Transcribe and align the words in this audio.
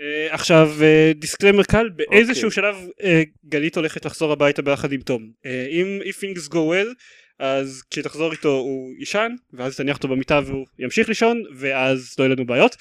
Uh, 0.00 0.02
עכשיו 0.34 0.70
disclaimer 1.14 1.60
uh, 1.62 1.64
קל 1.64 1.88
באיזשהו 1.88 2.48
okay. 2.48 2.52
שלב 2.52 2.76
uh, 3.00 3.04
גלית 3.48 3.76
הולכת 3.76 4.04
לחזור 4.04 4.32
הביתה 4.32 4.62
ביחד 4.62 4.92
עם 4.92 5.00
תום 5.00 5.30
uh, 5.44 5.48
אם 5.70 5.98
if 6.02 6.14
things 6.14 6.48
go 6.48 6.54
well 6.54 6.94
אז 7.38 7.82
כשתחזור 7.90 8.32
איתו 8.32 8.48
הוא 8.48 8.92
יישן 8.98 9.32
ואז 9.52 9.76
תניח 9.76 9.96
אותו 9.96 10.08
במיטה 10.08 10.40
והוא 10.46 10.66
ימשיך 10.78 11.08
לישון 11.08 11.42
ואז 11.56 12.14
לא 12.18 12.24
יהיו 12.24 12.34
לנו 12.34 12.46
בעיות 12.46 12.76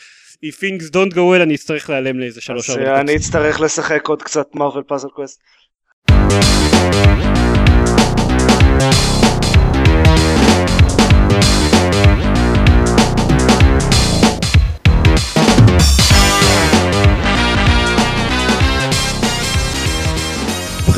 if 0.45 0.55
things 0.55 0.89
don't 0.89 1.13
go 1.13 1.17
well 1.17 1.43
אני 1.43 1.55
אצטרך 1.55 1.89
להיעלם 1.89 2.19
לאיזה 2.19 2.41
שלוש 2.41 2.69
ארבע. 2.69 3.01
אני 3.01 3.15
אצטרך 3.15 3.61
לשחק 3.61 4.07
עוד 4.07 4.23
קצת 4.23 4.55
Marvel 4.55 4.83
Puzzle 4.83 5.07
Quest. 5.09 5.41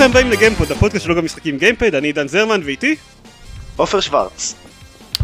ברוכים 0.01 0.17
הבאים 0.17 0.31
לגיימפוד, 0.31 0.71
הפודקאסט 0.71 1.05
שלו 1.05 1.15
גם 1.15 1.25
משחקים 1.25 1.57
גיימפד, 1.57 1.95
אני 1.95 2.07
עידן 2.07 2.27
זרמן 2.27 2.61
ואיתי? 2.65 2.95
עופר 3.75 3.99
שוורץ. 3.99 4.55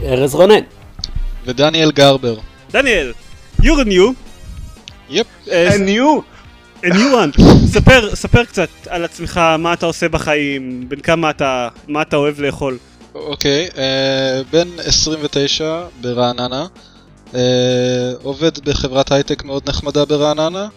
ארז 0.03 0.35
רונן. 0.35 0.59
ודניאל 1.45 1.91
גרבר. 1.91 2.37
דניאל, 2.71 3.13
you're 3.61 3.85
new. 3.85 4.13
yep. 5.09 5.27
a 5.45 5.49
new. 5.77 6.21
a 6.83 6.87
new 6.87 6.93
one. 6.93 7.41
ספר, 7.67 8.15
ספר 8.15 8.43
קצת 8.45 8.69
על 8.87 9.05
עצמך, 9.05 9.41
מה 9.59 9.73
אתה 9.73 9.85
עושה 9.85 10.09
בחיים, 10.09 10.89
בין 10.89 10.99
כמה 10.99 11.29
אתה, 11.29 11.67
מה 11.87 12.01
אתה 12.01 12.15
אוהב 12.15 12.39
לאכול. 12.39 12.77
אוקיי, 13.15 13.67
okay, 13.67 13.73
uh, 13.73 13.77
בן 14.51 14.67
29 14.77 15.83
ברעננה. 16.01 16.65
uh, 17.27 17.35
עובד 18.23 18.59
בחברת 18.59 19.11
הייטק 19.11 19.43
מאוד 19.43 19.69
נחמדה 19.69 20.05
ברעננה 20.05 20.67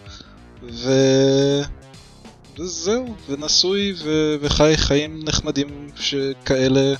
ו... 0.63 0.91
וזהו, 2.61 3.15
ונשוי 3.29 3.93
ו... 4.03 4.35
וחי 4.41 4.73
חיים 4.77 5.19
נחמדים 5.23 5.67
שכאלה. 5.95 6.93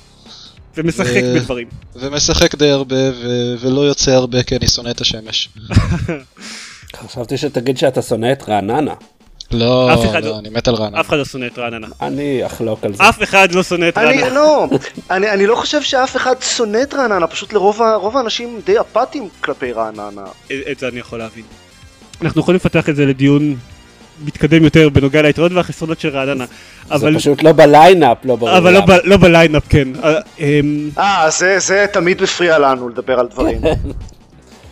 ומשחק 0.76 1.22
ו... 1.24 1.34
בדברים. 1.34 1.68
ומשחק 1.96 2.54
די 2.54 2.70
הרבה 2.70 2.96
ו... 2.96 3.54
ולא 3.60 3.80
יוצא 3.80 4.10
הרבה 4.10 4.42
כי 4.42 4.56
אני 4.56 4.68
שונא 4.68 4.90
את 4.90 5.00
השמש. 5.00 5.48
חשבתי 6.96 7.36
שתגיד 7.36 7.78
שאתה 7.78 8.02
שונא 8.02 8.32
את 8.32 8.48
רעננה. 8.48 8.94
לא, 9.50 9.88
לא, 9.88 10.20
לא, 10.20 10.38
אני 10.38 10.48
מת 10.48 10.68
על 10.68 10.74
רעננה. 10.74 11.00
אף 11.00 11.08
אחד 11.08 11.16
לא 11.16 11.24
שונא 11.24 11.46
את 11.46 11.58
רעננה. 11.58 11.86
אני 12.00 12.46
אחלוק 12.46 12.84
על 12.84 12.94
זה. 12.94 13.08
אף 13.08 13.22
אחד 13.22 13.52
לא 13.52 13.62
שונא 13.62 13.88
את 13.88 13.98
רעננה. 13.98 14.26
אני 14.26 14.34
לא, 14.34 14.68
אני, 15.10 15.30
אני 15.30 15.46
לא 15.46 15.56
חושב 15.56 15.82
שאף 15.82 16.16
אחד 16.16 16.34
שונא 16.56 16.82
את 16.82 16.94
רעננה, 16.94 17.26
פשוט 17.26 17.52
לרוב 17.52 18.16
האנשים 18.16 18.60
די 18.66 18.80
אפאתיים 18.80 19.28
כלפי 19.40 19.72
רעננה. 19.72 20.24
את 20.70 20.78
זה 20.78 20.88
אני 20.88 20.98
יכול 20.98 21.18
להבין. 21.18 21.44
אנחנו 22.22 22.40
יכולים 22.40 22.56
לפתח 22.56 22.88
את 22.88 22.96
זה 22.96 23.06
לדיון 23.06 23.56
מתקדם 24.24 24.64
יותר 24.64 24.88
בנוגע 24.88 25.22
ליתרונות 25.22 25.52
והחסרונות 25.52 26.00
של 26.00 26.08
רעננה. 26.08 26.44
זה 26.96 27.08
פשוט 27.16 27.42
לא 27.42 27.52
ב 27.52 27.60
lineup, 27.60 28.16
לא 28.24 28.36
ברור. 28.36 28.58
אבל 28.58 28.72
לא, 28.72 28.82
לא 29.04 29.16
ב 29.16 29.22
lineup, 29.22 29.62
כן. 29.68 29.88
אה, 30.04 30.14
אמ, 30.38 30.90
אה 30.98 31.30
זה, 31.30 31.58
זה 31.58 31.86
תמיד 31.92 32.22
מפריע 32.22 32.58
לנו 32.58 32.88
לדבר 32.88 33.20
על 33.20 33.26
דברים. 33.26 33.60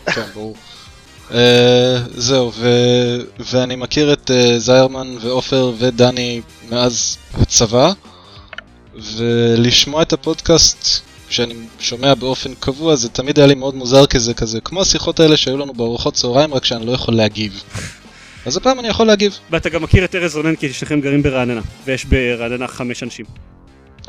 כן, 0.05 0.21
ברור. 0.33 0.55
Uh, 1.29 1.33
זהו, 2.15 2.51
ו... 2.55 2.67
ואני 3.39 3.75
מכיר 3.75 4.13
את 4.13 4.31
uh, 4.31 4.57
זיירמן 4.57 5.07
ועופר 5.21 5.71
ודני 5.79 6.41
מאז 6.69 7.17
הצבא, 7.41 7.91
ולשמוע 9.15 10.01
את 10.01 10.13
הפודקאסט 10.13 11.01
שאני 11.29 11.53
שומע 11.79 12.13
באופן 12.13 12.53
קבוע 12.59 12.95
זה 12.95 13.09
תמיד 13.09 13.39
היה 13.39 13.47
לי 13.47 13.55
מאוד 13.55 13.75
מוזר 13.75 14.05
כזה 14.05 14.33
כזה, 14.33 14.61
כמו 14.61 14.81
השיחות 14.81 15.19
האלה 15.19 15.37
שהיו 15.37 15.57
לנו 15.57 15.73
בארוחות 15.73 16.13
צהריים 16.13 16.53
רק 16.53 16.65
שאני 16.65 16.85
לא 16.85 16.91
יכול 16.91 17.13
להגיב. 17.13 17.63
אז 18.45 18.57
הפעם 18.57 18.79
אני 18.79 18.87
יכול 18.87 19.07
להגיב. 19.07 19.33
ואתה 19.49 19.69
גם 19.69 19.83
מכיר 19.83 20.05
את 20.05 20.15
ארז 20.15 20.35
רונן 20.35 20.55
כי 20.55 20.73
שניכם 20.73 21.01
גרים 21.01 21.23
ברעננה, 21.23 21.61
ויש 21.85 22.05
ברעננה 22.05 22.67
חמש 22.67 23.03
אנשים. 23.03 23.25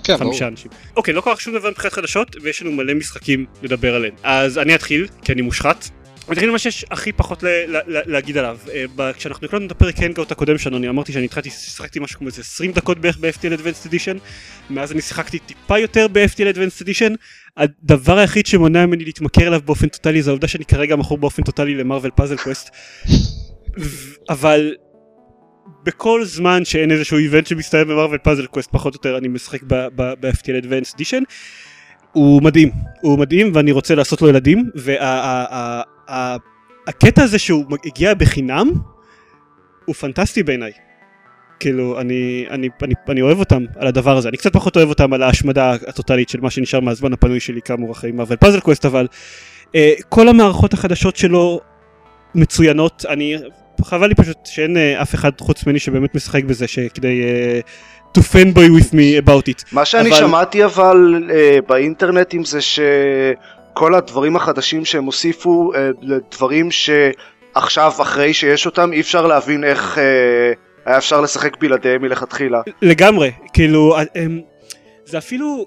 כן, 0.05 0.17
חמישה 0.19 0.39
ברור. 0.39 0.49
אנשים. 0.49 0.71
אוקיי, 0.97 1.15
לא 1.15 1.21
קרה 1.21 1.37
שום 1.39 1.55
דבר 1.55 1.71
מבחינת 1.71 1.93
חדשות, 1.93 2.37
ויש 2.43 2.63
לנו 2.63 2.73
מלא 2.73 2.95
משחקים 2.95 3.47
לדבר 3.63 3.95
עליהם. 3.95 4.15
אז 4.23 4.59
אני 4.59 4.75
אתחיל, 4.75 5.07
כי 5.25 5.33
אני 5.33 5.43
מושחת. 5.43 5.89
נתחיל 6.29 6.49
עם 6.49 6.53
מה 6.53 6.59
שיש 6.59 6.85
הכי 6.91 7.13
פחות 7.13 7.45
להגיד 7.87 8.39
עליו. 8.39 8.59
אה, 8.99 9.13
כשאנחנו 9.13 9.47
הקלטנו 9.47 9.67
את 9.67 9.71
הפרק 9.71 9.99
הנגאוט 9.99 10.33
הקודם 10.33 10.59
שלנו, 10.59 10.77
אני 10.77 10.89
אמרתי 10.89 11.13
שאני 11.13 11.25
התחלתי, 11.25 11.51
שיחקתי 11.51 11.99
משהו 12.01 12.19
כמו 12.19 12.29
איזה 12.29 12.41
20 12.41 12.73
דקות 12.73 12.99
בערך 12.99 13.19
ב-FTL 13.21 13.59
Advanced 13.59 13.89
Edition, 13.89 14.19
מאז 14.71 14.93
אני 14.93 15.03
שיחקתי 15.03 15.39
טיפה 15.39 15.79
יותר 15.79 16.07
ב-FTL 16.13 16.55
Advanced 16.55 16.85
Edition. 16.85 17.13
הדבר 17.57 18.19
היחיד 18.19 18.47
שמונע 18.47 18.87
ממני 18.87 19.05
להתמכר 19.05 19.47
אליו 19.47 19.61
באופן 19.65 19.89
טוטאלי 19.89 20.23
זה 20.23 20.31
העובדה 20.31 20.49
שאני 20.49 20.65
כרגע 20.65 20.97
מכור 20.97 21.19
באופן 21.19 21.43
טוטאלי 21.43 21.75
ל 21.75 21.80
Marvel 21.80 22.13
Puzzle 22.17 22.37
Quest. 22.37 22.71
אבל 24.29 24.75
בכל 25.85 26.25
זמן 26.25 26.65
שאין 26.65 26.91
איזשהו 26.91 27.19
event 27.19 27.47
שמסתיים 27.47 27.89
ב 27.89 27.93
Marvel 27.93 28.19
Puzzle 28.19 28.47
Quest 28.47 28.71
פחות 28.73 28.95
או 28.95 28.99
יותר 28.99 29.19
אני 29.19 29.29
משחק 29.29 29.63
ב-FTL 29.63 30.65
Advanced 30.65 30.95
Edition 30.97 31.23
הוא 32.13 32.43
מדהים 32.43 32.71
הוא 33.01 33.19
מדהים 33.19 33.51
ואני 33.55 33.73
רוצה 33.73 33.95
לעשות 33.95 34.23
לו 34.23 34.29
ילדים 34.29 34.71
והקטע 36.07 37.23
הזה 37.23 37.39
שהוא 37.39 37.65
הגיע 37.87 38.15
בחינם 38.15 38.71
הוא 39.85 39.95
פנטסטי 39.95 40.43
בעיניי. 40.43 40.73
כאילו 41.61 42.01
אני, 42.01 42.47
אני, 42.51 42.69
אני, 42.83 42.95
אני 43.09 43.23
אוהב 43.23 43.39
אותם 43.39 43.65
על 43.77 43.87
הדבר 43.87 44.17
הזה. 44.17 44.29
אני 44.29 44.37
קצת 44.37 44.53
פחות 44.53 44.77
אוהב 44.77 44.89
אותם 44.89 45.13
על 45.13 45.23
ההשמדה 45.23 45.73
הטוטלית 45.73 46.29
של 46.29 46.41
מה 46.41 46.51
שנשאר 46.51 46.81
מהזמן 46.81 47.13
הפנוי 47.13 47.41
שלי 47.41 47.63
כאמור 47.63 47.93
אחרי 47.93 48.13
Marvel 48.13 48.37
Puzzle 48.37 48.61
Quest 48.61 48.85
אבל 48.85 49.07
uh, 49.67 49.75
כל 50.09 50.29
המערכות 50.29 50.75
החדשות 50.75 51.17
שלו 51.17 51.61
מצוינות. 52.35 53.05
אני 53.09 53.37
חבל 53.85 54.07
לי 54.07 54.15
פשוט 54.15 54.37
שאין 54.45 54.77
uh, 54.77 55.03
אף 55.03 55.15
אחד 55.15 55.31
חוץ 55.41 55.67
ממני 55.67 55.79
שבאמת 55.79 56.15
משחק 56.15 56.45
בזה 56.45 56.69
שכדי 56.69 57.23
uh, 57.23 58.19
to 58.19 58.21
fanboy 58.21 58.81
with 58.81 58.93
me 58.93 59.27
about 59.27 59.49
it. 59.49 59.65
מה 59.73 59.85
שאני 59.85 60.11
אבל... 60.11 60.19
שמעתי 60.19 60.65
אבל 60.65 61.15
uh, 61.29 61.33
באינטרנטים 61.69 62.45
זה 62.45 62.59
שכל 62.61 63.95
הדברים 63.95 64.37
החדשים 64.37 64.85
שהם 64.85 65.05
הוסיפו 65.05 65.73
לדברים 66.03 66.69
שעכשיו 66.71 67.93
אחרי 68.03 68.35
שיש 68.35 68.67
אותם 68.67 68.93
אי 68.93 69.01
אפשר 69.01 69.27
להבין 69.27 69.65
איך 69.65 69.99
היה 70.87 70.99
אפשר 70.99 71.21
לשחק 71.21 71.57
בלעדיהם 71.61 72.03
מלכתחילה. 72.03 72.61
לגמרי 72.83 73.31
כאילו 73.53 73.97
זה 75.05 75.19
אפילו 75.19 75.67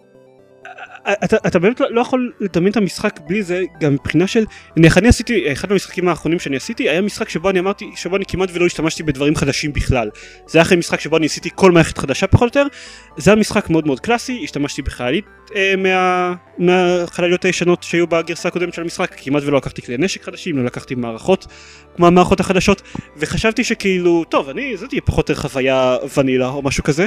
אתה, 1.24 1.38
אתה 1.48 1.60
באמת 1.60 1.80
לא, 1.80 1.88
לא 1.92 2.02
יכול 2.02 2.32
לדמיין 2.40 2.72
את 2.72 2.78
המשחק 2.78 3.20
בלי 3.28 3.44
זה 3.44 3.64
גם 3.80 3.94
מבחינה 3.94 4.28
של 4.28 4.46
נניח 4.78 4.98
אני 4.98 5.08
עשיתי 5.08 5.52
אחד 5.52 5.70
מהמשחקים 5.70 6.08
האחרונים 6.08 6.40
שאני 6.40 6.56
עשיתי 6.56 6.90
היה 6.90 7.02
משחק 7.02 7.30
שבו 7.30 7.50
אני 7.50 7.60
אמרתי 7.60 7.86
שבו 7.96 8.16
אני 8.16 8.26
כמעט 8.26 8.50
ולא 8.54 8.66
השתמשתי 8.66 9.04
בדברים 9.04 9.36
חדשים 9.36 9.74
בכלל. 9.74 10.10
זה 10.48 10.58
היה 10.58 10.64
אחרי 10.64 10.78
משחק 10.78 11.00
שבו 11.00 11.18
אני 11.18 11.26
עשיתי 11.26 11.50
כל 11.56 11.72
מערכת 11.72 11.98
חדשה 11.98 12.28
פחות 12.28 12.56
או 12.56 12.62
יותר. 12.62 12.76
זה 13.18 13.32
היה 13.32 13.40
משחק 13.40 13.70
מאוד 13.70 13.88
מאוד 13.88 14.00
קלאסי 14.00 14.42
השתמשתי 14.44 14.82
בחיילית 14.82 15.26
אה, 15.56 15.74
מה, 15.78 16.34
מהחלליות 16.58 17.46
הישנות 17.46 17.84
שהיו 17.84 18.08
בגרסה 18.08 18.48
הקודמת 18.48 18.74
של 18.74 18.82
המשחק 18.82 19.16
כמעט 19.18 19.44
ולא 19.46 19.58
לקחתי 19.58 19.82
כלי 19.82 19.98
נשק 19.98 20.24
חדשים 20.24 20.58
לא 20.58 20.66
לקחתי 20.66 20.96
מערכות 20.96 21.48
כמו 21.96 22.08
המערכות 22.08 22.40
החדשות 22.40 22.82
וחשבתי 23.18 23.64
שכאילו 23.64 24.24
טוב 24.24 24.50
אני 24.50 24.78
זאת 24.78 24.90
תהיה 24.90 25.02
פחות 25.02 25.30
או 25.30 25.34
יותר 25.34 25.42
חוויה 25.42 25.98
ונילה 26.18 26.48
או 26.48 26.62
משהו 26.62 26.84
כזה. 26.84 27.06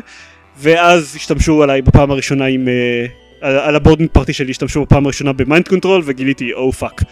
ואז 0.61 1.17
השתמשו 1.17 1.63
עליי 1.63 1.83
בפעם 1.83 2.11
הראשונה 2.11 2.45
עם 2.45 2.69
אה, 2.69 3.07
על, 3.41 3.59
על 3.59 3.77
ה 3.77 3.80
boarding 3.80 4.11
party 4.13 4.33
שלי 4.33 4.51
השתמשו 4.51 4.83
בפעם 4.83 5.05
הראשונה 5.05 5.33
ב 5.33 5.40
mind 5.40 5.69
control 5.69 6.03
וגיליתי 6.05 6.53
או 6.53 6.71
oh, 6.71 6.73
fuck. 6.73 7.03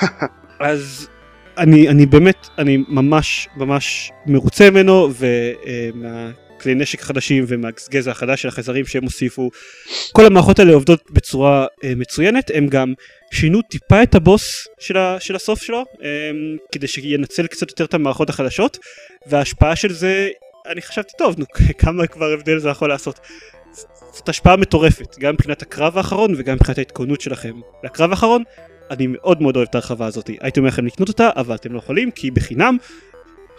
אז 0.60 1.08
אני, 1.58 1.88
אני 1.88 2.06
באמת, 2.06 2.48
אני 2.58 2.84
ממש 2.88 3.48
ממש 3.56 4.10
מרוצה 4.26 4.70
ממנו 4.70 5.10
ומהכלי 5.18 6.74
נשק 6.74 7.02
החדשים 7.02 7.44
ומהגזע 7.48 8.10
החדש 8.10 8.42
של 8.42 8.48
החייזרים 8.48 8.86
שהם 8.86 9.04
הוסיפו. 9.04 9.50
כל 10.12 10.26
המערכות 10.26 10.58
האלה 10.58 10.72
עובדות 10.72 11.02
בצורה 11.10 11.66
אה, 11.84 11.92
מצוינת, 11.96 12.50
הם 12.54 12.66
גם 12.66 12.92
שינו 13.32 13.62
טיפה 13.62 14.02
את 14.02 14.14
הבוס 14.14 14.68
של, 14.80 14.96
ה, 14.96 15.16
של 15.20 15.36
הסוף 15.36 15.62
שלו 15.62 15.84
אה, 16.02 16.08
כדי 16.72 16.86
שינצל 16.86 17.46
קצת 17.46 17.70
יותר 17.70 17.84
את 17.84 17.94
המערכות 17.94 18.30
החדשות 18.30 18.78
וההשפעה 19.26 19.76
של 19.76 19.92
זה 19.92 20.28
אני 20.66 20.82
חשבתי 20.82 21.12
טוב 21.18 21.34
נו 21.38 21.44
כמה 21.78 22.06
כבר 22.06 22.32
הבדל 22.32 22.58
זה 22.58 22.68
יכול 22.68 22.88
לעשות 22.88 23.20
זאת 24.12 24.28
השפעה 24.28 24.56
מטורפת, 24.56 25.18
גם 25.18 25.34
מבחינת 25.34 25.62
הקרב 25.62 25.96
האחרון 25.96 26.34
וגם 26.36 26.54
מבחינת 26.54 26.78
ההתכוננות 26.78 27.20
שלכם 27.20 27.52
לקרב 27.84 28.10
האחרון. 28.10 28.42
אני 28.90 29.06
מאוד 29.06 29.42
מאוד 29.42 29.56
אוהב 29.56 29.68
את 29.68 29.74
ההרחבה 29.74 30.06
הזאת, 30.06 30.30
הייתי 30.40 30.60
אומר 30.60 30.68
לכם 30.68 30.86
לקנות 30.86 31.08
אותה, 31.08 31.30
אבל 31.36 31.54
אתם 31.54 31.72
לא 31.72 31.78
יכולים 31.78 32.10
כי 32.10 32.26
היא 32.26 32.32
בחינם. 32.32 32.76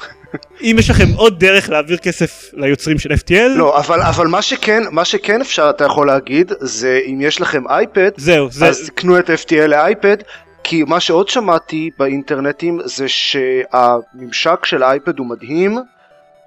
אם 0.62 0.76
יש 0.80 0.90
לכם 0.90 1.08
עוד 1.16 1.40
דרך 1.40 1.70
להעביר 1.70 1.98
כסף 1.98 2.50
ליוצרים 2.54 3.00
של 3.00 3.12
FTL 3.12 3.56
לא 3.56 3.80
אבל 3.80 4.02
אבל 4.02 4.28
מה 4.28 4.42
שכן 4.42 4.84
מה 4.92 5.06
שכן 5.06 5.42
אפשר 5.42 5.70
אתה 5.70 5.86
יכול 5.86 6.08
להגיד 6.08 6.52
זה 6.60 7.00
אם 7.06 7.22
יש 7.22 7.42
לכם 7.42 7.68
אייפד 7.68 8.12
זהו 8.18 8.52
זה 8.52 8.66
אז 8.66 8.90
תקנו 8.90 9.20
את 9.20 9.30
FTL 9.30 9.68
לאייפד 9.68 10.18
כי 10.64 10.84
מה 10.84 11.00
שעוד 11.00 11.30
שמעתי 11.30 11.90
באינטרנטים 12.00 12.80
זה 12.86 13.08
שהממשק 13.08 14.66
של 14.66 14.84
האייפד 14.84 15.20
הוא 15.20 15.28
מדהים 15.28 15.78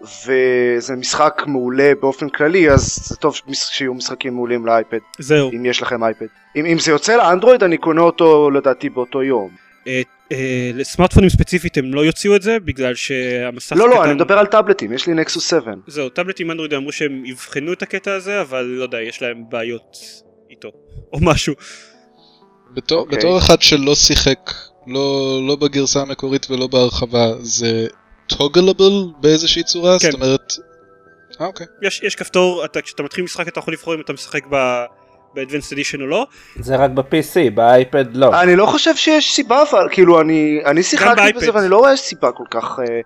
וזה 0.03 0.97
משחק 0.97 1.43
מעולה 1.47 1.93
באופן 2.01 2.29
כללי 2.29 2.71
אז 2.71 2.99
זה 3.03 3.17
טוב 3.17 3.35
שיהיו 3.53 3.95
משחקים 3.95 4.35
מעולים 4.35 4.67
לאייפד 4.67 4.99
זהו 5.19 5.51
אם 5.53 5.67
יש 5.67 5.83
לכם 5.83 6.05
אייפד 6.05 6.27
אם, 6.57 6.67
אם 6.67 6.79
זה 6.79 6.91
יוצא 6.91 7.17
לאנדרואיד 7.17 7.63
אני 7.63 7.77
קונה 7.77 8.01
אותו 8.01 8.51
לדעתי 8.51 8.91
באותו 8.91 9.23
יום 9.23 9.51
uh, 9.85 9.89
אה, 10.33 10.71
לסמארטפונים 10.75 11.31
ספציפית 11.31 11.79
הם 11.79 11.95
לא 11.95 12.05
יוציאו 12.05 12.37
את 12.37 12.43
זה 12.43 12.59
בגלל 12.65 12.95
שהמסך 12.95 13.77
לא, 13.77 13.89
לא, 13.89 13.95
קטן. 13.95 14.05
אני 14.05 14.15
מדבר 14.15 14.39
על 14.39 14.47
טאבלטים, 14.47 14.93
יש 14.93 15.07
לי 15.07 15.15
נקסוס 15.15 15.51
7. 15.51 15.73
זהו, 15.87 16.09
טאבלטים 16.09 16.51
אנדרואיד 16.51 16.75
אמרו 16.75 16.93
שהם 16.93 17.25
יבחנו 17.25 17.73
את 17.73 17.83
הקטע 17.83 18.15
הזה, 18.15 18.41
אבל 18.41 18.63
לא 18.63 18.83
יודע, 18.83 19.03
יש 19.03 19.23
להם 19.23 19.43
בעיות 19.49 19.97
איתו, 20.51 20.69
או 21.13 21.19
משהו. 21.23 21.55
בתור, 22.75 22.99
אוקיי. 23.01 23.19
בתור 23.19 23.39
אחד 23.39 23.63
שלא 23.63 23.95
שיחק, 23.95 24.51
לא, 24.87 25.41
לא 25.47 25.57
בגרסה 25.57 26.01
המקורית 26.01 26.51
ולא 26.51 26.67
בהרחבה, 26.67 27.33
זה 27.41 27.87
טוגלבל 28.27 29.05
באיזושהי 29.21 29.63
צורה? 29.63 29.97
כן. 30.01 30.11
זאת 30.11 30.15
אומרת... 30.15 30.53
אה, 31.41 31.47
אוקיי. 31.47 31.67
יש, 31.83 32.03
יש 32.03 32.15
כפתור, 32.15 32.65
אתה, 32.65 32.83
כשאתה 32.83 33.03
מתחיל 33.03 33.25
משחק 33.25 33.49
אתה 33.49 33.59
יכול 33.59 33.75
לבחור 33.75 33.95
אם 33.95 34.01
אתה 34.01 34.13
משחק 34.13 34.47
ב... 34.51 34.85
ב-Advanced 35.37 35.73
Edition 35.73 36.01
או 36.01 36.07
לא. 36.07 36.27
זה 36.61 36.77
רק 36.77 36.91
ב-PC, 36.91 37.51
באייפד 37.55 38.17
לא. 38.17 38.43
אני 38.43 38.57
לא 38.57 38.67
חושב 38.67 38.97
שיש 38.97 39.33
סיבה, 39.33 39.63
אבל 39.71 39.89
כאילו 39.91 40.21
אני 40.21 40.61
אני 40.67 40.83
שיחקתי. 40.83 41.33
בזה 41.33 41.55
ואני 41.55 41.69
לא 41.69 41.79
רואה 41.79 41.97
סיבה 41.97 42.33
כל 42.33 42.45
כך... 42.51 42.79
אה, 42.79 43.01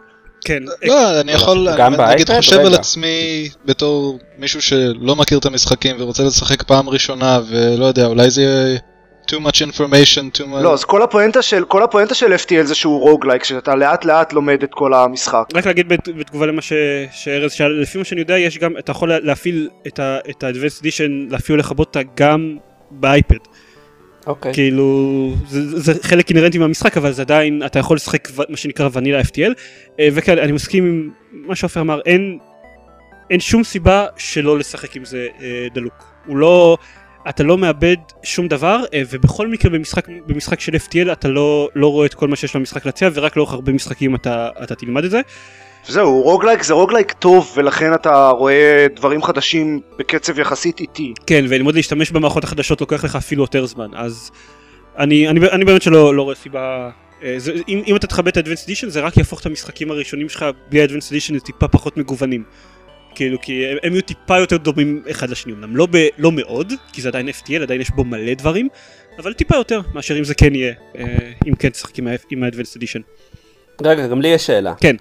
כן, 0.45 0.63
לא, 0.83 1.21
אני 1.21 1.33
יכול, 1.33 1.69
אני 1.69 2.15
נגיד? 2.15 2.31
חושב 2.31 2.59
על. 2.59 2.75
עצמי 2.75 3.49
בתור 3.65 4.19
מישהו 4.39 4.63
שלא 4.63 5.17
מכיר 5.17 5.39
את 5.39 5.47
המשחקים 5.47 5.97
ורוצה 5.99 6.23
לשחק 6.23 6.63
פעם 6.63 6.89
ראשונה 6.89 7.41
ולא 7.51 7.85
יודע, 7.85 8.07
אולי 8.07 8.31
זה 8.31 8.43
יהיה 8.43 8.79
too 9.27 9.41
much 9.47 9.61
information, 9.63 10.39
too 10.39 10.47
much... 10.47 10.63
לא, 10.63 10.73
אז 10.73 10.85
כל 10.85 11.03
הפואנטה 11.03 11.43
של 11.43 11.65
כל 11.65 11.83
הפואנטה 11.83 12.15
של 12.15 12.33
FTL 12.35 12.63
זה 12.63 12.75
שהוא 12.75 13.01
רוגלייק, 13.01 13.45
שאתה 13.45 13.75
לאט 13.75 14.05
לאט 14.05 14.33
לומד 14.33 14.63
את 14.63 14.71
כל 14.75 14.95
המשחק. 14.95 15.45
רק 15.55 15.67
להגיד 15.67 15.89
בת- 15.89 16.09
בתגובה 16.09 16.47
למה 16.47 16.63
ש- 16.63 16.73
שארז 17.13 17.53
שאל, 17.53 17.81
לפי 17.83 17.99
מה 17.99 18.05
שאני 18.05 18.21
יודע 18.21 18.39
יש 18.39 18.59
גם, 18.59 18.77
אתה 18.79 18.91
יכול 18.93 19.09
לה- 19.09 19.21
להפעיל 19.21 19.69
את 19.87 19.99
ה- 19.99 20.19
את 20.31 20.45
ה-Advanced 20.45 20.83
Edition, 20.83 21.31
להפעיל 21.33 21.59
לכבות 21.59 21.87
אותה 21.87 22.01
גם 22.17 22.57
באייפד. 22.91 23.37
אוקיי. 24.27 24.55
כאילו 24.55 25.31
זה, 25.49 25.81
זה 25.81 26.03
חלק 26.03 26.31
אינהרנטי 26.31 26.59
מהמשחק 26.59 26.97
אבל 26.97 27.13
זה 27.13 27.23
עדיין 27.23 27.63
אתה 27.67 27.79
יכול 27.79 27.97
לשחק 27.97 28.29
ו- 28.35 28.43
מה 28.49 28.57
שנקרא 28.57 28.89
vanilla 28.93 29.21
FTL 29.21 29.53
אה, 30.01 30.09
וכן 30.13 30.39
אני 30.39 30.53
מסכים 30.53 30.85
עם 30.85 31.11
מה 31.33 31.55
שעופר 31.57 31.81
אמר 31.81 32.01
אין, 32.07 32.39
אין 33.31 33.41
שום 33.41 33.65
סיבה 33.65 34.07
שלא 34.17 34.59
לשחק 34.59 34.97
עם 34.97 35.05
זה 35.05 35.27
אה, 35.43 35.67
דלוק 35.75 35.95
הוא 36.27 36.37
לא 36.37 36.77
אתה 37.29 37.43
לא 37.43 37.59
מאבד 37.59 37.97
שום 38.23 38.49
דבר 38.49 38.85
אה, 38.95 39.03
ובכל 39.11 39.49
מקרה 39.49 39.71
במשחק 39.71 40.09
במשחק 40.27 40.61
של 40.61 40.73
FTL 40.73 41.13
אתה 41.13 41.29
לא 41.29 41.69
לא 41.75 41.87
רואה 41.93 42.07
את 42.07 42.15
כל 42.15 42.29
מה 42.29 42.37
שיש 42.37 42.57
למשחק 42.57 42.87
להציע 42.87 43.11
ורק 43.15 43.37
לאורך 43.37 43.53
הרבה 43.53 43.73
משחקים 43.73 44.15
אתה, 44.15 44.49
אתה 44.63 44.75
תלמד 44.75 45.05
את 45.05 45.11
זה 45.11 45.21
זהו, 45.87 46.23
roguelike 46.23 46.63
זה 46.63 46.75
roguelike 46.75 47.13
טוב 47.13 47.53
ולכן 47.57 47.95
אתה 47.95 48.29
רואה 48.29 48.87
דברים 48.97 49.23
חדשים 49.23 49.81
בקצב 49.99 50.39
יחסית 50.39 50.81
איטי. 50.81 51.15
כן 51.27 51.45
וללמוד 51.49 51.75
להשתמש 51.75 52.11
במערכות 52.11 52.45
החדשות 52.45 52.81
לוקח 52.81 53.05
לך 53.05 53.17
אפילו 53.17 53.43
יותר 53.43 53.67
זמן 53.67 53.89
אז 53.95 54.31
אני, 54.99 55.29
אני, 55.29 55.41
אני 55.51 55.65
באמת 55.65 55.83
שלא 55.83 56.15
לא 56.15 56.23
רואה 56.23 56.35
סיבה 56.35 56.91
אה, 57.23 57.35
זה, 57.39 57.53
אם, 57.69 57.83
אם 57.87 57.97
אתה 57.97 58.07
תכבד 58.07 58.39
את 58.39 58.47
ה-Advanced 58.47 58.69
Edition 58.69 58.89
זה 58.89 59.01
רק 59.01 59.17
יהפוך 59.17 59.41
את 59.41 59.47
המשחקים 59.47 59.91
הראשונים 59.91 60.29
שלך 60.29 60.45
בלי 60.69 60.83
ה-Advanced 60.83 61.13
Edition 61.13 61.35
לטיפה 61.35 61.69
פחות 61.69 61.97
מגוונים 61.97 62.45
כאילו 63.15 63.41
כי 63.41 63.67
הם, 63.67 63.77
הם 63.83 63.93
יהיו 63.93 64.03
טיפה 64.03 64.39
יותר 64.39 64.57
דומים 64.57 65.03
אחד 65.11 65.31
לשני 65.31 65.53
אמנם 65.53 65.77
לא, 65.77 65.87
ב, 65.91 66.07
לא 66.19 66.33
מאוד 66.33 66.73
כי 66.93 67.03
זה 67.03 67.09
עדיין 67.09 67.29
FTL 67.29 67.63
עדיין 67.63 67.81
יש 67.81 67.91
בו 67.91 68.05
מלא 68.05 68.35
דברים 68.35 68.69
אבל 69.19 69.33
טיפה 69.33 69.57
יותר 69.57 69.81
מאשר 69.95 70.19
אם 70.19 70.25
זה 70.25 70.35
כן 70.35 70.55
יהיה 70.55 70.75
אה, 70.99 71.05
אם 71.49 71.55
כן 71.55 71.69
תשחק 71.69 71.99
עם 71.99 72.09
ה-Advanced 72.43 72.77
Edition 72.79 73.01
רגע, 73.83 74.07
גם 74.07 74.21
לי 74.21 74.29
יש 74.29 74.47
שאלה. 74.47 74.75
כן 74.81 74.97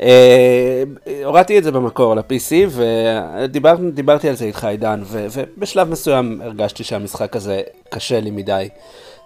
אה, 0.00 0.82
הורדתי 1.24 1.58
את 1.58 1.64
זה 1.64 1.72
במקור 1.72 2.12
על 2.12 2.18
ה-PC 2.18 2.52
ודיברתי 2.70 4.28
על 4.28 4.34
זה 4.34 4.44
איתך 4.44 4.64
עידן 4.64 5.02
ו- 5.04 5.26
ובשלב 5.32 5.90
מסוים 5.90 6.40
הרגשתי 6.44 6.84
שהמשחק 6.84 7.36
הזה 7.36 7.62
קשה 7.88 8.20
לי 8.20 8.30
מדי. 8.30 8.68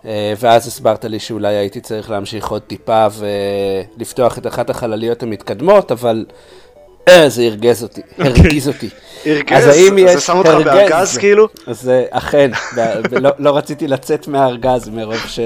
אה, 0.04 0.32
ואז 0.38 0.66
הסברת 0.66 1.04
לי 1.04 1.18
שאולי 1.18 1.54
הייתי 1.54 1.80
צריך 1.80 2.10
להמשיך 2.10 2.48
עוד 2.48 2.62
טיפה 2.62 3.06
ולפתוח 3.96 4.38
את 4.38 4.46
אחת 4.46 4.70
החלליות 4.70 5.22
המתקדמות, 5.22 5.92
אבל 5.92 6.26
אה, 7.22 7.28
זה 7.28 7.42
הרגז 7.42 7.82
אותי, 7.82 8.00
הרגיז 8.18 8.68
אותי. 8.68 8.88
הרגז? 9.26 9.64
אז 9.64 9.66
האם 9.66 9.98
אז 9.98 10.04
יש 10.04 10.14
זה 10.14 10.20
שם 10.20 10.36
אותך? 10.36 10.50
בארגז 10.64 11.16
כאילו? 11.16 11.48
אז 11.66 11.88
אה, 11.88 12.04
אכן, 12.10 12.50
ולא 13.10 13.30
לא 13.38 13.56
רציתי 13.56 13.88
לצאת 13.88 14.28
מהארגז 14.28 14.88
מרוב 14.88 15.24
ש... 15.26 15.38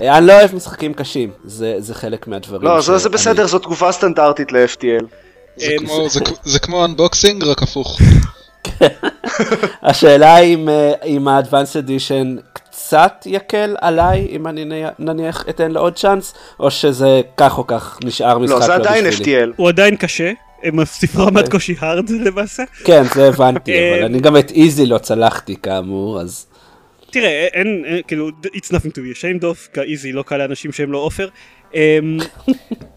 אה, 0.00 0.18
אני 0.18 0.26
לא 0.26 0.32
אוהב 0.32 0.54
משחקים 0.54 0.94
קשים, 0.94 1.30
זה 1.44 1.74
זה 1.78 1.94
חלק 1.94 2.28
מהדברים. 2.28 2.62
לא, 2.62 2.80
זה 2.80 2.98
זה 2.98 3.08
בסדר, 3.08 3.46
זו 3.46 3.58
תגובה 3.58 3.92
סטנדרטית 3.92 4.52
ל-FTL. 4.52 5.04
זה, 5.56 5.72
כמו, 5.78 6.08
זה, 6.08 6.20
זה 6.44 6.58
כמו 6.58 6.84
אנבוקסינג, 6.84 7.44
רק 7.44 7.62
הפוך. 7.62 7.98
השאלה 9.82 10.38
אם, 10.38 10.68
אם 11.04 11.28
ה-Advanced 11.28 11.86
Edition 11.86 12.40
קצת 12.52 13.22
יקל 13.26 13.76
עליי, 13.80 14.28
אם 14.30 14.46
אני 14.46 14.84
נניח 14.98 15.44
אתן 15.48 15.70
לו 15.70 15.80
עוד 15.80 15.94
צ'אנס, 15.94 16.34
או 16.60 16.70
שזה 16.70 17.20
כך 17.36 17.58
או 17.58 17.66
כך 17.66 17.98
נשאר 18.04 18.38
משחק 18.38 18.60
לא, 18.60 18.66
זה 18.66 18.74
עדיין 18.74 19.06
בשבילי. 19.06 19.44
FTL. 19.44 19.54
הוא 19.56 19.68
עדיין 19.68 19.96
קשה 19.96 20.32
הם 20.62 20.80
הוסיפו 20.80 21.26
רמת 21.26 21.48
קושי 21.48 21.74
הארד 21.78 22.10
למעשה 22.10 22.62
כן, 22.84 23.02
זה 23.14 23.28
הבנתי, 23.28 23.72
אה, 23.72 23.94
אבל 23.94 24.04
אני 24.04 24.20
גם 24.20 24.36
את 24.36 24.50
איזי 24.50 24.86
לא 24.86 24.98
צלחתי 24.98 25.56
כאמור, 25.56 26.20
אז... 26.20 26.46
תראה, 27.10 27.46
אין, 27.52 27.82
אין, 27.86 28.02
כאילו, 28.06 28.28
it's 28.44 28.68
nothing 28.68 28.90
to 28.90 28.98
be 28.98 29.18
ashamed 29.18 29.42
of, 29.42 29.80
איזי 29.80 30.12
לא 30.12 30.22
קל 30.22 30.36
לאנשים 30.36 30.72
שהם 30.72 30.92
לא 30.92 30.98
עופר. 30.98 31.28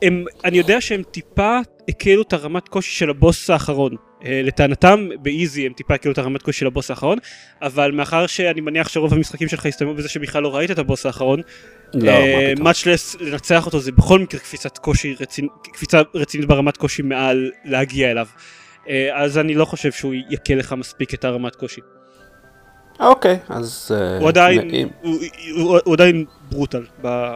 הם, 0.01 0.25
אני 0.45 0.57
יודע 0.57 0.81
שהם 0.81 1.03
טיפה 1.11 1.59
הקלו 1.89 2.21
את 2.21 2.33
הרמת 2.33 2.69
קושי 2.69 2.91
של 2.91 3.09
הבוס 3.09 3.49
האחרון. 3.49 3.95
אה, 4.25 4.41
לטענתם, 4.43 5.09
באיזי 5.21 5.65
הם 5.65 5.73
טיפה 5.73 5.93
הקלו 5.93 6.11
את 6.11 6.17
הרמת 6.17 6.41
קושי 6.41 6.59
של 6.59 6.67
הבוס 6.67 6.89
האחרון, 6.89 7.17
אבל 7.61 7.91
מאחר 7.91 8.27
שאני 8.27 8.61
מניח 8.61 8.89
שרוב 8.89 9.13
המשחקים 9.13 9.47
שלך 9.47 9.65
הסתיימו 9.65 9.93
בזה 9.93 10.09
שבכלל 10.09 10.43
לא 10.43 10.55
ראית 10.55 10.71
את 10.71 10.79
הבוס 10.79 11.05
האחרון, 11.05 11.41
לא, 11.93 12.11
אה, 12.11 12.53
מה 12.59 12.73
פתאום. 12.73 12.91
much 12.93 12.97
less 12.97 13.23
לנצח 13.23 13.65
אותו 13.65 13.79
זה 13.79 13.91
בכל 13.91 14.19
מקרה 14.19 14.39
קפיצת 14.39 14.77
קושי 14.77 15.15
רצינ... 15.19 15.47
קפיצה 15.73 16.01
רצינית 16.15 16.47
ברמת 16.47 16.77
קושי 16.77 17.01
מעל 17.01 17.51
להגיע 17.65 18.11
אליו. 18.11 18.27
אה, 18.89 19.09
אז 19.23 19.37
אני 19.37 19.53
לא 19.53 19.65
חושב 19.65 19.91
שהוא 19.91 20.13
יקל 20.29 20.53
לך 20.55 20.73
מספיק 20.73 21.13
את 21.13 21.25
הרמת 21.25 21.55
קושי. 21.55 21.81
אוקיי, 22.99 23.39
אז... 23.49 23.91
אה, 23.95 24.17
הוא 24.19 24.27
עדיין, 24.27 24.67
נעים. 24.67 24.89
הוא, 25.01 25.15
הוא, 25.55 25.79
הוא 25.83 25.93
עדיין 25.93 26.25
ברוטל 26.49 26.83
ב- 27.01 27.35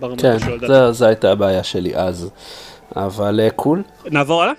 ברמה 0.00 0.16
כן, 0.22 0.38
שלו 0.38 0.56
לדעתי. 0.56 0.72
זה- 0.72 0.92
זו 0.92 1.06
הייתה 1.06 1.32
הבעיה 1.32 1.62
שלי 1.64 1.94
אז. 1.96 2.30
אבל 2.96 3.40
אה, 3.40 3.50
קול. 3.50 3.82
נעבור 4.10 4.42
הלאה? 4.42 4.52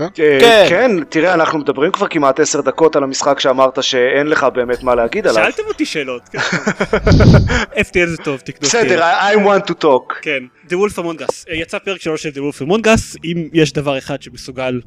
אה, 0.00 0.08
כן. 0.14 0.66
כן, 0.68 1.04
תראה, 1.08 1.34
אנחנו 1.34 1.58
מדברים 1.58 1.92
כבר 1.92 2.08
כמעט 2.08 2.40
עשר 2.40 2.60
דקות 2.60 2.96
על 2.96 3.02
המשחק 3.02 3.40
שאמרת 3.40 3.82
שאין 3.82 4.26
לך 4.26 4.46
באמת 4.54 4.82
מה 4.82 4.94
להגיד 4.94 5.26
עליו. 5.26 5.44
שאלתם 5.44 5.62
אותי 5.68 5.86
שאלות. 5.86 6.28
כן. 6.28 6.38
FTL 7.86 8.06
זה 8.06 8.16
טוב, 8.16 8.40
תקנו 8.40 8.68
בסדר. 8.68 9.02
I 9.02 9.36
want 9.36 9.70
to 9.70 9.82
talk. 9.82 10.14
כן, 10.22 10.42
The 10.68 10.72
Wolf 10.72 10.98
Among 10.98 11.20
Us. 11.22 11.50
אה, 11.50 11.54
יצא 11.54 11.78
פרק 11.78 12.00
שלוש 12.00 12.22
של 12.22 12.28
The 12.28 12.54
Wolf 12.54 12.62
Among 12.62 12.86
Us, 12.86 13.18
אם 13.24 13.48
יש 13.52 13.72
דבר 13.72 13.98
אחד 13.98 14.22
שמסוגל 14.22 14.80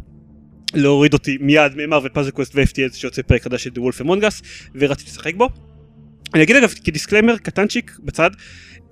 להוריד 0.74 1.14
אותי 1.14 1.38
מיד 1.42 1.72
מ 1.76 1.81
Marvel 1.81 2.12
Puzzle 2.14 2.32
Quest 2.32 2.56
ו-FTL 2.56 2.94
שיוצא 2.94 3.22
פרק 3.22 3.44
חדש 3.44 3.64
של 3.64 3.70
The 3.70 3.80
Wolf 3.80 4.06
Among 4.06 4.22
Us, 4.22 4.46
ורציתי 4.76 5.12
לשחק 5.12 5.36
בו. 5.36 5.50
אני 6.34 6.44
אגיד 6.44 6.56
אגב 6.56 6.74
כ 6.84 6.93
disclaimer 6.93 7.38
קטנצ'יק 7.38 7.98
בצד, 8.04 8.30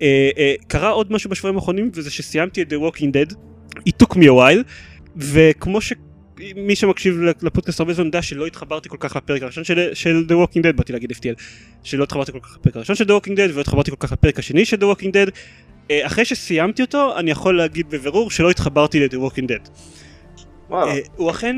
אה, 0.02 0.30
אה, 0.38 0.54
קרה 0.68 0.90
עוד 0.90 1.12
משהו 1.12 1.30
בשבועים 1.30 1.56
האחרונים 1.56 1.92
וזה 1.94 2.12
שסיימתי 2.12 2.62
את 2.62 2.74
The 2.74 2.76
Walking 2.76 3.12
Dead, 3.12 3.36
it 3.90 3.94
took 4.04 4.14
me 4.14 4.24
a 4.24 4.32
while, 4.32 4.64
וכמו 5.18 5.82
ש... 5.82 5.94
מי 6.56 6.76
שמקשיב 6.76 7.22
לפודקאסט 7.42 7.80
הרבה 7.80 7.94
זמן 7.94 8.06
יודע 8.06 8.22
שלא 8.22 8.46
התחברתי 8.46 8.90
כל 8.90 8.98
כך 9.00 9.16
לפרק 9.16 9.42
הראשון 9.42 9.64
של, 9.64 9.90
של 9.94 10.26
The 10.30 10.32
Walking 10.32 10.60
Dead, 10.60 10.72
באתי 10.76 10.94
להגיד 10.94 11.12
FTL, 11.12 11.42
שלא 11.84 12.04
התחברתי 12.04 12.32
כל 12.32 12.40
כך 12.40 12.58
לפרק 12.60 12.76
הראשון 12.76 12.96
של 12.96 13.04
The 13.04 13.22
Walking 13.22 13.32
Dead 13.38 13.52
ולא 13.54 13.62
התחברתי 13.62 13.92
כל 13.92 13.98
כך 14.00 14.12
לפרק 14.12 14.40
השני 14.40 14.66
של 14.66 14.78
The 14.78 14.96
Walking 14.96 15.10
Dead. 15.10 15.32
אה, 15.92 16.06
אחרי 16.06 16.26
שסיימתי 16.26 16.82
אותו 16.82 17.18
אני 17.18 17.32
יכול 17.32 17.58
להגיד 17.58 17.90
בבירור 17.90 18.32
שלא 18.32 18.50
התחברתי 18.50 19.00
ל-The 19.00 19.16
Walking 19.16 19.48
Dead. 19.48 19.70
וואלה. 20.70 20.92
אה, 20.92 21.00
הוא 21.16 21.32
אכן 21.32 21.56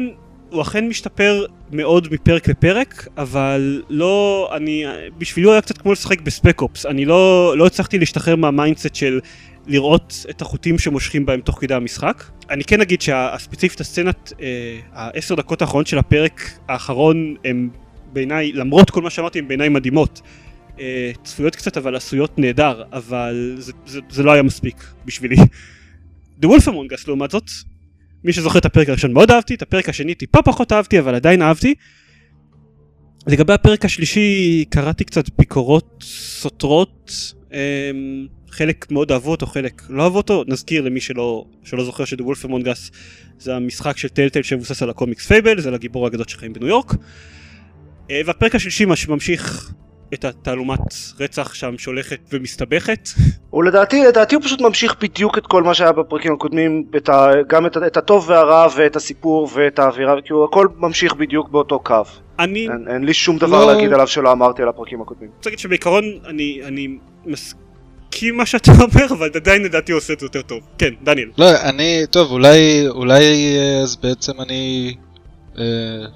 הוא 0.50 0.62
אכן 0.62 0.88
משתפר 0.88 1.46
מאוד 1.72 2.08
מפרק 2.12 2.48
לפרק 2.48 3.08
אבל 3.18 3.84
לא 3.90 4.50
אני 4.56 4.86
בשבילי 5.18 5.46
הוא 5.46 5.54
היה 5.54 5.62
קצת 5.62 5.78
כמו 5.78 5.92
לשחק 5.92 6.22
ב 6.22 6.30
Spec 6.30 6.62
Ops 6.62 6.86
אני 6.86 7.06
לא 7.06 7.54
לא 7.58 7.66
הצלחתי 7.66 8.00
להשתחרר 8.00 8.36
מה 8.36 8.49
mindset 8.49 8.96
של 8.96 9.20
לראות 9.70 10.26
את 10.30 10.42
החוטים 10.42 10.80
שמושכים 10.80 11.26
בהם 11.26 11.42
תוך 11.42 11.58
כדי 11.62 11.74
המשחק 11.74 12.24
אני 12.50 12.64
כן 12.64 12.82
אגיד 12.82 13.02
שהספציפית 13.02 13.82
הסצנת 13.82 14.34
אה, 14.42 14.80
העשר 14.94 15.36
דקות 15.36 15.62
האחרונות 15.62 15.88
של 15.88 15.98
הפרק 15.98 16.60
האחרון 16.68 17.36
הם 17.46 17.70
בעיניי 18.14 18.52
למרות 18.52 18.90
כל 18.90 19.02
מה 19.02 19.10
שאמרתי 19.10 19.40
הם 19.40 19.48
בעיניי 19.48 19.70
מדהימות. 19.70 20.22
אה, 20.80 21.12
צפויות 21.24 21.56
קצת 21.56 21.78
אבל 21.78 21.96
עשויות 21.96 22.40
נהדר 22.40 22.84
אבל 22.94 23.56
זה, 23.60 23.74
זה, 23.86 24.00
זה 24.10 24.24
לא 24.24 24.32
היה 24.32 24.44
מספיק 24.44 24.84
בשבילי. 25.06 25.36
The 26.42 26.46
Wolf 26.46 26.66
Among 26.66 26.94
Us 26.94 27.04
לעומת 27.08 27.32
זאת 27.32 27.50
מי 28.24 28.34
שזוכר 28.34 28.60
את 28.60 28.66
הפרק 28.66 28.90
הראשון 28.90 29.14
מאוד 29.14 29.32
אהבתי, 29.32 29.54
את 29.54 29.62
הפרק 29.62 29.90
השני 29.90 30.16
טיפה 30.16 30.42
פחות 30.42 30.72
אהבתי, 30.72 31.00
אבל 31.00 31.16
עדיין 31.16 31.42
אהבתי. 31.42 31.74
לגבי 33.28 33.54
הפרק 33.54 33.86
השלישי 33.86 34.66
קראתי 34.70 35.04
קצת 35.04 35.26
ביקורות 35.38 36.04
סותרות, 36.04 37.12
אמ, 37.54 38.28
חלק 38.52 38.92
מאוד 38.92 39.12
אהבו 39.12 39.32
אותו, 39.32 39.46
חלק 39.46 39.82
לא 39.90 40.04
אהבו 40.04 40.18
אותו, 40.18 40.44
נזכיר 40.48 40.82
למי 40.82 41.02
שלא, 41.02 41.46
שלא 41.64 41.84
זוכר 41.84 42.06
ש 42.06 42.12
"The 42.12 42.24
Wolf 42.24 42.46
Among 42.46 42.68
Us" 42.68 42.92
זה 43.40 43.56
המשחק 43.56 43.98
של 43.98 44.08
Telltale 44.08 44.42
שמבוסס 44.42 44.84
על 44.84 44.90
הקומיקס 44.90 45.28
Fables, 45.28 45.62
זה 45.62 45.72
על 45.72 45.80
גיבורי 45.80 46.06
האגדות 46.06 46.30
שחיים 46.30 46.54
בניו 46.54 46.68
יורק. 46.68 46.94
אה, 48.12 48.22
והפרק 48.26 48.56
השלישי 48.56 48.86
מה 48.86 48.96
שממשיך 48.96 49.74
את 50.14 50.26
התעלומת 50.26 50.80
רצח 51.20 51.54
שם 51.54 51.78
שהולכת 51.78 52.20
ומסתבכת. 52.34 53.10
הוא 53.50 53.64
לדעתי, 53.64 54.36
הוא 54.36 54.44
פשוט 54.44 54.62
ממשיך 54.62 54.96
בדיוק 55.02 55.38
את 55.38 55.48
כל 55.48 55.64
מה 55.64 55.74
שהיה 55.74 55.92
בפרקים 55.92 56.34
הקודמים, 56.34 56.84
את 56.98 57.10
ה, 57.10 57.32
גם 57.48 57.66
את, 57.66 57.78
את 57.78 57.98
הטוב 57.98 58.30
והרע 58.30 58.68
ואת 58.76 58.96
הסיפור 58.96 59.50
ואת 59.54 59.80
האווירה, 59.80 60.22
כאילו 60.22 60.46
הכל 60.46 60.68
ממשיך 60.78 61.14
בדיוק 61.14 61.50
באותו 61.50 61.80
קו. 61.80 62.04
אני 62.40 62.68
אין, 62.70 62.88
אין 62.88 63.04
לי 63.04 63.14
שום 63.14 63.38
דבר 63.38 63.66
לא. 63.66 63.74
להגיד 63.74 63.94
עליו 63.94 64.08
שלא 64.08 64.32
אמרתי 64.32 64.62
על 64.62 64.70
הפרקים 64.70 65.02
הקודמים. 65.02 65.30
רוצה 65.38 65.50
להגיד 65.50 65.60
שבעיקרון 65.60 66.04
אני, 66.26 66.62
אני 66.66 66.88
מסכים 68.14 68.38
מה 68.38 68.46
שאתה 68.46 68.72
אומר, 68.82 69.06
אבל 69.10 69.30
עדיין 69.36 69.64
לדעתי 69.64 69.92
עושה 69.92 70.14
את 70.14 70.20
זה 70.20 70.26
יותר 70.26 70.42
טוב. 70.42 70.60
כן, 70.78 70.90
דניאל. 71.04 71.30
לא, 71.38 71.62
אני, 71.62 72.06
טוב, 72.12 72.32
אולי, 72.32 72.88
אולי 72.88 73.56
אה, 73.58 73.82
אז 73.84 73.96
בעצם 73.96 74.42
אני 74.42 74.96
אה, 75.60 75.64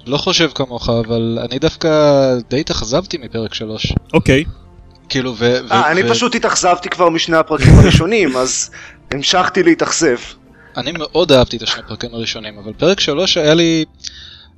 לא 0.06 0.16
חושב 0.16 0.50
כמוך, 0.54 0.88
אבל 0.88 1.38
אני 1.44 1.58
דווקא 1.58 1.88
די 2.50 2.60
התאכזבתי 2.60 3.18
מפרק 3.18 3.54
3. 3.54 3.92
אוקיי. 4.12 4.44
כאילו, 5.08 5.34
ו... 5.36 5.38
ו- 5.38 5.72
אה, 5.72 5.90
אני 5.90 6.02
ו- 6.02 6.08
פשוט 6.08 6.34
התאכזבתי 6.34 6.88
כבר 6.88 7.08
משני 7.08 7.36
הפרקים 7.36 7.78
הראשונים, 7.78 8.36
אז 8.42 8.70
המשכתי 9.10 9.62
להתאכזב. 9.62 10.16
אני 10.76 10.92
מאוד 10.92 11.32
אהבתי 11.32 11.56
את 11.56 11.62
השני 11.62 11.82
פרקים 11.88 12.14
הראשונים, 12.14 12.58
אבל 12.58 12.72
פרק 12.72 13.00
3 13.00 13.36
היה 13.36 13.54
לי... 13.54 13.84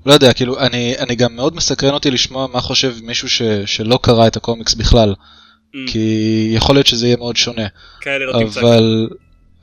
לא 0.06 0.12
יודע, 0.12 0.32
כאילו, 0.32 0.60
אני, 0.60 0.94
אני 0.98 1.14
גם 1.14 1.36
מאוד 1.36 1.56
מסקרן 1.56 1.94
אותי 1.94 2.10
לשמוע 2.10 2.46
מה 2.52 2.60
חושב 2.60 2.94
מישהו 3.02 3.28
ש, 3.28 3.42
שלא 3.66 3.98
קרא 4.02 4.26
את 4.26 4.36
הקומיקס 4.36 4.74
בכלל, 4.74 5.14
Mm, 5.74 5.78
כי 5.86 6.48
יכול 6.54 6.76
להיות 6.76 6.86
שזה 6.86 7.06
יהיה 7.06 7.16
מאוד 7.16 7.36
שונה. 7.36 7.66
כאלה 8.00 8.26
לא 8.26 8.32
תמצא. 8.32 8.60
אבל, 8.60 9.08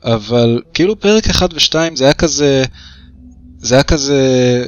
אבל 0.04 0.62
כאילו 0.74 1.00
פרק 1.00 1.28
1 1.30 1.54
ו-2 1.54 1.74
זה 1.94 2.04
היה 2.04 2.14
כזה, 2.14 2.64
זה 3.58 3.74
היה 3.74 3.84
כזה, 3.84 4.64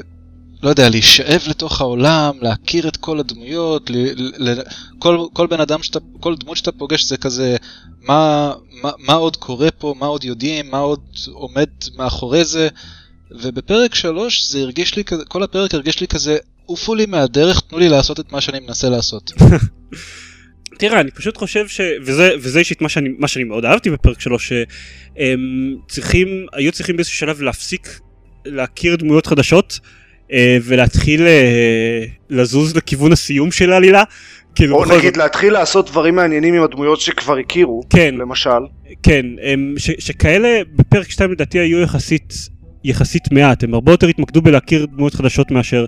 לא 0.63 0.69
יודע, 0.69 0.89
להישאב 0.89 1.43
לתוך 1.49 1.81
העולם, 1.81 2.37
להכיר 2.43 2.89
את 2.89 2.97
כל 2.97 3.19
הדמויות, 3.19 3.91
ל, 3.91 3.95
ל, 3.97 4.51
ל, 4.51 4.63
כל, 4.99 5.27
כל 5.33 5.47
בן 5.47 5.61
אדם 5.61 5.83
שאתה, 5.83 5.99
כל 6.21 6.35
דמות 6.37 6.57
שאתה 6.57 6.73
פוגש 6.73 7.05
זה 7.05 7.17
כזה, 7.17 7.57
מה, 8.03 8.53
מה, 8.83 8.91
מה 8.99 9.13
עוד 9.13 9.37
קורה 9.37 9.71
פה, 9.71 9.95
מה 9.99 10.07
עוד 10.07 10.25
יודעים, 10.25 10.71
מה 10.71 10.79
עוד 10.79 11.01
עומד 11.33 11.69
מאחורי 11.97 12.45
זה, 12.45 12.69
ובפרק 13.31 13.95
3 13.95 14.51
זה 14.51 14.59
הרגיש 14.59 14.97
לי 14.97 15.05
כזה, 15.05 15.25
כל 15.25 15.43
הפרק 15.43 15.75
הרגיש 15.75 16.01
לי 16.01 16.09
כזה, 16.09 16.37
עופו 16.67 16.95
לי 16.95 17.07
מהדרך, 17.07 17.61
תנו 17.61 17.79
לי 17.79 17.89
לעשות 17.89 18.21
את 18.21 18.33
מה 18.33 18.41
שאני 18.41 18.61
מנסה 18.61 18.89
לעשות. 18.89 19.33
תראה, 20.79 21.01
אני 21.01 21.11
פשוט 21.11 21.37
חושב 21.37 21.69
ש... 21.69 21.81
וזה, 22.03 22.31
וזה 22.39 22.59
אישית 22.59 22.81
מה 22.83 22.89
שאני, 22.89 23.09
מה 23.19 23.29
שאני 23.29 23.45
מאוד 23.45 23.65
אהבתי 23.65 23.91
בפרק 23.91 24.21
שלו, 24.21 24.39
שהם 24.39 25.41
צריכים, 25.89 26.47
היו 26.53 26.73
צריכים 26.73 26.97
באיזשהו 26.97 27.17
שלב 27.17 27.43
להפסיק 27.43 28.01
להכיר 28.47 28.97
דמויות 28.97 29.27
חדשות, 29.27 29.81
אה, 30.33 30.59
ולהתחיל 30.63 31.27
אה, 31.27 32.05
לזוז 32.31 32.77
לכיוון 32.77 33.13
הסיום 33.13 33.53
של 33.53 33.73
העלילה. 33.73 34.03
כאילו, 34.55 34.77
או 34.77 34.83
בכל 34.83 34.97
נגיד 34.99 35.07
זאת- 35.15 35.17
להתחיל 35.17 35.53
לעשות 35.53 35.91
דברים 35.91 36.15
מעניינים 36.15 36.55
עם 36.55 36.63
הדמויות 36.63 37.01
שכבר 37.01 37.39
הכירו, 37.39 37.83
כן, 37.91 38.15
למשל. 38.19 38.51
כן, 39.03 39.27
הם, 39.43 39.75
ש, 39.79 39.91
שכאלה 39.99 40.61
בפרק 40.77 41.11
2 41.11 41.33
לדעתי 41.33 41.59
היו 41.59 41.81
יחסית, 41.83 42.35
יחסית 42.85 43.33
מעט, 43.33 43.65
הם 43.65 43.75
הרבה 43.75 43.93
יותר 43.93 44.07
התמקדו 44.07 44.43
בלהכיר 44.43 44.87
דמויות 44.87 45.15
חדשות 45.15 45.51
מאשר 45.51 45.85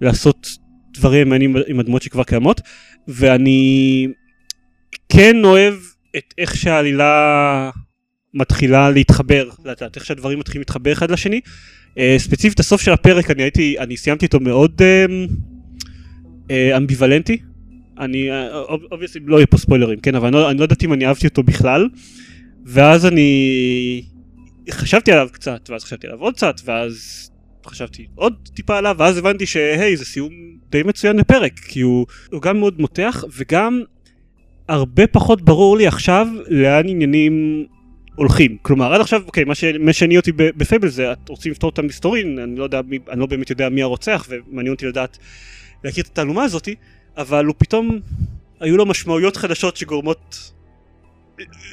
לעשות 0.00 0.48
דברים 0.94 1.28
מעניינים 1.28 1.56
עם 1.66 1.80
הדמויות 1.80 2.02
שכבר 2.02 2.22
קיימות, 2.24 2.60
ואני 3.08 4.06
כן 5.08 5.44
אוהב 5.44 5.74
את 6.16 6.34
איך 6.38 6.56
שהעלילה 6.56 7.70
מתחילה 8.34 8.90
להתחבר, 8.90 9.48
לאט, 9.64 9.96
איך 9.96 10.04
שהדברים 10.04 10.38
מתחילים 10.38 10.60
להתחבר 10.60 10.92
אחד 10.92 11.10
לשני. 11.10 11.40
Uh, 11.94 12.00
ספציפית 12.18 12.60
הסוף 12.60 12.80
של 12.80 12.92
הפרק 12.92 13.30
אני 13.30 13.42
הייתי, 13.42 13.78
אני 13.78 13.96
סיימתי 13.96 14.26
אותו 14.26 14.40
מאוד 14.40 14.82
uh, 14.82 15.30
uh, 16.48 16.76
אמביוולנטי. 16.76 17.38
אני, 17.98 18.28
obviously 18.92 19.20
לא 19.26 19.36
יהיה 19.36 19.46
פה 19.46 19.58
ספוילרים, 19.58 20.00
כן, 20.00 20.14
אבל 20.14 20.26
אני 20.26 20.36
לא, 20.36 20.50
אני 20.50 20.58
לא 20.58 20.62
יודעת 20.62 20.84
אם 20.84 20.92
אני 20.92 21.06
אהבתי 21.06 21.26
אותו 21.26 21.42
בכלל. 21.42 21.88
ואז 22.64 23.06
אני 23.06 24.02
חשבתי 24.70 25.12
עליו 25.12 25.28
קצת, 25.32 25.70
ואז 25.70 25.84
חשבתי 25.84 26.06
עליו 26.06 26.20
עוד 26.20 26.34
קצת, 26.34 26.60
ואז 26.64 27.30
חשבתי 27.66 28.06
עוד 28.14 28.48
טיפה 28.54 28.78
עליו, 28.78 28.96
ואז 28.98 29.18
הבנתי 29.18 29.46
שהי, 29.46 29.96
זה 29.96 30.04
סיום 30.04 30.32
די 30.70 30.82
מצוין 30.82 31.16
לפרק, 31.16 31.52
כי 31.58 31.80
הוא, 31.80 32.06
הוא 32.32 32.42
גם 32.42 32.58
מאוד 32.58 32.80
מותח, 32.80 33.24
וגם 33.36 33.82
הרבה 34.70 35.06
פחות 35.06 35.42
ברור 35.42 35.76
לי 35.76 35.86
עכשיו 35.86 36.26
לאן 36.48 36.88
עניינים 36.88 37.64
הולכים. 38.14 38.56
כלומר, 38.62 38.94
עד 38.94 39.00
עכשיו, 39.00 39.22
אוקיי, 39.26 39.44
מה 39.44 39.54
ש- 39.54 39.64
מה 39.80 39.92
שהניע 39.92 40.18
אותי 40.18 40.32
בפייבל 40.32 40.88
זה, 40.88 41.12
את 41.12 41.28
רוצים 41.28 41.52
לפתור 41.52 41.70
את 41.70 41.78
המסתורין, 41.78 42.38
אני 42.38 42.56
לא 42.56 42.64
יודע, 42.64 42.80
מי, 42.86 42.98
אני 43.10 43.20
לא 43.20 43.26
באמת 43.26 43.50
יודע 43.50 43.68
מי 43.68 43.82
הרוצח, 43.82 44.26
ומעניין 44.28 44.74
אותי 44.74 44.86
לדעת, 44.86 45.18
להכיר 45.84 46.04
את 46.04 46.08
התעלומה 46.08 46.42
הזאתי, 46.44 46.74
אבל 47.16 47.44
הוא 47.44 47.54
פתאום, 47.58 47.98
היו 48.60 48.76
לו 48.76 48.86
משמעויות 48.86 49.36
חדשות 49.36 49.76
שגורמות 49.76 50.52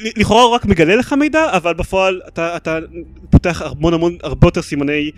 לכאורה 0.04 0.44
הוא 0.44 0.52
רק 0.52 0.66
מגלה 0.66 0.96
לך 0.96 1.14
מידע, 1.14 1.58
אבל 1.58 1.74
בפועל 1.74 2.22
אתה, 2.28 2.56
אתה 2.58 2.80
פותח 3.30 3.62
המון 3.62 3.94
המון, 3.94 4.18
הרבה 4.24 4.48
יותר 4.48 4.62
סימני 4.62 5.12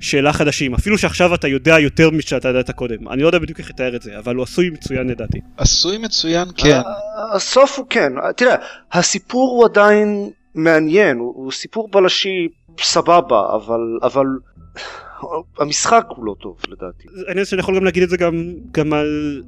שאלה 0.00 0.32
חדשים. 0.32 0.74
אפילו 0.74 0.98
שעכשיו 0.98 1.34
אתה 1.34 1.48
יודע 1.48 1.78
יותר 1.78 2.10
משאתה 2.10 2.48
ידעת 2.48 2.70
קודם. 2.70 3.08
אני 3.08 3.22
לא 3.22 3.26
יודע 3.26 3.38
בדיוק 3.38 3.58
איך 3.58 3.70
לתאר 3.70 3.96
את 3.96 4.02
זה, 4.02 4.18
אבל 4.18 4.36
הוא 4.36 4.42
עשוי 4.42 4.70
מצוין 4.70 5.06
לדעתי. 5.08 5.38
עשוי 5.56 5.98
מצוין, 5.98 6.48
כן. 6.56 6.80
ה- 6.86 7.34
הסוף 7.36 7.78
הוא 7.78 7.86
כן, 7.90 8.12
תראה, 8.36 8.54
הסיפור 8.92 9.50
הוא 9.50 9.64
עדיין 9.64 10.30
מעניין, 10.54 11.16
הוא, 11.18 11.32
הוא 11.36 11.52
סיפור 11.52 11.88
בלשי 11.90 12.48
סבבה, 12.80 13.54
אבל, 13.54 13.80
אבל 14.02 14.26
המשחק 15.60 16.04
הוא 16.08 16.24
לא 16.24 16.34
טוב 16.40 16.56
לדעתי. 16.68 17.04
אני 17.28 17.34
חושב 17.34 17.50
שאני 17.50 17.60
יכול 17.60 17.76
גם 17.76 17.84
להגיד 17.84 18.02
את 18.02 18.08
זה 18.08 18.16
גם, 18.16 18.34
גם 18.72 18.92
על... 18.92 19.42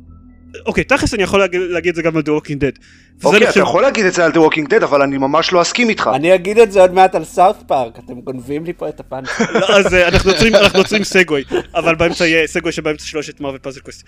אוקיי, 0.66 0.84
תכלס 0.84 1.14
אני 1.14 1.22
יכול 1.22 1.40
להגיד, 1.40 1.60
להגיד 1.60 1.88
את 1.88 1.94
זה 1.96 2.02
גם 2.02 2.16
על 2.16 2.22
The 2.22 2.42
Walking 2.42 2.56
Dead. 2.56 2.78
אוקיי, 3.24 3.38
אתה 3.42 3.46
חושב- 3.48 3.60
יכול 3.60 3.82
להגיד 3.82 4.04
את 4.06 4.14
זה 4.14 4.24
על 4.24 4.32
The 4.32 4.36
Walking 4.36 4.68
Dead, 4.72 4.84
אבל 4.84 5.02
אני 5.02 5.18
ממש 5.18 5.52
לא 5.52 5.62
אסכים 5.62 5.88
איתך. 5.88 6.10
אני 6.14 6.34
אגיד 6.34 6.58
את 6.58 6.72
זה 6.72 6.80
עוד 6.80 6.94
מעט 6.94 7.14
על 7.14 7.24
סאוט 7.24 7.56
פארק, 7.66 7.98
אתם 7.98 8.20
גונבים 8.20 8.64
לי 8.64 8.72
פה 8.72 8.88
את 8.88 9.00
הפאנץ'. 9.00 9.28
לא, 9.54 9.66
אז 9.78 9.94
אה, 9.94 10.08
אנחנו 10.08 10.30
יוצרים, 10.30 10.52
יוצרים 10.74 11.04
segue, 11.04 11.44
אבל 11.74 11.94
באמצע 11.94 12.26
יהיה 12.26 12.46
segue 12.46 12.72
שבאמצע 12.72 13.04
שלו 13.04 13.20
יש 13.20 13.28
את 13.30 13.40
Marvel 13.40 13.58
Puzzle 13.62 13.80
Quest. 13.80 14.04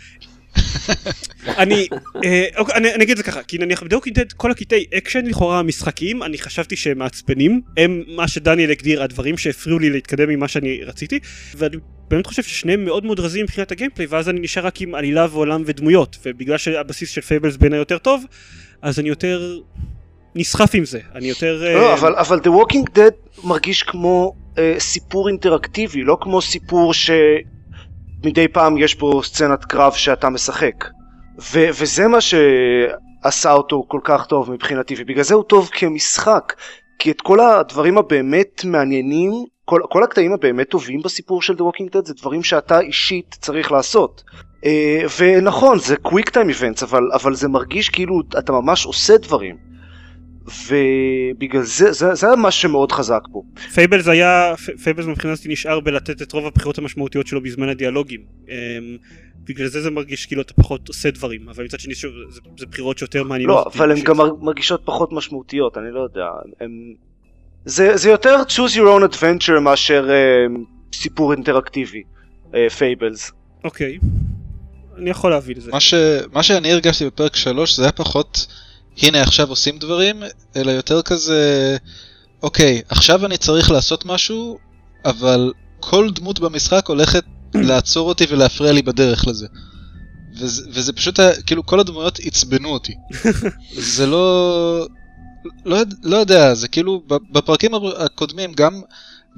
אני, 1.63 1.89
אה, 2.25 2.47
אוקיי, 2.57 2.75
אני, 2.75 2.95
אני 2.95 3.05
אגיד 3.05 3.11
את 3.11 3.17
זה 3.17 3.23
ככה, 3.23 3.43
כי 3.43 3.59
נניח 3.59 3.83
ב 3.83 3.86
The 3.86 3.95
Walking 3.95 4.17
Dead 4.17 4.33
כל 4.33 4.51
הקטעי 4.51 4.85
אקשן 4.95 5.27
לכאורה 5.27 5.59
המשחקיים, 5.59 6.23
אני 6.23 6.39
חשבתי 6.39 6.77
שהם 6.77 6.99
מעצבנים, 6.99 7.61
הם 7.77 8.03
מה 8.09 8.29
שדניאל 8.29 8.71
הגדיר, 8.71 9.03
הדברים 9.03 9.39
שהפריעו 9.39 9.79
לי 9.79 9.91
להתקדם 9.91 10.31
עם 10.31 10.41
מה 10.41 10.49
שאני 10.49 10.85
רציתי, 10.85 11.19
ואני 11.57 11.77
באמת 12.11 12.27
חושב 12.27 12.43
ששניהם 12.43 12.85
מאוד 12.85 13.05
מאוד 13.05 13.21
רזים 13.21 13.45
מבחינת 13.45 13.73
ה 13.73 13.76
gameplay, 13.76 14.07
ואז 14.11 14.29
אני 14.29 14.41
נשאר 14.41 14.67
רק 14.67 14.81
עם 14.81 14.95
עלילה 14.95 15.27
ועולם 15.31 15.63
ודמויות, 15.67 16.19
ובגלל 16.25 16.59
שהבסיס 16.59 17.11
של 17.11 17.21
Fables 17.21 17.57
בעיניי 17.57 17.79
יותר 17.79 17.99
טוב, 17.99 18.25
אז 18.83 18.99
אני 18.99 19.09
יותר 19.09 19.59
נסחף 20.35 20.71
עם 20.75 20.85
זה, 20.85 21.01
אני 21.15 21.27
יותר... 21.29 21.65
אה, 21.67 21.75
לא, 21.75 21.95
אבל, 21.95 22.15
אבל 22.15 22.39
The 22.39 22.49
Walking 22.49 22.97
Dead 22.97 23.45
מרגיש 23.45 23.83
כמו 23.83 24.35
אה, 24.59 24.75
סיפור 24.79 25.29
אינטראקטיבי, 25.29 26.03
לא 26.03 26.17
כמו 26.21 26.43
סיפור 26.43 26.95
שמדי 28.23 28.49
פעם 28.49 28.79
יש 28.79 28.99
בו 28.99 29.23
סצנת 29.23 29.65
קרב 29.65 29.93
שאתה 29.93 30.29
משחק. 30.29 30.85
ו- 31.41 31.69
וזה 31.81 32.09
מה 32.09 32.19
שעשה 32.21 33.53
אותו 33.53 33.85
כל 33.89 34.01
כך 34.05 34.27
טוב 34.27 34.51
מבחינתי, 34.51 34.95
ובגלל 34.99 35.25
זה 35.25 35.35
הוא 35.35 35.45
טוב 35.45 35.71
כמשחק. 35.73 36.53
כי 36.99 37.11
את 37.11 37.21
כל 37.21 37.41
הדברים 37.41 37.99
הבאמת 37.99 38.65
מעניינים, 38.65 39.33
כל, 39.65 39.81
כל 39.91 40.03
הקטעים 40.03 40.33
הבאמת 40.33 40.69
טובים 40.69 41.03
בסיפור 41.03 41.43
של 41.43 41.55
The 41.55 41.61
Walking 41.61 41.97
Dead 41.97 42.05
זה 42.05 42.15
דברים 42.15 42.43
שאתה 42.43 42.81
אישית 42.81 43.37
צריך 43.41 43.73
לעשות. 43.73 44.23
אה, 44.65 45.03
ונכון, 45.19 45.79
זה 45.79 45.97
קוויק 45.97 46.31
טיים 46.31 46.49
איבנטס, 46.49 46.83
אבל 47.15 47.35
זה 47.35 47.49
מרגיש 47.49 47.89
כאילו 47.89 48.21
אתה 48.39 48.53
ממש 48.53 48.87
עושה 48.87 49.17
דברים. 49.17 49.74
ובגלל 50.45 51.63
זה, 51.63 51.93
זה, 51.93 52.15
זה 52.15 52.27
מה 52.37 52.51
שמאוד 52.51 52.93
חזק 52.93 53.21
בו. 53.29 53.45
Fables 53.75 54.09
היה, 54.09 54.55
Fables 54.83 55.07
מבחינתי 55.07 55.49
נשאר 55.49 55.81
בלתת 55.81 56.23
את 56.23 56.33
רוב 56.33 56.47
הבחירות 56.47 56.79
המשמעותיות 56.79 57.27
שלו 57.27 57.43
בזמן 57.43 57.69
הדיאלוגים. 57.69 58.21
אמ, 58.49 58.55
בגלל 59.45 59.67
זה 59.67 59.81
זה 59.81 59.91
מרגיש 59.91 60.27
כאילו 60.27 60.43
אתה 60.43 60.55
פחות 60.55 60.89
עושה 60.89 61.11
דברים, 61.11 61.49
אבל 61.49 61.65
מצד 61.65 61.81
שני 61.81 61.95
שוב, 61.95 62.13
זה, 62.31 62.41
זה 62.59 62.67
בחירות 62.67 62.99
שיותר 62.99 63.25
מעניינות. 63.25 63.67
לא, 63.67 63.71
אבל 63.75 63.91
הן 63.91 64.01
גם 64.01 64.17
מרגישות 64.41 64.83
פחות 64.85 65.13
משמעותיות, 65.13 65.79
אני 65.79 65.91
לא 65.91 66.01
יודע. 66.01 66.27
הם... 66.61 66.95
זה, 67.65 67.97
זה 67.97 68.11
יותר 68.11 68.37
choose 68.49 68.75
your 68.75 69.01
own 69.01 69.15
adventure 69.15 69.61
מאשר 69.61 70.11
אה, 70.11 70.47
סיפור 70.95 71.33
אינטראקטיבי, 71.33 72.03
Fables. 72.79 73.33
אוקיי. 73.65 73.99
אני 74.99 75.11
יכול 75.11 75.31
להבין 75.31 75.57
את 75.57 75.63
זה. 75.63 75.71
מה, 75.71 75.81
ש... 75.81 75.95
מה 76.33 76.43
שאני 76.43 76.73
הרגשתי 76.73 77.07
בפרק 77.07 77.37
3 77.37 77.77
זה 77.77 77.83
היה 77.83 77.93
פחות 77.93 78.47
הנה 79.03 79.23
עכשיו 79.23 79.49
עושים 79.49 79.79
דברים, 79.79 80.23
אלא 80.57 80.71
יותר 80.71 81.03
כזה 81.03 81.77
אוקיי, 82.45 82.83
עכשיו 82.89 83.27
אני 83.27 83.37
צריך 83.37 83.71
לעשות 83.71 84.05
משהו, 84.05 84.59
אבל 85.05 85.53
כל 85.81 86.11
דמות 86.11 86.41
במשחק 86.41 86.89
הולכת 86.89 87.25
לעצור 87.55 88.09
אותי 88.09 88.25
ולהפריע 88.29 88.73
לי 88.73 88.83
בדרך 88.83 89.27
לזה. 89.27 89.47
וזה, 90.41 90.63
וזה 90.73 90.93
פשוט 90.93 91.19
היה, 91.19 91.43
כאילו 91.43 91.67
כל 91.67 91.81
הדמויות 91.81 92.19
עצבנו 92.25 92.69
אותי. 92.69 92.95
זה 93.95 94.07
לא... 94.07 94.87
לא, 95.65 95.79
לא 96.03 96.17
יודע, 96.17 96.55
זה 96.55 96.69
כאילו 96.69 97.03
בפרקים 97.33 97.71
הקודמים 97.97 98.53
גם, 98.53 98.81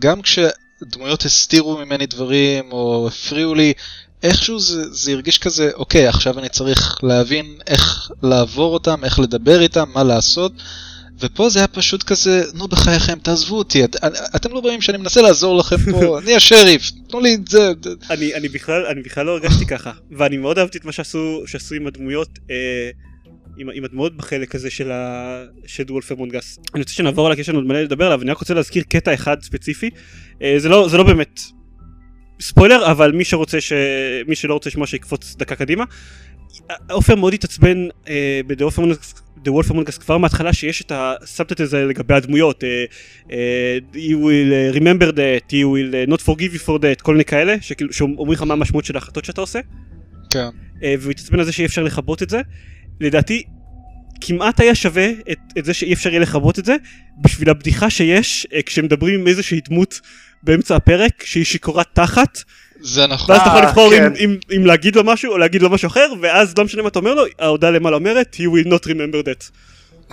גם 0.00 0.20
כשדמויות 0.22 1.25
הסתירו 1.25 1.78
ממני 1.78 2.06
דברים 2.06 2.72
או 2.72 3.08
הפריעו 3.08 3.54
לי, 3.54 3.72
איכשהו 4.23 4.58
זה, 4.58 4.94
זה 4.94 5.12
הרגיש 5.12 5.38
כזה, 5.38 5.70
אוקיי, 5.75 6.06
עכשיו 6.06 6.38
אני 6.38 6.49
צריך 6.49 6.99
להבין 7.02 7.46
איך 7.66 8.11
לעבור 8.23 8.75
אותם, 8.75 9.04
איך 9.04 9.18
לדבר 9.18 9.61
איתם, 9.61 9.88
מה 9.94 10.04
לעשות. 10.04 10.52
ופה 11.20 11.49
זה 11.49 11.58
היה 11.58 11.68
פשוט 11.68 12.02
כזה, 12.02 12.44
נו 12.54 12.68
בחייכם, 12.68 13.18
תעזבו 13.18 13.58
אותי, 13.58 13.85
את, 13.85 13.96
אתם 14.37 14.52
לא 14.52 14.58
רואים 14.58 14.80
שאני 14.80 14.99
מנסה 14.99 15.23
לעזור 15.23 15.58
לכם 15.58 15.76
פה, 15.92 16.18
אני 16.20 16.35
השריף, 16.35 16.90
תנו 17.08 17.20
לי 17.20 17.35
את 17.35 17.49
זה. 17.49 17.73
אני, 18.11 18.35
אני, 18.35 18.49
בכלל, 18.49 18.87
אני 18.87 19.02
בכלל 19.02 19.26
לא 19.26 19.32
הרגשתי 19.32 19.66
ככה, 19.66 19.92
ואני 20.11 20.37
מאוד 20.37 20.58
אהבתי 20.58 20.78
את 20.78 20.85
מה 20.85 20.92
שעשו, 20.92 21.42
שעשו 21.46 21.75
עם 21.75 21.87
הדמויות, 21.87 22.38
אה, 22.50 22.90
עם, 23.58 23.70
עם 23.75 23.85
הדמויות 23.85 24.16
בחלק 24.16 24.54
הזה 24.54 24.70
של, 24.70 24.92
ה, 24.92 25.44
של 25.66 25.82
דוולף 25.82 26.12
אמונגס. 26.12 26.58
אני 26.75 26.82
רוצה 26.82 26.94
שנעבור 26.94 27.26
עליו, 27.26 27.40
יש 27.40 27.49
לנו 27.49 27.58
עוד 27.58 27.66
מלא 27.66 27.82
לדבר 27.82 28.06
עליו, 28.06 28.23
אני 28.23 28.30
רק 28.30 28.38
רוצה 28.38 28.54
להזכיר 28.54 28.82
קטע 28.88 29.14
אחד 29.14 29.42
ספציפי, 29.42 29.90
אה, 30.42 30.54
זה, 30.58 30.68
לא, 30.68 30.88
זה 30.88 30.96
לא 30.96 31.04
באמת 31.04 31.40
ספוילר, 32.40 32.90
אבל 32.90 33.12
מי 33.12 33.24
שרוצה, 33.24 33.60
ש... 33.60 33.72
מי 34.28 34.36
שלא 34.36 34.54
רוצה 34.54 34.70
לשמוע 34.70 34.86
שיקפוץ 34.86 35.34
דקה 35.38 35.54
קדימה. 35.54 35.84
עופר 36.90 37.14
מאוד 37.14 37.34
התעצבן 37.34 37.88
אה, 38.08 38.40
ב"דה 38.46 38.64
וולף 39.46 39.70
אמונגס" 39.70 39.98
כבר 39.98 40.18
מההתחלה 40.18 40.52
שיש 40.52 40.82
את 40.82 40.92
הסאבטט 40.94 41.60
הזה 41.60 41.84
לגבי 41.84 42.14
הדמויות. 42.14 42.64
אה, 42.64 42.84
אה, 43.32 43.78
you 43.94 44.16
will 44.16 44.76
remember 44.76 45.12
that, 45.12 45.52
you 45.52 45.66
will 45.74 46.10
not 46.12 46.20
forgive 46.20 46.54
you 46.54 46.66
for 46.66 46.78
that, 46.78 47.02
כל 47.02 47.12
מיני 47.12 47.24
כאלה, 47.24 47.56
שכאילו, 47.60 47.92
שאומרים 47.92 48.32
לך 48.32 48.42
מה 48.42 48.54
המשמעות 48.54 48.84
של 48.84 48.94
ההחלטות 48.94 49.24
שאתה 49.24 49.40
עושה. 49.40 49.60
כן. 50.30 50.48
אה, 50.82 50.94
והוא 50.98 51.10
התעצבן 51.10 51.38
על 51.38 51.44
זה 51.44 51.52
שאי 51.52 51.66
אפשר 51.66 51.82
לכבות 51.82 52.22
את 52.22 52.30
זה. 52.30 52.40
לדעתי, 53.00 53.42
כמעט 54.20 54.60
היה 54.60 54.74
שווה 54.74 55.10
את, 55.32 55.38
את 55.58 55.64
זה 55.64 55.74
שאי 55.74 55.92
אפשר 55.92 56.10
יהיה 56.10 56.20
לכבות 56.20 56.58
את 56.58 56.64
זה, 56.64 56.76
בשביל 57.20 57.50
הבדיחה 57.50 57.90
שיש 57.90 58.46
אה, 58.52 58.62
כשמדברים 58.62 59.20
עם 59.20 59.26
איזושהי 59.26 59.60
דמות. 59.68 60.00
באמצע 60.46 60.76
הפרק 60.76 61.22
שהיא 61.24 61.44
שיכורת 61.44 61.86
תחת. 61.92 62.38
זה 62.80 63.06
נכון. 63.06 63.34
ואז 63.34 63.42
אתה 63.42 63.50
יכול 63.50 63.62
לבחור 63.62 63.90
כן. 63.90 64.04
אם, 64.04 64.12
אם, 64.30 64.36
אם 64.56 64.66
להגיד 64.66 64.96
לו 64.96 65.04
משהו 65.04 65.32
או 65.32 65.38
להגיד 65.38 65.62
לו 65.62 65.70
משהו 65.70 65.86
אחר 65.86 66.12
ואז 66.20 66.58
לא 66.58 66.64
משנה 66.64 66.82
מה 66.82 66.88
אתה 66.88 66.98
אומר 66.98 67.14
לו 67.14 67.24
ההודעה 67.38 67.70
למעלה 67.70 67.96
אומרת 67.96 68.36
you 68.38 68.66
will 68.66 68.68
not 68.68 68.86
remember 68.86 69.26
that. 69.26 69.50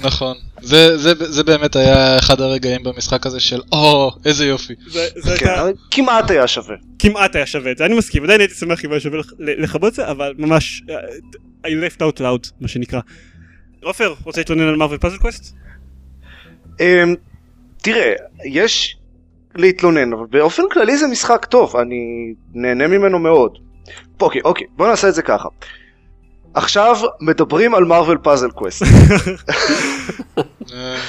נכון 0.02 0.38
זה, 0.62 0.98
זה, 0.98 1.14
זה 1.32 1.44
באמת 1.44 1.76
היה 1.76 2.20
אחד 2.20 2.42
הרגעים 2.42 2.84
במשחק 2.84 3.26
הזה 3.26 3.40
של 3.40 3.62
או 3.72 4.12
oh, 4.14 4.20
איזה 4.26 4.46
יופי. 4.46 4.74
זה, 4.88 5.08
זה 5.16 5.38
כן, 5.38 5.48
הייתה... 5.48 5.66
כמעט 5.92 6.32
היה 6.32 6.48
שווה. 6.48 6.76
כמעט 7.00 7.36
היה 7.36 7.46
שווה 7.46 7.72
את 7.72 7.78
זה 7.78 7.86
אני 7.86 7.96
מסכים 7.96 8.24
עדיין 8.24 8.40
הייתי 8.40 8.56
שמח 8.56 8.86
אם 8.86 8.92
היה 8.92 9.00
שווה 9.00 9.20
לכבות 9.40 9.90
את 9.90 9.96
זה 9.96 10.12
אבל 10.12 10.34
ממש 10.38 10.82
I 11.66 11.70
left 11.70 12.02
out 12.02 12.20
loud 12.20 12.52
מה 12.62 12.68
שנקרא. 12.68 13.00
עופר 13.84 14.14
רוצה 14.24 14.42
להתלונן 14.42 14.68
על 14.68 14.76
Marvel 14.76 15.00
Puzzle 15.00 15.18
Quest? 15.18 15.56
תראה 17.82 18.14
יש 18.46 18.96
להתלונן, 19.56 20.14
אבל 20.14 20.26
באופן 20.30 20.64
כללי 20.72 20.98
זה 20.98 21.08
משחק 21.08 21.46
טוב, 21.46 21.76
אני 21.76 22.34
נהנה 22.54 22.88
ממנו 22.88 23.20
מאוד. 23.20 23.58
אוקיי, 24.22 24.42
אוקיי, 24.46 24.68
בוא 24.76 24.88
נעשה 24.88 25.10
את 25.10 25.14
זה 25.14 25.22
ככה. 25.22 25.50
עכשיו 26.54 26.96
מדברים 27.22 27.76
על 27.76 27.84
Marvel 27.84 28.18
Puzzle 28.18 28.52
Quest. 28.52 28.84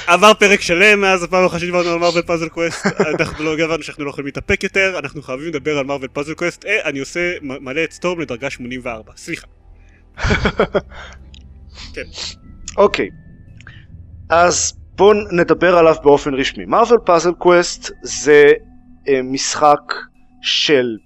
עבר 0.06 0.34
פרק 0.34 0.60
שלם 0.60 1.00
מאז 1.00 1.22
הפעם 1.22 1.44
אחת 1.44 1.60
שדיברנו 1.60 1.90
על 1.90 1.98
Marvel 1.98 2.22
Puzzle 2.22 2.48
Quest, 2.48 2.86
אנחנו 3.20 3.44
לא 3.44 3.58
הבנו 3.58 3.82
שאנחנו 3.82 4.04
לא 4.04 4.10
יכולים 4.10 4.26
להתאפק 4.26 4.64
יותר, 4.64 4.98
אנחנו 4.98 5.22
חייבים 5.22 5.48
לדבר 5.48 5.78
על 5.78 5.84
Marvel 5.84 6.10
Puzzle 6.12 6.34
Quest, 6.34 6.64
אה, 6.64 6.88
אני 6.88 6.98
עושה 6.98 7.32
מלא 7.42 7.84
את 7.84 7.92
Storm 7.92 8.20
לדרגה 8.20 8.50
84, 8.50 9.12
סליחה. 9.16 9.46
כן. 11.94 12.02
אוקיי, 12.76 13.08
אז 14.28 14.74
בואו 14.96 15.12
נדבר 15.32 15.78
עליו 15.78 15.94
באופן 16.02 16.34
רשמי. 16.34 16.64
Marvel 16.64 16.98
Puzzle 17.04 17.32
Quest 17.32 17.90
זה 18.02 18.52
אה, 19.08 19.20
משחק 19.22 19.94
של 20.42 20.96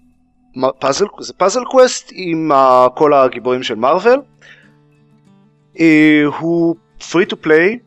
פאזל, 0.79 1.05
זה 1.21 1.33
Puzzle 1.33 1.65
Quest 1.65 2.11
עם 2.15 2.53
uh, 2.53 2.91
כל 2.95 3.15
הגיבורים 3.15 3.63
של 3.63 3.75
מרוויל. 3.75 4.21
Uh, 5.75 5.81
הוא 6.39 6.77
free 7.11 7.27
to 7.27 7.37
play, 7.37 7.79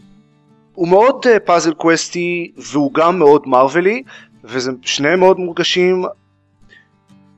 הוא 0.74 0.88
מאוד 0.88 1.26
פאזל 1.46 1.74
קווסטי 1.74 2.52
והוא 2.58 2.94
גם 2.94 3.20
מאוד 3.20 3.48
מרווילי, 3.48 4.04
וזה 4.44 4.72
שניהם 4.82 5.20
מאוד 5.20 5.40
מורגשים. 5.40 6.06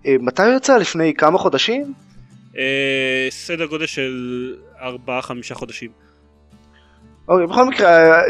מתי 0.06 0.44
הוא 0.44 0.54
יצא? 0.54 0.78
לפני 0.78 1.14
כמה 1.14 1.38
חודשים? 1.38 1.94
סדר 3.30 3.66
גודל 3.66 3.86
של 3.86 4.56
4-5 4.80 4.82
חודשים. 5.54 5.92
אוקיי, 7.28 7.48
בכל 7.48 7.66
מקרה... 7.66 8.22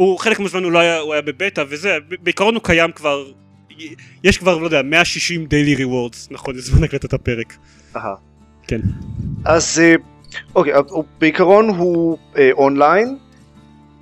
הוא 0.00 0.18
חלק 0.18 0.40
מהזמן 0.40 0.64
הוא 0.64 0.72
לא 0.72 0.78
היה, 0.78 0.98
הוא 0.98 1.12
היה 1.12 1.22
בבטא 1.22 1.64
וזה, 1.68 1.98
בעיקרון 2.22 2.54
הוא 2.54 2.62
קיים 2.62 2.92
כבר, 2.92 3.24
יש 4.24 4.38
כבר, 4.38 4.58
לא 4.58 4.64
יודע, 4.64 4.82
160 4.82 5.46
daily 5.46 5.74
rewards, 5.74 6.28
נכון, 6.30 6.54
זה 6.54 6.62
זמן 6.62 6.84
הקלטת 6.84 7.12
הפרק. 7.12 7.56
אהה. 7.96 8.14
כן. 8.66 8.80
אז 9.44 9.82
אה, 9.82 9.94
אוקיי, 10.54 10.72
בעיקרון 11.18 11.68
הוא 11.68 12.18
אה, 12.38 12.50
אונליין, 12.52 13.18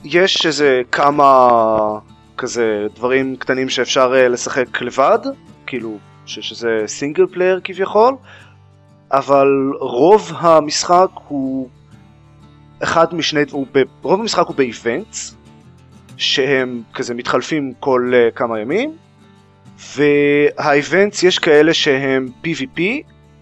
יש 0.05 0.47
איזה 0.47 0.83
כמה 0.93 1.49
כזה 2.37 2.87
דברים 2.97 3.37
קטנים 3.37 3.69
שאפשר 3.69 4.13
אה, 4.17 4.29
לשחק 4.29 4.83
לבד, 4.83 5.19
כאילו 5.67 5.99
שזה 6.27 6.83
single 6.87 7.27
player 7.27 7.61
כביכול, 7.65 8.15
אבל 9.13 9.49
רוב 9.81 10.33
המשחק 10.37 11.09
הוא 11.29 11.69
אחד 12.83 13.15
משני, 13.15 13.41
הוא 13.51 13.67
ב, 13.75 13.83
רוב 14.03 14.21
המשחק 14.21 14.47
הוא 14.47 14.57
ב 14.57 14.67
events, 14.67 15.38
שהם 16.19 16.83
כזה 16.95 17.15
מתחלפים 17.15 17.73
כל 17.81 18.13
uh, 18.13 18.37
כמה 18.37 18.61
ימים, 18.61 18.97
וה 19.97 20.28
events 20.28 21.23
יש 21.23 21.39
כאלה 21.39 21.75
שהם 21.75 22.29
PvP, 22.45 22.81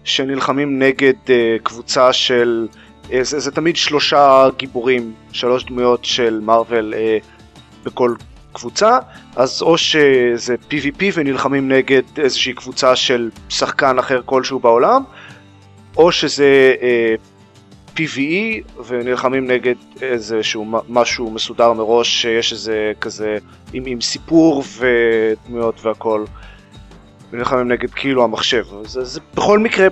שנלחמים 0.03 0.79
נגד 0.79 1.13
uh, 1.25 1.29
קבוצה 1.63 2.13
של, 2.13 2.67
uh, 3.03 3.07
זה, 3.21 3.39
זה 3.39 3.51
תמיד 3.51 3.75
שלושה 3.75 4.47
גיבורים, 4.57 5.13
שלוש 5.31 5.63
דמויות 5.63 6.05
של 6.05 6.39
מארוול 6.43 6.93
uh, 6.93 7.25
בכל 7.85 8.15
קבוצה, 8.53 8.99
אז 9.35 9.61
או 9.61 9.77
שזה 9.77 10.55
PvP 10.69 11.03
ונלחמים 11.13 11.71
נגד 11.71 12.01
איזושהי 12.17 12.53
קבוצה 12.53 12.95
של 12.95 13.29
שחקן 13.49 13.99
אחר 13.99 14.21
כלשהו 14.25 14.59
בעולם, 14.59 15.03
או 15.97 16.11
שזה 16.11 16.75
uh, 16.79 17.36
PVE 17.97 18.61
ונלחמים 18.87 19.47
נגד 19.47 19.75
איזשהו 20.01 20.65
משהו 20.89 21.31
מסודר 21.31 21.73
מראש 21.73 22.21
שיש 22.21 22.53
איזה 22.53 22.91
כזה 23.01 23.37
עם, 23.73 23.83
עם 23.85 24.01
סיפור 24.01 24.63
ודמויות 24.77 25.85
והכל. 25.85 26.25
ונלחמים 27.31 27.67
נגד 27.67 27.89
כאילו 27.89 28.23
המחשב. 28.23 28.63
זה, 28.83 29.03
זה 29.03 29.19
בכל 29.35 29.59
מקרה 29.59 29.87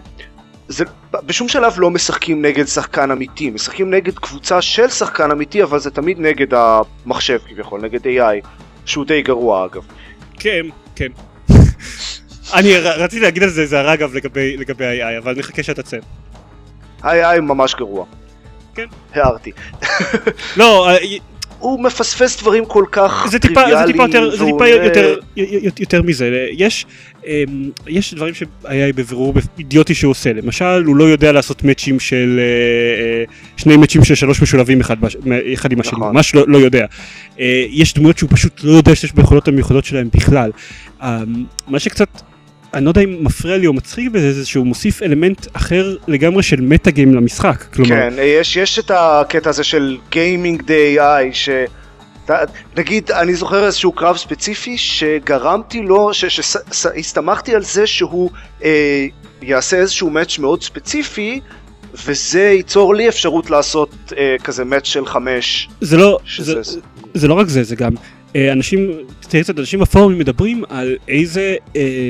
זה 0.68 0.86
בשום 1.14 1.48
שלב 1.48 1.74
לא 1.78 1.92
משחקים 1.92 2.46
נגד 2.46 2.66
שחקן 2.66 3.12
אמיתי. 3.12 3.50
משחקים 3.50 3.90
נגד 3.90 4.20
קבוצה 4.20 4.62
של 4.62 4.90
שחקן 4.90 5.32
אמיתי 5.32 5.64
אבל 5.64 5.80
זה 5.80 5.92
תמיד 5.92 6.20
נגד 6.20 6.48
המחשב 6.54 7.40
כביכול 7.50 7.82
נגד 7.82 8.02
AI 8.02 8.48
שהוא 8.86 9.06
די 9.06 9.22
גרוע 9.22 9.66
אגב. 9.66 9.86
כן 10.40 10.66
כן. 10.96 11.08
אני 12.58 12.78
רציתי 12.78 13.22
להגיד 13.22 13.44
על 13.44 13.50
זה 13.50 13.62
איזה 13.62 13.80
הרע 13.80 13.94
אגב 13.94 14.16
לגבי, 14.16 14.58
לגבי 14.58 15.02
AI 15.02 15.18
אבל 15.18 15.36
נחכה 15.38 15.64
שאתה 15.64 15.84
צא 15.84 15.98
היי 17.06 17.26
היי 17.26 17.40
ממש 17.40 17.76
גרוע. 17.76 18.06
כן. 18.76 18.86
הערתי. 19.14 19.52
לא, 20.58 20.90
אה, 20.90 20.98
הוא 21.60 21.84
מפספס 21.84 22.42
דברים 22.42 22.66
כל 22.66 22.86
כך 22.92 23.28
זה 23.30 23.40
טיפה, 23.40 23.54
טריוויאליים. 23.54 23.88
זה 23.88 23.94
טיפה, 23.94 24.04
יותר, 24.04 24.38
זה 24.38 24.46
טיפה 24.46 24.68
יותר, 24.68 25.16
יותר 25.80 26.02
מזה. 26.02 26.48
יש, 26.52 26.86
אמ, 27.26 27.70
יש 27.88 28.14
דברים 28.14 28.34
שהיה 28.34 28.94
בבירור 28.94 29.34
אידיוטי 29.58 29.96
שהוא 29.96 30.12
עושה. 30.12 30.34
למשל, 30.34 30.84
הוא 30.86 30.96
לא 30.96 31.04
יודע 31.04 31.32
לעשות 31.32 31.64
מאצ'ים 31.64 32.00
של... 32.00 32.40
אה, 32.40 33.04
אה, 33.04 33.24
שני 33.58 33.78
מאצ'ים 33.78 34.04
של 34.04 34.16
שלוש 34.16 34.42
משולבים 34.42 34.82
אחד, 34.82 34.96
אחד 35.54 35.72
עם 35.72 35.80
השני. 35.80 35.98
נכון. 36.00 36.14
ממש 36.16 36.36
לא, 36.36 36.44
לא 36.48 36.58
יודע. 36.58 36.86
יש 37.70 37.94
דמויות 37.94 38.18
שהוא 38.18 38.30
פשוט 38.34 38.64
לא 38.64 38.72
יודע 38.72 38.96
שיש 38.96 39.14
ביכולות 39.14 39.48
המיוחדות 39.48 39.86
שלהם 39.86 40.10
בכלל. 40.14 40.52
אמ, 41.04 41.08
מה 41.68 41.80
שקצת... 41.80 42.10
אני 42.76 42.86
לא 42.86 42.90
יודע 42.90 43.02
אם 43.02 43.18
מפריע 43.20 43.58
לי 43.58 43.68
או 43.68 43.74
מצחיק 43.74 44.12
בזה, 44.12 44.34
זה 44.34 44.46
שהוא 44.46 44.66
מוסיף 44.66 45.04
אלמנט 45.04 45.48
אחר 45.54 45.96
לגמרי 46.08 46.44
של 46.44 46.62
מטה 46.62 46.92
גיים 46.92 47.16
למשחק. 47.16 47.64
כלומר... 47.74 47.90
כן, 47.90 48.14
יש, 48.18 48.56
יש 48.56 48.80
את 48.80 48.92
הקטע 48.96 49.50
הזה 49.50 49.64
של 49.64 49.98
גיימינג 50.12 50.62
די 50.62 51.00
איי, 51.00 51.34
ש... 51.34 51.50
נגיד, 52.78 53.12
אני 53.12 53.36
זוכר 53.36 53.66
איזשהו 53.66 53.92
קרב 53.92 54.18
ספציפי 54.18 54.78
שגרמתי 54.78 55.82
לו, 55.82 56.12
שהסתמכתי 56.14 57.56
על 57.56 57.64
זה 57.64 57.88
שהוא 57.88 58.30
אה, 58.64 59.08
יעשה 59.42 59.78
איזשהו 59.78 60.10
מאץ' 60.10 60.40
מאוד 60.40 60.64
ספציפי, 60.64 61.40
וזה 62.06 62.42
ייצור 62.42 62.96
לי 62.96 63.10
אפשרות 63.10 63.50
לעשות 63.50 64.14
אה, 64.18 64.36
כזה 64.44 64.66
מאץ' 64.66 64.86
של 64.86 65.06
חמש. 65.06 65.70
זה 65.82 65.98
לא, 65.98 66.20
שזה... 66.26 66.62
זה, 66.62 66.80
זה 67.14 67.28
לא 67.28 67.34
רק 67.34 67.48
זה, 67.48 67.64
זה 67.64 67.76
גם 67.76 67.94
אנשים, 68.36 68.92
תראה 69.30 69.44
קצת, 69.44 69.60
אנשים 69.60 69.80
בפורומים 69.80 70.20
מדברים 70.20 70.64
על 70.70 70.96
איזה... 71.08 71.56
אה, 71.76 72.10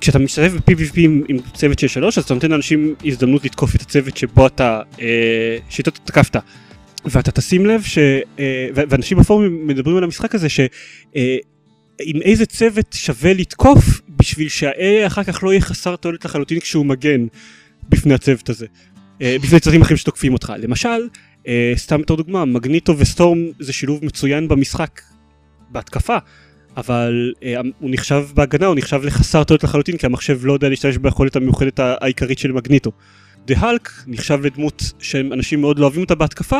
כשאתה 0.00 0.18
משתתף 0.18 0.52
ב-PVP 0.52 0.94
עם, 0.96 1.22
עם 1.28 1.36
צוות 1.54 1.78
של 1.78 1.88
שלוש 1.88 2.18
אז 2.18 2.24
אתה 2.24 2.34
נותן 2.34 2.50
לאנשים 2.50 2.94
הזדמנות 3.04 3.44
לתקוף 3.44 3.74
את 3.74 3.80
הצוות 3.80 4.16
שבו 4.16 4.46
אתה, 4.46 4.82
אה, 5.00 5.56
שאיתו 5.68 5.90
תקפת. 5.90 6.36
ואתה 7.04 7.30
תשים 7.30 7.66
לב 7.66 7.82
ש... 7.82 7.98
אה, 8.38 8.68
ואנשים 8.74 9.18
בפורומים 9.18 9.66
מדברים 9.66 9.96
על 9.96 10.04
המשחק 10.04 10.34
הזה 10.34 10.48
שעם 10.48 10.68
אה, 11.16 11.36
איזה 12.22 12.46
צוות 12.46 12.86
שווה 12.92 13.32
לתקוף 13.32 14.00
בשביל 14.08 14.48
שה-AI 14.48 15.06
אחר 15.06 15.24
כך 15.24 15.42
לא 15.42 15.50
יהיה 15.50 15.60
חסר 15.60 15.96
תועלת 15.96 16.24
לחלוטין 16.24 16.60
כשהוא 16.60 16.86
מגן 16.86 17.26
בפני 17.88 18.14
הצוות 18.14 18.48
הזה. 18.48 18.66
אה, 19.22 19.36
בפני 19.42 19.60
צוותים 19.60 19.82
אחרים 19.82 19.96
שתוקפים 19.96 20.32
אותך. 20.32 20.52
למשל, 20.58 21.08
אה, 21.48 21.72
סתם 21.76 22.00
בתור 22.00 22.16
דוגמה, 22.16 22.44
מגניטו 22.44 22.98
וסטורם 22.98 23.38
זה 23.58 23.72
שילוב 23.72 24.04
מצוין 24.04 24.48
במשחק 24.48 25.00
בהתקפה, 25.70 26.16
אבל 26.76 27.32
אה, 27.42 27.60
הוא 27.78 27.90
נחשב 27.92 28.26
בהגנה, 28.34 28.66
הוא 28.66 28.76
נחשב 28.76 29.00
לחסר 29.04 29.44
תועלת 29.44 29.64
לחלוטין 29.64 29.96
כי 29.96 30.06
המחשב 30.06 30.38
לא 30.42 30.52
יודע 30.52 30.68
להשתמש 30.68 30.96
ביכולת 30.96 31.36
המיוחדת 31.36 31.80
העיקרית 31.80 32.38
של 32.38 32.52
מגניטו. 32.52 32.90
דה 33.46 33.54
האלק 33.58 33.90
נחשב 34.06 34.40
לדמות 34.46 34.82
שאנשים 34.98 35.60
מאוד 35.60 35.78
לא 35.78 35.84
אוהבים 35.84 36.02
אותה 36.02 36.14
בהתקפה, 36.14 36.58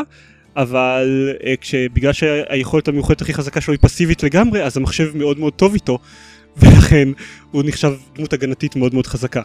אבל 0.55 1.29
uh, 1.39 1.45
כשבגלל 1.61 2.13
שהיכולת 2.13 2.87
המיוחדת 2.87 3.21
הכי 3.21 3.33
חזקה 3.33 3.61
שלו 3.61 3.73
היא 3.73 3.79
פסיבית 3.81 4.23
לגמרי, 4.23 4.63
אז 4.63 4.77
המחשב 4.77 5.17
מאוד 5.17 5.39
מאוד 5.39 5.53
טוב 5.53 5.73
איתו, 5.73 5.99
ולכן 6.57 7.09
הוא 7.51 7.63
נחשב 7.65 7.93
דמות 8.15 8.33
הגנתית 8.33 8.75
מאוד 8.75 8.93
מאוד 8.93 9.07
חזקה. 9.07 9.41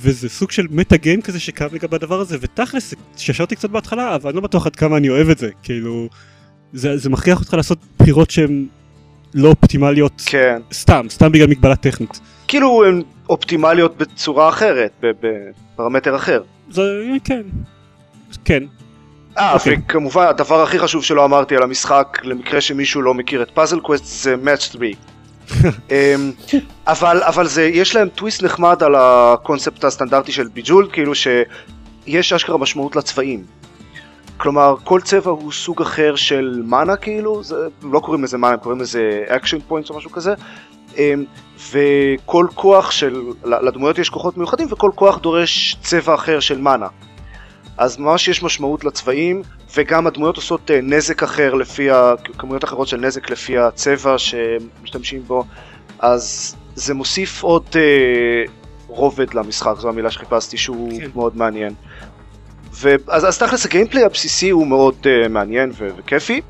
וזה 0.00 0.28
סוג 0.28 0.50
של 0.50 0.66
מטה 0.70 0.96
גיים 0.96 1.22
כזה 1.22 1.40
שקם 1.40 1.66
לגבי 1.72 1.96
הדבר 1.96 2.20
הזה, 2.20 2.36
ותכלס, 2.40 2.94
ששרתי 3.16 3.56
קצת 3.56 3.70
בהתחלה, 3.70 4.14
אבל 4.14 4.30
אני 4.30 4.36
לא 4.36 4.42
בטוח 4.42 4.66
עד 4.66 4.76
כמה 4.76 4.96
אני 4.96 5.08
אוהב 5.08 5.28
את 5.30 5.38
זה, 5.38 5.50
כאילו, 5.62 6.08
זה, 6.72 6.96
זה 6.96 7.10
מכריח 7.10 7.40
אותך 7.40 7.54
לעשות 7.54 7.78
בחירות 7.98 8.30
שהן 8.30 8.66
לא 9.34 9.48
אופטימליות, 9.48 10.22
כן. 10.26 10.60
סתם, 10.72 11.06
סתם 11.10 11.32
בגלל 11.32 11.46
מגבלה 11.46 11.76
טכנית. 11.76 12.20
כאילו 12.48 12.84
הן 12.84 13.02
אופטימליות 13.28 13.96
בצורה 13.96 14.48
אחרת, 14.48 14.90
בפרמטר 15.02 16.16
אחר. 16.16 16.42
זה, 16.70 16.82
כן, 17.24 17.42
כן. 18.44 18.62
אה, 19.38 19.52
אוקיי. 19.52 19.76
וכמובן 19.86 20.26
הדבר 20.26 20.62
הכי 20.62 20.78
חשוב 20.78 21.04
שלא 21.04 21.24
אמרתי 21.24 21.56
על 21.56 21.62
המשחק, 21.62 22.18
למקרה 22.24 22.60
שמישהו 22.60 23.02
לא 23.02 23.14
מכיר 23.14 23.42
את 23.42 23.50
פאזל 23.50 23.80
קווסט, 23.80 24.04
זה 24.04 24.34
Match 24.44 24.60
3. 24.60 24.96
אמ, 25.90 26.32
אבל, 26.86 27.22
אבל 27.22 27.46
זה, 27.46 27.62
יש 27.62 27.96
להם 27.96 28.08
טוויסט 28.08 28.42
נחמד 28.42 28.82
על 28.82 28.94
הקונספט 28.98 29.84
הסטנדרטי 29.84 30.32
של 30.32 30.48
Bejeweled, 30.48 30.92
כאילו 30.92 31.12
שיש 31.14 32.32
אשכרה 32.32 32.58
משמעות 32.58 32.96
לצבעים. 32.96 33.44
כלומר, 34.36 34.74
כל 34.84 35.00
צבע 35.00 35.30
הוא 35.30 35.52
סוג 35.52 35.82
אחר 35.82 36.16
של 36.16 36.62
מנה 36.64 36.96
כאילו, 36.96 37.42
זה, 37.42 37.56
לא 37.92 38.00
קוראים 38.00 38.24
לזה 38.24 38.38
מנה, 38.38 38.56
קוראים 38.56 38.80
לזה 38.80 39.24
action 39.28 39.58
points 39.60 39.90
או 39.90 39.96
משהו 39.96 40.10
כזה. 40.10 40.34
אמ, 40.96 41.24
וכל 41.70 42.46
כוח 42.54 42.90
של, 42.90 43.22
לדמויות 43.44 43.98
יש 43.98 44.10
כוחות 44.10 44.36
מיוחדים 44.36 44.68
וכל 44.70 44.90
כוח 44.94 45.18
דורש 45.18 45.76
צבע 45.82 46.14
אחר 46.14 46.40
של 46.40 46.58
מנה. 46.58 46.86
אז 47.78 47.98
ממש 47.98 48.28
יש 48.28 48.42
משמעות 48.42 48.84
לצבעים, 48.84 49.42
וגם 49.76 50.06
הדמויות 50.06 50.36
עושות 50.36 50.70
אה, 50.70 50.80
נזק 50.82 51.22
אחר 51.22 51.54
לפי, 51.54 51.90
ה... 51.90 52.14
כמויות 52.38 52.64
אחרות 52.64 52.88
של 52.88 52.96
נזק 52.96 53.30
לפי 53.30 53.58
הצבע 53.58 54.18
שמשתמשים 54.18 55.22
בו, 55.22 55.44
אז 55.98 56.56
זה 56.74 56.94
מוסיף 56.94 57.42
עוד 57.42 57.64
אה, 57.76 58.52
רובד 58.86 59.34
למשחק, 59.34 59.74
זו 59.78 59.88
המילה 59.88 60.10
שחיפשתי 60.10 60.56
שהוא 60.56 61.00
כן. 61.00 61.08
מאוד 61.14 61.36
מעניין. 61.36 61.74
ואז 62.80 63.28
אז 63.28 63.38
תכלס 63.38 63.66
הגיימפליי 63.66 64.04
הבסיסי 64.04 64.50
הוא 64.50 64.66
מאוד 64.66 64.94
uh, 65.02 65.28
מעניין 65.28 65.70
ו- 65.78 65.88
וכיפי. 65.96 66.40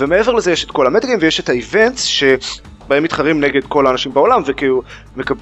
ומעבר 0.00 0.32
לזה 0.32 0.52
יש 0.52 0.64
את 0.64 0.70
כל 0.70 0.86
המטגים 0.86 1.18
ויש 1.20 1.40
את 1.40 1.48
האיבנטס 1.48 2.04
שבהם 2.92 3.02
מתחרים 3.02 3.40
נגד 3.40 3.64
כל 3.68 3.86
האנשים 3.86 4.12
בעולם 4.14 4.42
וכאילו 4.46 4.82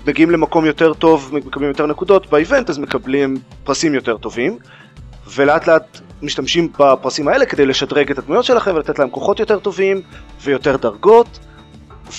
מגיעים 0.07 0.31
למקום 0.31 0.67
יותר 0.67 0.95
טוב, 0.95 1.31
מקבלים 1.33 1.69
יותר 1.69 1.87
נקודות 1.87 2.31
באיבנט 2.31 2.71
אז 2.71 2.79
מקבלים 2.79 3.37
פרסים 3.65 3.95
יותר 3.95 4.17
טובים. 4.17 4.59
ולאט 5.35 5.67
לאט 5.67 6.01
משתמשים 6.23 6.69
בפרסים 6.79 7.29
האלה 7.29 7.47
כדי 7.47 7.67
לשדרג 7.67 8.11
את 8.11 8.19
הדמויות 8.19 8.45
שלכם 8.45 8.75
ולתת 8.75 8.99
להם 8.99 9.11
כוחות 9.11 9.41
יותר 9.41 9.59
טובים 9.59 10.03
ויותר 10.43 10.77
דרגות 10.77 11.39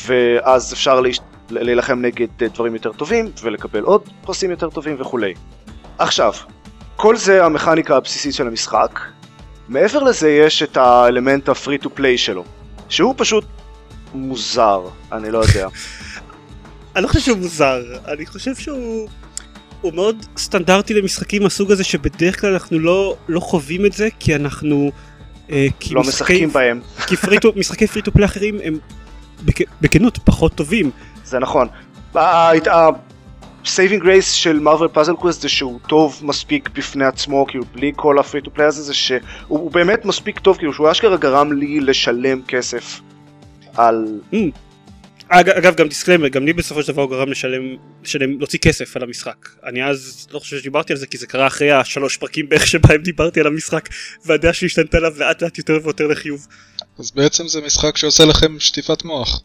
ואז 0.06 0.74
אפשר. 0.74 1.02
להילחם 1.50 2.02
נגד 2.02 2.28
דברים 2.40 2.74
יותר 2.74 2.92
טובים 2.92 3.32
ולקבל 3.42 3.84
עוד 3.84 4.02
פרסים 4.22 4.52
יותר 4.52 4.70
טובים 4.70 4.96
וכולי. 5.00 5.34
עכשיו, 5.98 6.34
כל 6.96 7.16
זה 7.16 7.46
המכניקה 7.46 7.98
הבסיסית 7.98 8.34
של 8.34 8.48
המשחק. 8.48 9.00
מעבר 9.68 10.04
לזה 10.04 10.30
יש 10.32 10.64
את 10.64 10.78
האלמנט 10.78 11.50
הפרי 11.50 11.78
טו 11.78 11.90
פליי 11.90 12.18
שלו, 12.18 12.44
שהוא 12.90 13.14
פשוט 13.18 13.44
מוזר, 14.14 14.82
אני 15.12 15.32
לא 15.32 15.38
יודע. 15.38 15.68
אני 16.96 17.04
לא 17.04 17.08
חושב 17.08 17.20
שהוא 17.20 17.38
מוזר, 17.38 17.82
אני 18.08 18.26
חושב 18.26 18.56
שהוא 18.56 19.08
הוא 19.82 19.94
מאוד 19.94 20.26
סטנדרטי 20.38 20.94
למשחקים 20.94 21.44
מהסוג 21.44 21.72
הזה 21.72 21.84
שבדרך 21.84 22.42
כלל 22.42 22.54
אנחנו 22.54 22.80
לא, 22.80 23.16
לא 23.28 23.40
חווים 23.40 23.86
את 23.86 23.94
זה 23.94 24.08
כי 24.20 24.36
אנחנו... 24.36 24.92
אה, 25.52 25.68
כי 25.80 25.94
לא 25.94 26.02
משחקים 26.02 26.50
בהם. 26.50 26.82
כי 27.08 27.18
free 27.18 27.37
to, 27.37 27.52
משחקי 27.56 27.88
free 27.88 28.02
to 28.02 28.12
play 28.12 28.26
אחרים 28.26 28.58
הם 28.64 28.78
בכ, 29.46 29.62
בכנות 29.82 30.18
פחות 30.18 30.56
טובים. 30.56 30.92
זה 31.26 31.40
נכון. 31.40 31.68
saving 33.66 34.04
grace 34.04 34.32
של 34.32 34.60
Marvel 34.60 34.90
Puzzle 34.94 35.14
Quest 35.14 35.42
זה 35.42 35.50
שהוא 35.50 35.80
טוב 35.88 36.20
מספיק 36.22 36.70
בפני 36.74 37.06
עצמו 37.06 37.46
כאילו 37.48 37.64
בלי 37.74 37.92
כל 37.96 38.20
ה 38.20 38.24
free 38.24 38.42
to 38.42 38.52
play 38.54 38.68
הזה 38.68 38.84
זה 38.84 38.94
שהוא 38.94 39.72
באמת 39.72 40.06
מספיק 40.06 40.40
טוב 40.40 40.58
כאילו 40.58 40.74
שהוא 40.74 40.92
אשכרה 40.92 41.18
גרם 41.18 41.54
לי 41.54 41.80
לשלם 41.80 42.42
כסף 42.48 43.02
על. 43.76 44.20
Mm. 44.34 44.36
אגב 45.34 45.76
גם 45.76 45.88
disclaimer 45.88 46.28
גם 46.28 46.46
לי 46.46 46.54
בסופו 46.54 46.84
של 46.84 46.94
דבר 46.94 47.02
הוא 47.02 47.12
גרם 47.12 47.32
לשלם 47.32 47.62
לשלם 48.04 48.38
להוציא 48.38 48.60
כסף 48.60 48.96
על 48.96 49.04
המשחק 49.04 49.36
אני 49.66 49.86
אז 49.86 50.28
לא 50.32 50.40
חושב 50.40 50.58
שדיברתי 50.58 50.94
על 50.94 51.00
זה 51.00 51.08
כי 51.08 51.18
זה 51.18 51.28
קרה 51.28 51.48
אחרי 51.48 51.72
השלוש 51.72 52.18
פרקים 52.18 52.50
בערך 52.50 52.68
שבהם 52.68 53.02
דיברתי 53.02 53.40
על 53.40 53.48
המשחק 53.48 53.90
והדעה 54.26 54.54
שלי 54.54 54.66
השתנתה 54.66 54.98
עליו 54.98 55.12
לאט 55.18 55.44
לאט 55.44 55.58
יותר 55.58 55.80
ויותר 55.84 56.08
לחיוב. 56.08 56.48
אז 57.00 57.12
בעצם 57.12 57.48
זה 57.48 57.62
משחק 57.62 57.98
שעושה 57.98 58.26
לכם 58.26 58.60
שטיפת 58.60 59.04
מוח. 59.04 59.42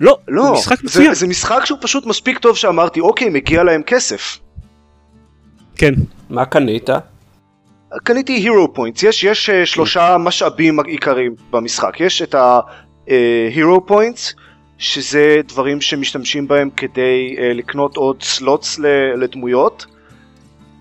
לא, 0.00 0.18
לא, 0.28 0.44
זה 0.44 0.50
משחק 0.52 0.84
מצוין. 0.84 1.14
זה, 1.14 1.20
זה 1.20 1.26
משחק 1.26 1.64
שהוא 1.64 1.78
פשוט 1.82 2.06
מספיק 2.06 2.38
טוב 2.38 2.56
שאמרתי, 2.56 3.00
אוקיי, 3.00 3.28
מגיע 3.28 3.62
להם 3.62 3.82
כסף. 3.82 4.38
כן. 5.76 5.94
מה 6.30 6.44
קנית? 6.44 6.90
קניתי 8.02 8.32
hero 8.32 8.74
points, 8.74 9.02
יש, 9.02 9.24
יש 9.24 9.50
uh, 9.50 9.66
שלושה 9.66 10.16
משאבים 10.18 10.80
עיקריים 10.80 11.34
במשחק, 11.50 12.00
יש 12.00 12.22
את 12.22 12.34
ה-hero 13.08 13.78
uh, 13.78 13.90
points, 13.90 14.34
שזה 14.78 15.36
דברים 15.48 15.80
שמשתמשים 15.80 16.48
בהם 16.48 16.70
כדי 16.76 17.36
uh, 17.36 17.40
לקנות 17.40 17.96
עוד 17.96 18.22
slots 18.22 18.78
לדמויות, 19.16 19.86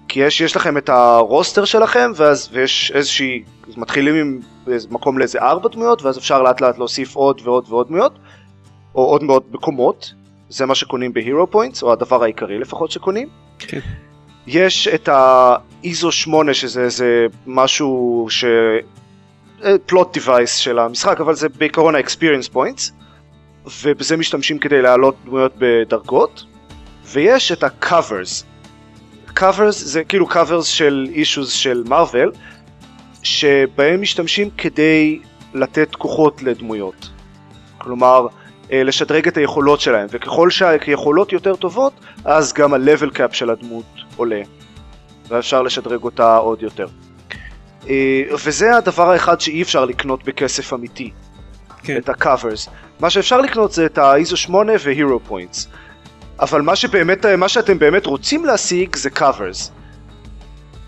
כי 0.08 0.20
יש, 0.20 0.42
יש 0.42 0.56
לכם 0.56 0.78
את 0.78 0.90
ה 0.90 1.01
roster 1.01 1.66
שלכם, 1.66 2.12
ואז, 2.16 2.50
ויש 2.52 2.92
איזושהי, 2.96 3.44
מתחילים 3.78 4.16
עם 4.16 4.40
מקום 4.90 5.18
לאיזה 5.18 5.40
ארבע 5.40 5.70
דמויות, 5.70 6.02
ואז 6.02 6.18
אפשר 6.18 6.42
לאט 6.42 6.62
לאט 6.62 6.78
להוסיף 6.78 7.16
עוד 7.16 7.42
ועוד 7.44 7.66
ועוד 7.70 7.88
דמויות. 7.88 8.20
או 8.96 9.06
עוד 9.06 9.24
מאוד 9.24 9.44
מקומות, 9.52 10.14
זה 10.50 10.66
מה 10.66 10.76
שקונים 10.76 11.14
ב 11.14 11.20
hero 11.20 11.48
points, 11.48 11.84
או 11.84 11.92
הדבר 11.92 12.24
העיקרי 12.24 12.60
לפחות 12.60 12.92
שקונים. 12.92 13.28
כן. 13.60 13.80
יש 14.48 14.88
את 14.88 15.10
ה 15.12 15.37
ISO 15.37 16.12
8 16.12 16.54
שזה 16.54 16.82
איזה 16.82 17.26
משהו 17.48 18.28
ש... 18.30 18.46
plot 19.86 20.14
device 20.14 20.56
של 20.56 20.80
המשחק, 20.80 21.22
אבל 21.22 21.36
זה 21.36 21.50
בעיקרון 21.50 21.96
ה-experience 21.96 22.54
points, 22.54 22.92
ובזה 23.84 24.18
משתמשים 24.18 24.60
כדי 24.60 24.82
להעלות 24.82 25.16
דמויות 25.26 25.52
בדרגות, 25.58 26.44
ויש 27.06 27.52
את 27.52 27.64
ה-covers. 27.64 28.44
covers 29.36 29.72
זה 29.72 30.04
כאילו 30.04 30.30
covers 30.30 30.64
של 30.64 31.08
issues 31.14 31.50
של 31.50 31.84
מארוול, 31.88 32.32
שבהם 33.24 34.02
משתמשים 34.02 34.50
כדי 34.58 35.20
לתת 35.54 35.96
כוחות 35.96 36.44
לדמויות. 36.44 37.10
כלומר, 37.78 38.28
אה, 38.72 38.84
לשדרג 38.84 39.28
את 39.28 39.38
היכולות 39.38 39.82
שלהם, 39.82 40.08
וככל 40.10 40.50
שהיכולות 40.50 41.34
יותר 41.34 41.56
טובות, 41.56 41.94
אז 42.26 42.54
גם 42.54 42.74
ה-level 42.74 43.16
cap 43.16 43.34
של 43.34 43.50
הדמות 43.50 43.86
עולה, 44.16 44.42
ואפשר 45.28 45.62
לשדרג 45.62 46.04
אותה 46.04 46.38
עוד 46.38 46.62
יותר. 46.62 46.88
אה, 47.88 48.24
וזה 48.46 48.78
הדבר 48.78 49.10
האחד 49.10 49.42
שאי 49.42 49.62
אפשר 49.62 49.86
לקנות 49.86 50.24
בכסף 50.24 50.74
אמיתי, 50.74 51.12
כן. 51.84 51.98
את 51.98 52.10
ה-covers. 52.10 52.70
מה 53.00 53.10
שאפשר 53.10 53.42
לקנות 53.42 53.72
זה 53.72 53.86
את 53.86 53.98
ה-ISO 53.98 54.36
8 54.36 54.74
ו-Hero 54.84 55.32
Points. 55.32 55.68
אבל 56.40 56.62
מה 56.62 56.76
שבאמת, 56.76 57.26
מה 57.26 57.50
שאתם 57.50 57.80
באמת 57.80 58.06
רוצים 58.06 58.46
להשיג 58.46 58.96
זה 58.96 59.10
covers. 59.16 59.70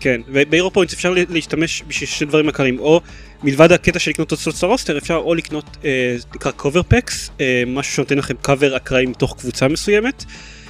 כן, 0.00 0.20
ובהירו 0.28 0.70
פוינטס 0.70 0.94
אפשר 0.94 1.14
להשתמש 1.28 1.82
בשביל 1.86 2.08
שני 2.08 2.26
דברים 2.26 2.46
עיקריים, 2.46 2.78
או 2.78 3.00
מלבד 3.42 3.72
הקטע 3.72 3.98
של 3.98 4.10
לקנות 4.10 4.28
תוצאות 4.28 4.62
לרוסטר, 4.62 4.98
אפשר 4.98 5.14
או 5.14 5.34
לקנות, 5.34 5.64
אה, 5.84 6.16
נקרא 6.34 6.52
cover 6.58 6.92
packs, 6.92 7.30
אה, 7.40 7.62
משהו 7.66 7.94
שנותן 7.94 8.18
לכם 8.18 8.34
cover 8.46 8.76
אקראי 8.76 9.06
מתוך 9.06 9.36
קבוצה 9.38 9.68
מסוימת, 9.68 10.24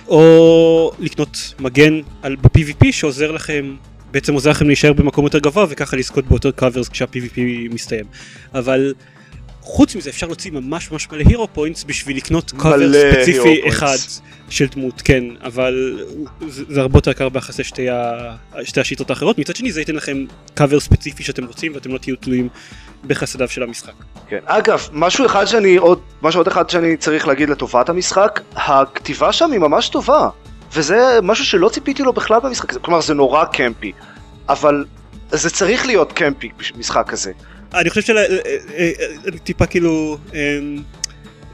או 0.09 0.93
לקנות 0.99 1.55
מגן 1.61 2.01
על, 2.23 2.37
ב-PvP 2.37 2.87
שעוזר 2.91 3.33
לכם, 3.33 3.75
בעצם 4.13 4.35
עוזר 4.35 4.51
לכם 4.51 4.67
להישאר 4.67 4.93
במקום 4.93 5.25
יותר 5.25 5.39
גבוה 5.39 5.67
וככה 5.69 5.97
לזכות 5.97 6.27
ביותר 6.27 6.51
covers 6.61 6.91
כשה-PvP 6.91 7.39
מסתיים. 7.75 8.05
אבל 8.55 8.95
חוץ 9.61 9.97
מזה 9.97 10.11
אפשר 10.11 10.27
להוציא 10.27 10.51
ממש 10.51 10.91
ממש 10.91 11.09
מלא 11.13 11.23
hero 11.29 11.49
points 11.53 11.85
בשביל 11.85 12.17
לקנות 12.17 12.53
קאבר 12.59 12.93
ספציפי 12.93 13.69
אחד 13.69 13.97
של 14.49 14.67
דמות, 14.67 15.03
כן, 15.03 15.25
אבל 15.45 15.99
זה, 16.49 16.65
זה 16.69 16.81
הרבה 16.81 16.97
יותר 16.97 17.11
יקר 17.11 17.29
ביחס 17.29 17.61
לשתי 17.61 17.91
ה- 17.91 18.37
שתי 18.65 18.81
השיטות 18.81 19.11
האחרות. 19.11 19.39
מצד 19.39 19.57
שני 19.57 19.73
זה 19.73 19.81
ייתן 19.81 19.95
לכם 19.95 20.25
קאבר 20.55 20.81
ספציפי 20.81 21.23
שאתם 21.23 21.45
רוצים 21.45 21.75
ואתם 21.75 21.93
לא 21.93 21.99
תהיו 21.99 22.17
תלויים 22.17 22.49
בחסדיו 23.07 23.49
של 23.49 23.63
המשחק. 23.63 23.93
כן. 24.29 24.39
אגב, 24.45 24.89
משהו 24.93 25.27
אחד 25.27 25.45
שאני 25.45 25.77
עוד, 25.77 26.01
משהו 26.23 26.41
עוד 26.41 26.47
אחד 26.47 26.71
שאני 26.71 26.97
צריך 26.97 27.27
להגיד 27.27 27.51
לטובת 27.51 27.89
המשחק, 27.89 28.41
הכתיבה 28.57 29.33
שם 29.33 29.53
היא 29.53 29.61
ממש 29.61 29.89
טובה. 29.89 30.29
וזה 30.75 30.97
משהו 31.23 31.45
שלא 31.45 31.69
ציפיתי 31.69 32.03
לו 32.03 32.13
בכלל 32.13 32.41
במשחק 32.41 32.71
הזה, 32.71 32.81
כלומר 32.81 33.01
זה 33.01 33.15
נורא 33.15 33.45
campy, 33.45 33.93
אבל 34.49 34.85
זה 35.31 35.51
צריך 35.51 35.87
להיות 35.87 36.13
קמפי 36.13 36.51
במשחק 36.75 37.05
כזה. 37.09 37.33
אני 37.75 37.91
חושב 37.91 38.01
שאני 38.03 39.39
טיפה 39.45 39.67
כאילו 39.67 40.17
אמ, 40.35 40.83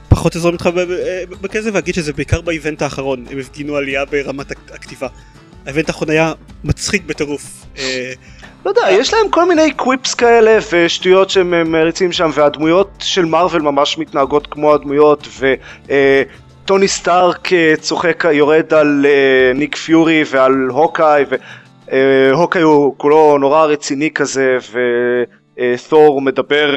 פחות 0.08 0.36
אזרום 0.36 0.52
איתך 0.54 0.66
ב- 0.66 0.80
ב- 0.80 1.24
בכזה 1.40 1.70
ואגיד 1.72 1.94
שזה 1.94 2.12
בעיקר 2.12 2.40
באיבנט 2.40 2.82
האחרון 2.82 3.24
הם 3.30 3.38
הפגינו 3.38 3.76
עלייה 3.76 4.04
ברמת 4.04 4.50
הכ- 4.52 4.74
הכתיבה. 4.74 5.08
האיבנט 5.66 5.88
האחרון 5.88 6.10
היה 6.10 6.32
מצחיק 6.64 7.02
בטירוף. 7.06 7.42
אה, 7.78 8.12
לא 8.64 8.70
יודע, 8.70 8.82
יש 8.90 9.14
להם 9.14 9.30
כל 9.30 9.48
מיני 9.48 9.72
קוויפס 9.74 10.14
כאלה 10.14 10.58
ושטויות 10.72 11.30
שהם 11.30 11.54
אה, 11.54 11.64
מריצים 11.64 12.12
שם, 12.12 12.30
והדמויות 12.34 12.90
של 12.98 13.24
מארוול 13.24 13.62
ממש 13.62 13.98
מתנהגות 13.98 14.46
כמו 14.50 14.74
הדמויות, 14.74 15.28
וטוני 16.68 16.88
סטארק 16.88 17.52
אה, 17.52 17.74
צוחק, 17.80 18.24
יורד 18.32 18.74
על 18.74 19.06
אה, 19.08 19.52
ניק 19.54 19.76
פיורי 19.76 20.24
ועל 20.30 20.68
הוקאי, 20.70 21.24
ו 21.88 21.97
Hawkeye 21.97 22.62
הוא 22.62 22.94
כולו 22.96 23.38
נורא 23.38 23.64
רציני 23.64 24.10
כזה, 24.10 24.58
ותור 25.74 26.20
מדבר 26.20 26.70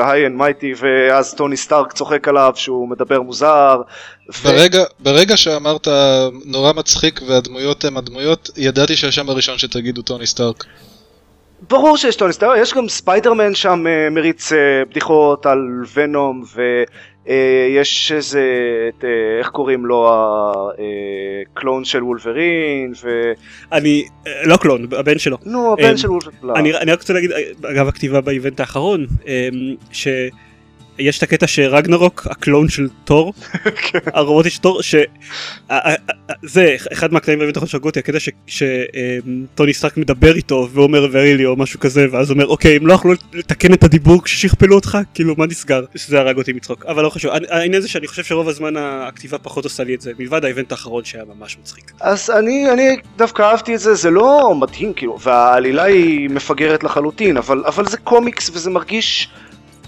high 0.00 0.26
and 0.26 0.36
mighty, 0.36 0.74
ואז 0.80 1.34
טוני 1.34 1.56
סטארק 1.56 1.92
צוחק 1.92 2.28
עליו 2.28 2.52
שהוא 2.54 2.88
מדבר 2.88 3.22
מוזר. 3.22 3.80
ו- 4.30 4.44
ברגע, 4.44 4.84
ברגע 5.00 5.36
שאמרת 5.36 5.88
נורא 6.44 6.72
מצחיק 6.72 7.20
והדמויות 7.28 7.84
הם 7.84 7.96
הדמויות, 7.96 8.50
ידעתי 8.56 8.96
שהשם 8.96 9.28
הראשון 9.28 9.58
שתגידו 9.58 10.02
טוני 10.02 10.26
סטארק. 10.26 10.64
ברור 11.68 11.96
שיש 11.96 12.16
טוני 12.16 12.32
סטארק, 12.32 12.58
יש 12.58 12.74
גם 12.74 12.88
ספיידרמן 12.88 13.54
שם 13.54 13.86
אה, 13.86 14.10
מריץ 14.10 14.52
אה, 14.52 14.58
בדיחות 14.90 15.46
על 15.46 15.58
ונום 15.94 16.44
ויש 17.26 18.12
איזה, 18.12 18.42
את, 18.88 19.04
אה, 19.04 19.38
איך 19.38 19.48
קוראים 19.48 19.86
לו, 19.86 20.10
הקלון 21.52 21.84
של 21.84 22.02
וולברין 22.02 22.92
ו... 23.02 23.32
אני, 23.72 24.04
אה, 24.26 24.46
לא 24.46 24.56
קלון, 24.56 24.86
הבן 24.92 25.18
שלו. 25.18 25.36
נו, 25.46 25.68
אה, 25.68 25.72
הבן 25.72 25.96
של 25.96 26.10
וולברין. 26.10 26.36
לא. 26.42 26.54
אני, 26.56 26.76
אני 26.76 26.92
רק 26.92 26.98
רוצה 27.00 27.12
להגיד, 27.12 27.30
אגב 27.70 27.88
הכתיבה 27.88 28.20
באיבנט 28.20 28.60
האחרון, 28.60 29.06
אמ, 29.26 29.74
שיש 30.96 31.18
את 31.18 31.22
הקטע 31.22 31.46
שרגנרוק, 31.46 32.26
הקלון 32.30 32.68
של 32.68 32.88
תור, 33.04 33.32
כן. 33.84 33.98
הרובוטי 34.14 34.50
של 34.50 34.60
תור, 34.62 34.82
ש... 34.82 34.94
ה- 34.94 35.00
ה- 35.68 35.92
ה- 35.92 36.32
זה 36.42 36.76
אחד 36.92 37.12
מהקטעים 37.12 37.40
האחרון 37.40 37.66
של 37.68 37.76
הגותי, 37.76 37.98
הקטע 37.98 38.18
שטוני 38.46 39.72
סטארק 39.74 39.96
מדבר 39.96 40.36
איתו 40.36 40.68
ואומר 40.72 41.08
ורילי 41.12 41.46
או 41.46 41.56
משהו 41.56 41.80
כזה, 41.80 42.06
ואז 42.12 42.30
אומר 42.30 42.46
אוקיי 42.46 42.76
הם 42.76 42.86
לא 42.86 42.92
יכלו 42.92 43.12
לתקן 43.32 43.72
את 43.72 43.84
הדיבור 43.84 44.24
כששכפלו 44.24 44.74
אותך, 44.74 44.98
כאילו 45.14 45.34
מה 45.38 45.46
נסגר? 45.46 45.84
שזה 45.96 46.20
הרג 46.20 46.38
אותי 46.38 46.52
מצחוק, 46.52 46.84
אבל 46.86 47.02
לא 47.02 47.10
חשוב, 47.10 47.30
העניין 47.48 47.82
זה 47.82 47.88
שאני 47.88 48.06
חושב 48.06 48.24
שרוב 48.24 48.48
הזמן 48.48 48.74
הכתיבה 48.76 49.38
פחות 49.38 49.64
עושה 49.64 49.84
לי 49.84 49.94
את 49.94 50.00
זה, 50.00 50.12
מלבד 50.18 50.44
האיבנט 50.44 50.72
האחרון 50.72 51.04
שהיה 51.04 51.24
ממש 51.38 51.56
מצחיק. 51.62 51.92
אז 52.00 52.30
אני, 52.30 52.70
אני 52.72 52.96
דווקא 53.16 53.42
אהבתי 53.42 53.74
את 53.74 53.80
זה, 53.80 53.94
זה 53.94 54.10
לא 54.10 54.54
מדהים 54.60 54.92
כאילו, 54.92 55.18
והעלילה 55.20 55.82
היא 55.82 56.30
מפגרת 56.30 56.84
לחלוטין, 56.84 57.36
אבל, 57.36 57.62
אבל 57.66 57.86
זה 57.86 57.96
קומיקס 57.96 58.50
וזה 58.54 58.70
מרגיש, 58.70 59.28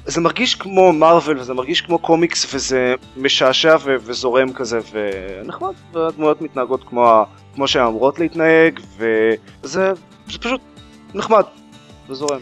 זה 0.06 0.20
מרגיש 0.20 0.54
כמו 0.54 0.92
מארוול 0.92 1.38
וזה 1.38 1.54
מרגיש 1.54 1.80
כמו 1.80 1.98
קומיקס 1.98 2.54
וזה 2.54 2.94
משעשע 3.16 3.76
ו- 3.84 3.96
וזורם 4.04 4.52
כזה 4.52 4.78
ונחמד, 4.92 5.68
והדמויות 5.92 6.42
מתנהגות 6.42 6.84
כמו, 6.88 7.08
ה- 7.08 7.24
כמו 7.54 7.68
שהן 7.68 7.86
אמורות 7.86 8.18
להתנהג, 8.18 8.80
וזה 8.98 9.12
זה 9.62 9.92
פשוט 10.26 10.60
נחמד 11.14 11.42
וזורם. 12.08 12.40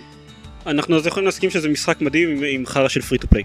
אנחנו 0.67 0.97
אז 0.97 1.07
יכולים 1.07 1.25
להסכים 1.27 1.51
שזה 1.51 1.69
משחק 1.69 2.01
מדהים 2.01 2.29
עם, 2.31 2.43
עם 2.51 2.67
חרא 2.67 2.89
של 2.89 3.01
פרי 3.01 3.19
טו 3.19 3.29
פליי. 3.29 3.43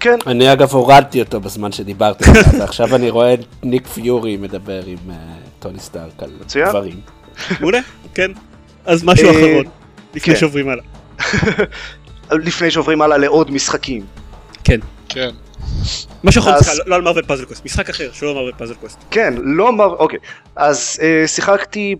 כן, 0.00 0.18
אני 0.26 0.52
אגב 0.52 0.70
הורדתי 0.72 1.20
אותו 1.20 1.40
בזמן 1.40 1.72
שדיברתם 1.72 2.30
עליו, 2.30 2.44
ועכשיו 2.60 2.94
אני 2.96 3.10
רואה 3.10 3.34
את 3.34 3.40
ניק 3.62 3.86
פיורי 3.86 4.36
מדבר 4.36 4.80
עם 4.86 4.98
אה, 5.10 5.14
טוני 5.58 5.78
סטארק 5.78 6.22
על 6.22 6.30
מצוין. 6.40 6.68
דברים. 6.68 7.00
מעולה, 7.60 7.80
כן. 8.14 8.30
אז 8.84 9.04
משהו 9.04 9.26
אה, 9.26 9.30
אחרון, 9.32 9.64
לפני 10.14 10.34
כן. 10.34 10.40
שעוברים 10.40 10.68
הלאה. 10.68 10.84
לפני 12.32 12.70
שעוברים 12.70 13.02
הלאה 13.02 13.18
לעוד 13.18 13.50
משחקים. 13.50 14.06
כן. 14.64 14.80
כן. 15.08 15.30
משהו 16.24 16.40
אחרון, 16.40 16.54
אז- 16.54 16.78
לא- 16.78 16.84
לא 16.86 16.94
על 16.96 17.02
Marvel 17.02 17.24
Puzzle 17.24 17.44
Quest, 17.44 17.64
משחק 17.64 17.90
אחר 17.90 18.12
שלא 18.12 18.34
מרוויל 18.34 18.54
פאזל 18.58 18.74
קווסט. 18.74 18.98
כן, 19.10 19.34
לא 19.36 19.68
אמר, 19.68 19.84
אוקיי. 19.96 20.18
אז 20.56 20.98
אה, 21.02 21.24
שיחקתי 21.26 21.94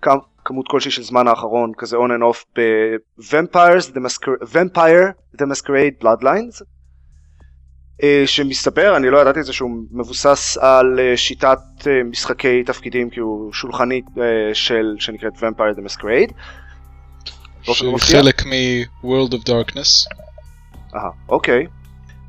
בכמות 0.00 0.68
כלשהי 0.68 0.90
של 0.90 1.02
זמן 1.02 1.28
האחרון, 1.28 1.72
כזה 1.78 1.96
on 1.96 2.08
and 2.10 2.34
off, 2.34 2.44
ב-Vampires, 2.58 3.90
the 3.94 3.98
Masquer- 3.98 4.44
Vampire, 4.52 5.36
the 5.36 5.44
Masquerade 5.44 6.04
Bloodlines, 6.04 6.62
אה, 8.02 8.22
שמסתבר, 8.26 8.96
אני 8.96 9.10
לא 9.10 9.18
ידעתי 9.18 9.40
את 9.40 9.44
זה, 9.44 9.52
שהוא 9.52 9.70
מבוסס 9.92 10.56
על 10.60 11.00
אה, 11.00 11.16
שיטת 11.16 11.58
אה, 11.86 12.02
משחקי 12.04 12.62
תפקידים, 12.64 13.10
כאילו 13.10 13.50
שולחנית 13.52 14.04
אה, 14.18 14.24
של, 14.54 14.94
שנקראת 14.98 15.32
Vampire 15.36 15.78
the 15.78 15.92
Masquerade. 15.92 16.32
שהיא. 17.74 17.96
חלק 17.98 18.46
מ-World 18.46 19.32
of 19.32 19.48
Darkness. 19.48 20.08
אהה, 20.94 21.10
אוקיי. 21.28 21.66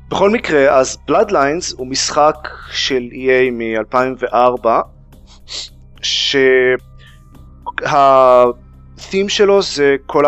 בכל 0.08 0.30
מקרה, 0.30 0.78
אז 0.78 0.98
Bloodlines 1.10 1.74
הוא 1.76 1.86
משחק 1.86 2.48
של 2.72 3.08
EA 3.12 3.50
מ-2004, 3.52 4.66
שהתים 7.72 9.28
שלו 9.28 9.62
זה 9.62 9.96
כל 10.06 10.24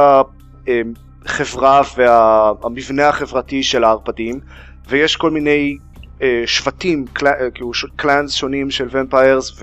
החברה 1.24 1.82
והמבנה 1.96 3.08
החברתי 3.08 3.62
של 3.62 3.84
הערפדים, 3.84 4.40
ויש 4.88 5.16
כל 5.16 5.30
מיני 5.30 5.76
אה, 6.22 6.42
שבטים, 6.46 7.04
אה, 7.26 7.50
כאילו 7.54 7.70
קלאנס 7.96 8.32
שונים 8.32 8.70
של 8.70 8.88
ומפיירס, 8.90 9.62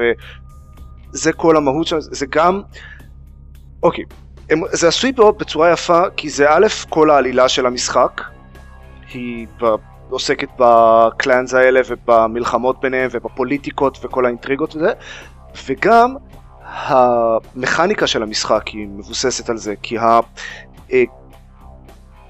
וזה 1.13 1.33
כל 1.33 1.57
המהות 1.57 1.87
שלו, 1.87 2.01
זה 2.01 2.25
גם, 2.25 2.61
אוקיי, 3.83 4.03
הם, 4.49 4.61
זה 4.71 4.87
עשוי 4.87 5.11
מאוד 5.17 5.37
בצורה 5.37 5.71
יפה, 5.71 6.01
כי 6.17 6.29
זה 6.29 6.49
א', 6.49 6.67
כל 6.89 7.09
העלילה 7.09 7.49
של 7.49 7.65
המשחק, 7.65 8.21
היא 9.13 9.47
עוסקת 10.09 10.49
בקלאנס 10.59 11.53
האלה 11.53 11.81
ובמלחמות 11.87 12.81
ביניהם 12.81 13.09
ובפוליטיקות 13.13 13.99
וכל 14.05 14.25
האינטריגות 14.25 14.75
וזה, 14.75 14.91
וגם 15.67 16.15
המכניקה 16.65 18.07
של 18.07 18.23
המשחק 18.23 18.67
היא 18.67 18.87
מבוססת 18.87 19.49
על 19.49 19.57
זה, 19.57 19.73
כי 19.81 19.97
ה... 19.97 20.19
אה, 20.93 21.03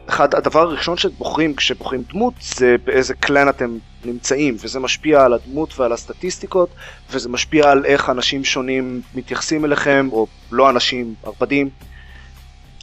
אחד, 0.10 0.36
הדבר 0.36 0.60
הראשון 0.60 0.98
שבוחרים 0.98 1.56
כשבוחרים 1.56 2.04
דמות 2.14 2.34
זה 2.42 2.76
באיזה 2.84 3.14
clan 3.14 3.50
אתם 3.50 3.78
נמצאים 4.06 4.56
וזה 4.60 4.80
משפיע 4.80 5.24
על 5.26 5.34
הדמות 5.34 5.80
ועל 5.80 5.94
הסטטיסטיקות 5.94 6.70
וזה 7.12 7.30
משפיע 7.30 7.72
על 7.72 7.86
איך 7.86 8.10
אנשים 8.10 8.44
שונים 8.44 9.02
מתייחסים 9.16 9.66
אליכם 9.66 10.10
או 10.12 10.28
לא 10.52 10.70
אנשים, 10.70 11.14
ערפדים 11.24 11.70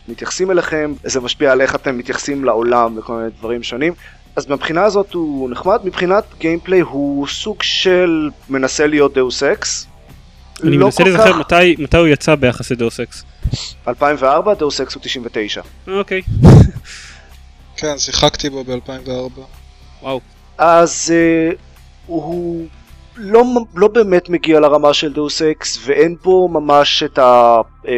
מתייחסים 0.09 0.51
אליכם, 0.51 0.93
זה 1.05 1.21
משפיע 1.21 1.53
על 1.53 1.61
איך 1.61 1.75
אתם 1.75 1.99
מתייחסים 1.99 2.45
לעולם 2.45 2.99
וכל 2.99 3.13
מיני 3.13 3.29
דברים 3.39 3.63
שונים 3.63 3.93
אז 4.37 4.51
מבחינה 4.51 4.85
הזאת 4.85 5.15
הוא 5.15 5.51
נחמד, 5.51 5.79
מבחינת 5.85 6.25
gameplay 6.39 6.81
הוא 6.81 7.27
סוג 7.27 7.63
של 7.63 8.31
מנסה 8.49 8.87
להיות 8.87 9.15
Deus 9.15 9.43
Ex 9.43 9.87
אני 10.63 10.79
לא 10.79 10.87
מנסה 10.87 11.05
להיזכר 11.05 11.33
כך- 11.33 11.39
מתי 11.39 11.77
מתי 11.79 11.97
הוא 11.97 12.07
יצא 12.07 12.35
ביחס 12.35 12.71
ל 12.71 12.77
Deus 12.77 13.01
Ex. 13.01 13.25
2004, 13.89 14.55
Deus 14.55 14.81
Ex 14.81 14.95
הוא 14.95 15.03
99 15.03 15.61
אוקיי, 15.89 16.23
כן, 17.77 17.99
שיחקתי 17.99 18.51
בו 18.51 18.65
ב-2004. 18.65 19.41
וואו. 20.03 20.21
אז 20.59 21.13
אה, 21.53 21.57
הוא 22.07 22.67
לא, 23.17 23.45
לא 23.75 23.89
באמת 23.89 24.29
מגיע 24.29 24.61
לרמה 24.61 24.95
של 24.95 25.13
Deus 25.13 25.43
Ex 25.43 25.79
ואין 25.87 26.17
בו 26.23 26.49
ממש 26.49 27.03
את 27.03 27.19
ה... 27.19 27.61
אה, 27.83 27.89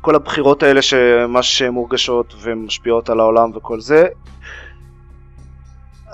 כל 0.00 0.14
הבחירות 0.14 0.62
האלה 0.62 0.82
שממש 0.82 1.58
שהן 1.58 1.72
מורגשות 1.72 2.34
ומשפיעות 2.40 3.10
על 3.10 3.20
העולם 3.20 3.50
וכל 3.54 3.80
זה. 3.80 4.06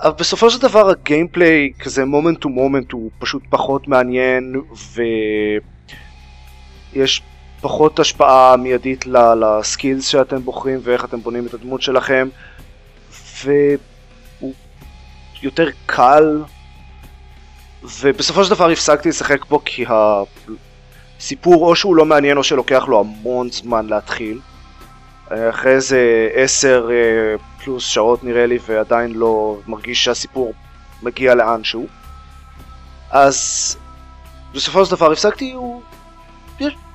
אבל 0.01 0.13
בסופו 0.19 0.49
של 0.49 0.61
דבר 0.61 0.89
ה 0.89 0.98
gameplay 0.98 1.71
כזה 1.79 2.05
moment 2.05 2.39
to 2.39 2.49
moment 2.49 2.91
הוא 2.91 3.11
פשוט 3.19 3.43
פחות 3.49 3.87
מעניין 3.87 4.61
ויש 6.93 7.21
פחות 7.61 7.99
השפעה 7.99 8.57
מיידית 8.57 9.05
לסקילס 9.07 10.07
שאתם 10.07 10.41
בוחרים 10.41 10.79
ואיך 10.83 11.05
אתם 11.05 11.19
בונים 11.21 11.45
את 11.45 11.53
הדמות 11.53 11.81
שלכם 11.81 12.27
והוא 13.43 14.53
יותר 15.41 15.67
קל 15.85 16.43
ובסופו 18.01 18.43
של 18.43 18.49
דבר 18.49 18.69
הפסקתי 18.69 19.09
לשחק 19.09 19.45
בו 19.45 19.61
כי 19.65 19.85
הסיפור 21.17 21.67
או 21.67 21.75
שהוא 21.75 21.95
לא 21.95 22.05
מעניין 22.05 22.37
או 22.37 22.43
שלוקח 22.43 22.85
לו 22.87 22.99
המון 22.99 23.49
זמן 23.51 23.87
להתחיל. 23.87 24.39
אחרי 25.27 25.71
איזה 25.71 26.29
עשר 26.33 26.89
אה, 26.91 27.35
פלוס 27.63 27.85
שעות 27.87 28.23
נראה 28.23 28.45
לי 28.45 28.59
ועדיין 28.67 29.11
לא 29.11 29.57
מרגיש 29.67 30.03
שהסיפור 30.03 30.53
מגיע 31.03 31.35
לאנשהו. 31.35 31.87
אז 33.11 33.77
בסופו 34.53 34.85
של 34.85 34.91
דבר 34.91 35.11
הפסקתי, 35.11 35.51
הוא 35.51 35.81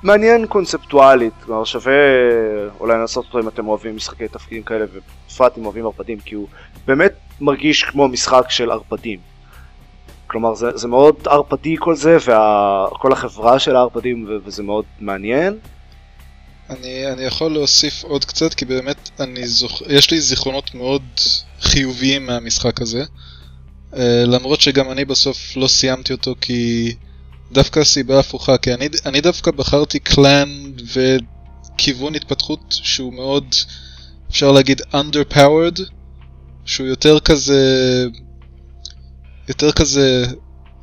מעניין 0.03 0.47
קונספטואלית, 0.47 1.33
כלומר 1.45 1.65
שווה 1.65 1.93
אולי 2.81 2.95
לנסות 2.95 3.25
אותו 3.25 3.41
אם 3.41 3.49
אתם 3.49 3.69
אוהבים 3.69 3.97
משחקי 3.97 4.29
תפקידים 4.29 4.63
כאלה, 4.63 4.85
ובפרט 4.93 5.59
אם 5.59 5.65
אוהבים 5.65 5.87
ערפדים, 5.87 6.21
כי 6.21 6.35
הוא 6.35 6.49
באמת 6.87 7.13
מרגיש 7.41 7.85
כמו 7.85 8.09
משחק 8.09 8.51
של 8.51 8.71
ערפדים. 8.71 9.32
כלומר 10.33 10.55
זה, 10.55 10.67
זה 10.75 10.89
מאוד 10.89 11.15
ערפדי 11.27 11.77
כל 11.79 11.97
זה, 11.97 12.17
וכל 12.17 13.13
החברה 13.13 13.59
של 13.59 13.77
הערפדים, 13.77 14.29
וזה 14.45 14.63
מאוד 14.63 14.85
מעניין. 15.01 15.59
אני, 16.71 17.13
אני 17.13 17.23
יכול 17.23 17.53
להוסיף 17.53 18.05
עוד 18.05 18.25
קצת, 18.25 18.55
כי 18.55 18.65
באמת 18.65 19.11
אני 19.21 19.47
זוכ... 19.47 19.83
יש 19.89 20.11
לי 20.11 20.21
זיכרונות 20.21 20.75
מאוד 20.75 21.03
חיוביים 21.61 22.27
מהמשחק 22.27 22.83
הזה. 22.83 23.05
Uh, 23.93 23.97
למרות 24.27 24.61
שגם 24.61 24.91
אני 24.91 25.05
בסוף 25.05 25.57
לא 25.57 25.69
סיימתי 25.69 26.13
אותו 26.13 26.35
כי 26.41 26.93
דווקא 27.53 27.81
הסיבה 27.81 28.19
הפוכה, 28.19 28.59
כי 28.59 28.75
אני, 28.75 28.89
אני 29.07 29.21
דווקא 29.21 29.51
בחרתי 29.51 29.99
קלאן 29.99 30.73
וכיוון 30.93 32.15
התפתחות 32.15 32.61
שהוא 32.69 33.13
מאוד, 33.13 33.55
אפשר 34.31 34.53
להגיד, 34.53 34.81
underpowered, 34.81 35.81
שהוא 36.65 36.87
יותר 36.87 37.21
כזה, 37.21 38.07
יותר 39.49 39.73
כזה 39.73 40.27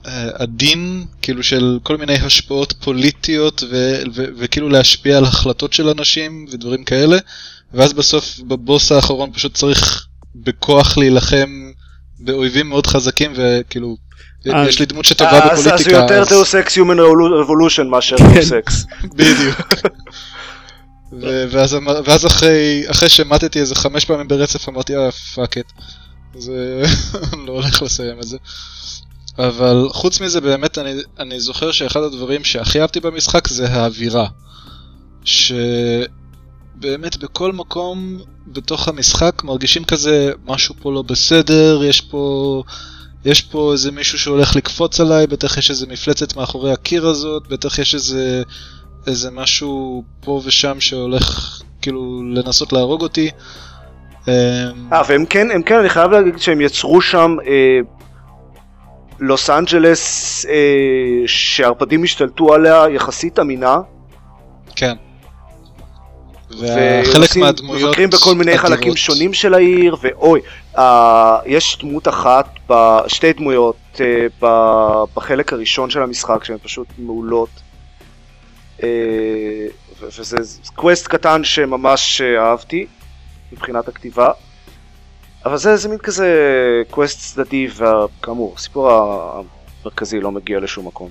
אה, 0.08 0.30
עדין, 0.34 1.06
כאילו 1.22 1.44
של 1.44 1.80
כל 1.84 1.98
מיני 1.98 2.14
השפעות 2.14 2.74
פוליטיות 2.84 3.64
ו- 3.72 4.02
ו- 4.16 4.26
וכאילו 4.38 4.70
להשפיע 4.70 5.18
על 5.18 5.24
החלטות 5.26 5.74
של 5.74 5.90
אנשים 5.90 6.46
ודברים 6.52 6.84
כאלה, 6.84 7.18
ואז 7.74 7.94
בסוף 7.94 8.40
בבוס 8.40 8.92
האחרון 8.92 9.32
פשוט 9.34 9.54
צריך 9.54 10.06
בכוח 10.36 10.98
להילחם 10.98 11.72
באויבים 12.20 12.70
מאוד 12.70 12.88
חזקים 12.88 13.34
וכאילו 13.36 13.98
אז- 14.46 14.68
יש 14.68 14.80
לי 14.80 14.86
דמות 14.86 15.06
שטובה 15.06 15.32
אז, 15.32 15.60
אז 15.60 15.68
בפוליטיקה. 15.68 15.96
הוא 15.96 16.02
יותר 16.02 16.22
אז- 16.22 16.30
Deus 16.30 16.56
Ex 16.56 16.78
Human 16.78 16.98
Revolution 17.46 17.84
מאשר 17.84 18.18
כן. 18.18 18.34
Deus 18.34 18.52
Ex. 18.52 18.86
בדיוק. 19.16 19.62
ואז, 21.52 21.78
ואז 22.06 22.26
אחרי, 22.26 22.84
אחרי 22.92 23.10
שמתתי 23.10 23.60
איזה 23.60 23.76
חמש 23.76 24.06
פעמים 24.06 24.28
ברצף 24.28 24.70
אמרתי 24.70 24.96
אה 24.98 25.12
fuck 25.12 25.58
את 25.58 25.66
זה. 26.36 26.84
לא 27.46 27.52
הולך 27.52 27.82
לסיים 27.82 28.20
את 28.20 28.28
זה. 28.28 28.38
אבל 29.40 29.88
חוץ 29.92 30.22
מזה 30.22 30.42
באמת 30.42 30.78
אני, 30.78 30.94
אני 31.20 31.40
זוכר 31.40 31.72
שאחד 31.72 32.04
הדברים 32.04 32.44
שהכי 32.44 32.82
אהבתי 32.82 33.00
במשחק 33.00 33.48
זה 33.48 33.70
האווירה. 33.70 34.28
שבאמת 35.26 37.18
בכל 37.20 37.54
מקום 37.54 38.20
בתוך 38.48 38.88
המשחק 38.88 39.44
מרגישים 39.44 39.86
כזה 39.86 40.32
משהו 40.46 40.76
פה 40.82 40.92
לא 40.92 41.02
בסדר, 41.02 41.84
יש 41.84 42.02
פה... 42.02 42.64
יש 43.26 43.42
פה 43.42 43.74
איזה 43.74 43.92
מישהו 43.92 44.20
שהולך 44.20 44.56
לקפוץ 44.56 45.00
עליי, 45.00 45.28
בטח 45.28 45.58
יש 45.58 45.70
איזה 45.70 45.88
מפלצת 45.88 46.36
מאחורי 46.36 46.72
הקיר 46.72 47.08
הזאת, 47.08 47.48
בטח 47.48 47.80
יש 47.80 47.96
איזה, 47.96 48.44
איזה 49.08 49.32
משהו 49.32 50.04
פה 50.22 50.42
ושם 50.46 50.82
שהולך 50.82 51.60
כאילו 51.82 52.24
לנסות 52.34 52.74
להרוג 52.74 53.02
אותי. 53.02 53.30
אמ, 54.28 54.34
אה, 54.94 55.02
והם 55.08 55.26
כן, 55.26 55.52
הם 55.52 55.62
כן, 55.64 55.76
אני 55.76 55.90
חייב 55.90 56.12
להגיד 56.12 56.40
שהם 56.40 56.62
יצרו 56.62 57.02
שם 57.02 57.36
אה, 57.48 57.80
לוס 59.20 59.50
אנג'לס 59.50 60.46
אה, 60.46 60.54
שהערפדים 61.26 62.04
השתלטו 62.04 62.54
עליה 62.54 62.86
יחסית 62.96 63.40
אמינה. 63.40 63.78
כן. 64.76 64.94
וחלק 66.52 67.36
מהדמויות 67.36 67.90
מבקרים 67.90 68.10
בכל 68.10 68.36
מיני 68.36 68.52
אדירות. 68.52 68.70
חלקים 68.70 68.96
שונים 68.96 69.34
של 69.34 69.54
העיר, 69.54 69.96
ואוי, 70.02 70.42
אה, 70.78 71.40
יש 71.46 71.78
דמות 71.82 72.08
אחת, 72.08 72.46
ב- 72.70 73.00
שתי 73.08 73.34
דמויות 73.34 73.76
אה, 74.00 74.28
ב- 74.42 75.04
בחלק 75.16 75.54
הראשון 75.54 75.90
של 75.90 76.02
המשחק 76.04 76.44
שהן 76.44 76.58
פשוט 76.64 76.88
מעולות. 76.98 77.50
אה, 78.84 78.90
וזה 80.02 80.38
קווסט 80.76 81.08
קטן 81.08 81.44
שממש 81.44 82.22
אה, 82.22 82.50
אהבתי 82.50 82.86
מבחינת 83.52 83.88
הכתיבה. 83.88 84.32
אבל 85.46 85.58
זה, 85.58 85.78
זה 85.78 85.90
מין 85.90 85.98
כזה 85.98 86.28
quest 86.90 87.20
צדדי, 87.20 87.68
וכאמור, 87.76 88.54
הסיפור 88.58 88.92
המרכזי 89.82 90.20
לא 90.20 90.32
מגיע 90.32 90.60
לשום 90.60 90.88
מקום. 90.88 91.10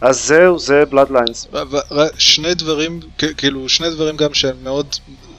אז 0.00 0.26
זהו, 0.26 0.58
זה 0.58 0.84
Bloodlines. 0.90 1.48
שני 2.18 2.54
דברים, 2.54 3.00
כאילו 3.36 3.68
שני 3.68 3.90
דברים 3.90 4.16
גם 4.16 4.34
שהם 4.34 4.56
מאוד 4.62 4.94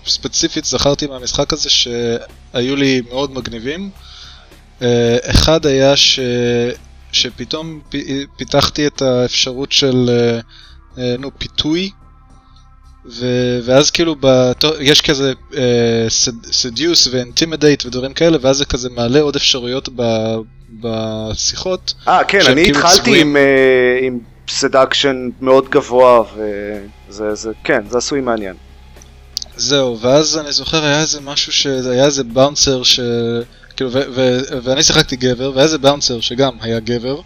ספציפית 0.06 0.66
זכרתי 0.66 1.08
מהמשחק 1.08 1.54
הזה 1.54 1.70
שהיו 1.70 2.76
לי 2.76 3.02
מאוד 3.10 3.32
מגניבים. 3.32 3.90
אה, 4.82 5.18
אחד 5.22 5.66
היה 5.66 5.96
ש... 5.96 6.20
שפתאום 7.12 7.80
פ... 7.90 7.96
פיתחתי 8.38 8.88
את 8.88 9.02
האפשרות 9.02 9.72
של, 9.72 10.10
אה, 10.10 10.40
אה, 10.98 11.16
נו, 11.20 11.32
פיתוי. 11.38 11.90
ו... 13.10 13.26
ואז 13.66 13.92
כאילו 13.92 14.16
בת... 14.20 14.64
יש 14.80 15.02
כזה 15.02 15.34
seduce 16.52 17.08
ו 17.12 17.19
intimidate 17.19 17.86
ודברים 17.86 18.14
כאלה 18.14 18.38
ואז 18.42 18.58
זה 18.58 18.66
כזה 18.66 18.90
מעלה 18.90 19.22
עוד 19.22 19.36
אפשרויות 19.36 19.90
ב... 19.96 20.02
בשיחות 20.80 21.94
אה, 22.08 22.24
כן, 22.24 22.40
אני 22.48 22.64
כאילו 22.64 22.80
התחלתי 22.80 23.02
צבועים. 23.02 23.28
עם, 23.28 23.38
אה, 23.38 24.00
עם 24.02 24.20
seduction 24.50 25.30
מאוד 25.42 25.70
גבוה, 25.70 26.24
וזה, 27.10 27.36
זה, 27.36 27.52
כן, 27.64 27.84
זה 27.90 27.98
עשוי 27.98 28.22
מעניין. 28.22 28.56
זהו, 29.56 30.00
ואז 30.00 30.38
אני 30.38 30.52
זוכר 30.52 30.84
היה 30.84 31.02
איזה 31.02 31.22
משהו 31.22 31.52
שהיה 31.52 32.06
איזה 32.06 32.24
bouncer 32.24 32.84
ש... 32.84 33.00
כאילו, 33.76 33.92
ו- 33.92 34.04
ו- 34.16 34.40
ואני 34.64 34.84
שיחקתי 34.84 35.16
גבר, 35.16 35.52
והיה 35.54 35.64
איזה 35.64 35.78
bouncer 35.78 36.20
שגם 36.20 36.54
היה 36.62 36.80
גבר, 36.80 37.20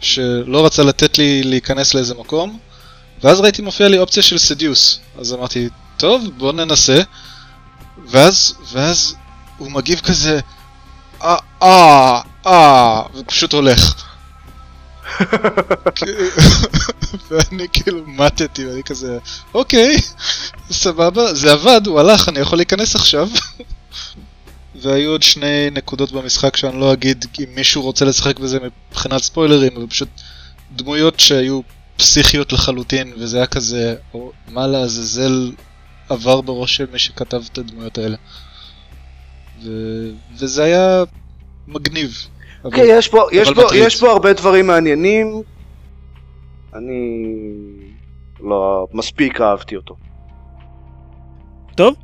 שלא 0.00 0.66
רצה 0.66 0.82
לתת 0.82 1.18
לי 1.18 1.42
להיכנס 1.42 1.94
לאיזה 1.94 2.14
מקום, 2.14 2.58
ואז 3.22 3.40
ראיתי 3.40 3.62
מופיע 3.62 3.88
לי 3.88 3.98
אופציה 3.98 4.22
של 4.22 4.38
seduce, 4.38 5.00
אז 5.18 5.34
אמרתי, 5.34 5.68
טוב, 5.96 6.28
בוא 6.36 6.52
ננסה, 6.52 7.00
ואז, 8.06 8.54
ואז 8.72 9.14
הוא 9.58 9.70
מגיב 9.70 10.00
כזה, 10.00 10.40
אה, 11.22 11.36
אה, 11.62 12.20
אה, 12.46 13.02
ופשוט 13.14 13.52
הולך. 13.52 13.94
ואני 17.30 17.66
כאילו 17.72 18.02
מתתי, 18.06 18.66
ואני 18.66 18.82
כזה, 18.82 19.18
אוקיי, 19.54 19.96
סבבה, 20.70 21.34
זה 21.34 21.52
עבד, 21.52 21.86
הוא 21.86 22.00
הלך, 22.00 22.28
אני 22.28 22.38
יכול 22.38 22.58
להיכנס 22.58 22.94
עכשיו. 22.94 23.28
והיו 24.82 25.10
עוד 25.10 25.22
שני 25.22 25.70
נקודות 25.72 26.12
במשחק 26.12 26.56
שאני 26.56 26.80
לא 26.80 26.92
אגיד 26.92 27.24
אם 27.38 27.44
מישהו 27.54 27.82
רוצה 27.82 28.04
לשחק 28.04 28.38
בזה 28.38 28.58
מבחינת 28.90 29.22
ספוילרים, 29.22 29.72
אבל 29.76 29.86
פשוט 29.86 30.08
דמויות 30.76 31.20
שהיו 31.20 31.60
פסיכיות 31.96 32.52
לחלוטין, 32.52 33.12
וזה 33.18 33.36
היה 33.36 33.46
כזה, 33.46 33.94
או, 34.14 34.32
מה 34.48 34.66
לעזאזל 34.66 35.52
עבר 36.08 36.40
בראש 36.40 36.76
של 36.76 36.86
מי 36.92 36.98
שכתב 36.98 37.42
את 37.52 37.58
הדמויות 37.58 37.98
האלה. 37.98 38.16
ו... 39.64 39.68
וזה 40.38 40.64
היה 40.64 41.02
מגניב. 41.68 42.10
אבל- 42.64 42.76
כן, 42.76 42.84
יש 42.88 43.08
פה, 43.08 43.26
יש, 43.32 43.50
פה. 43.50 43.62
יש 43.74 44.00
פה 44.00 44.10
הרבה 44.10 44.32
דברים 44.32 44.66
מעניינים. 44.66 45.42
אני 46.74 47.26
לא 48.40 48.86
מספיק 48.92 49.40
אהבתי 49.40 49.76
אותו. 49.76 49.96
טוב. 51.74 51.94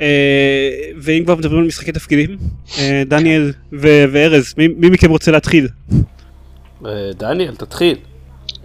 אה, 0.00 0.70
ואם 1.00 1.22
כבר 1.24 1.34
מדברים 1.34 1.60
על 1.60 1.66
משחקי 1.66 1.92
תפקידים, 1.92 2.38
אה, 2.78 3.02
דניאל 3.06 3.52
ו- 3.72 4.04
וארז, 4.12 4.54
מי 4.58 4.68
מי 4.68 4.90
מכם 4.90 5.10
רוצה 5.10 5.30
להתחיל? 5.30 5.68
אה, 6.86 7.10
דניאל, 7.14 7.56
תתחיל. 7.56 7.96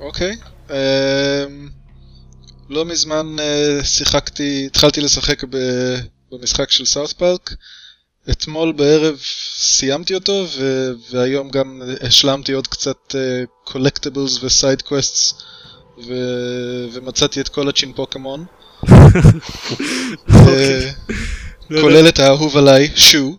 אוקיי. 0.03 0.35
אמ, 0.69 1.69
לא 2.69 2.85
מזמן 2.85 3.35
אה, 3.39 3.83
שיחקתי, 3.83 4.65
התחלתי 4.65 5.01
לשחק 5.01 5.43
במשחק 6.31 6.71
של 6.71 6.85
South 6.85 7.11
Park. 7.11 7.53
אתמול 8.31 8.71
בערב 8.71 9.19
סיימתי 9.57 10.15
אותו, 10.15 10.45
ו- 10.57 10.91
והיום 11.11 11.49
גם 11.49 11.81
השלמתי 12.01 12.51
עוד 12.51 12.67
קצת 12.67 13.15
collectibles 13.63 14.43
ו 14.43 14.51
side 14.51 14.81
quests, 14.81 15.33
ומצאתי 16.93 17.41
את 17.41 17.49
כל 17.49 17.69
ה 17.69 17.93
Chinpokomon. 17.93 18.45
אה, 20.29 20.91
לא 21.69 21.81
כולל 21.81 22.07
את 22.07 22.19
האהוב 22.19 22.57
עליי, 22.57 22.91
Shoe. 22.95 23.37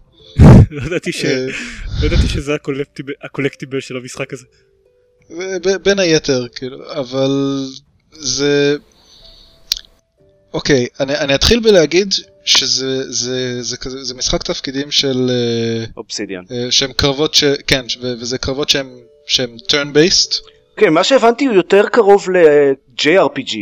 לא 0.70 0.82
ידעתי 0.86 1.10
אה, 1.24 1.46
לא 2.02 2.16
שזה 2.28 2.52
הקולקטיבל 3.24 3.80
של 3.80 3.96
המשחק 3.96 4.32
הזה. 4.32 4.44
בין 5.82 5.98
היתר, 5.98 6.46
כאילו, 6.54 6.92
אבל 6.92 7.64
זה... 8.12 8.76
אוקיי, 10.54 10.86
אני, 11.00 11.18
אני 11.18 11.34
אתחיל 11.34 11.60
בלהגיד 11.60 12.14
שזה 12.44 13.12
זה, 13.12 13.62
זה, 13.62 13.76
כזה, 13.76 14.04
זה 14.04 14.14
משחק 14.14 14.42
תפקידים 14.42 14.90
של... 14.90 15.30
אה, 15.30 15.84
אובסידיאן. 15.96 16.42
אה, 16.50 16.66
שהם 16.70 16.92
קרבות 16.92 17.34
ש... 17.34 17.44
כן, 17.66 17.84
ו- 18.00 18.14
וזה 18.20 18.38
קרבות 18.38 18.68
שהם, 18.68 18.98
שהם 19.26 19.56
turn 19.70 19.96
based. 19.96 20.34
כן, 20.76 20.92
מה 20.92 21.04
שהבנתי 21.04 21.46
הוא 21.46 21.54
יותר 21.54 21.88
קרוב 21.88 22.30
ל-JRPG. 22.30 23.56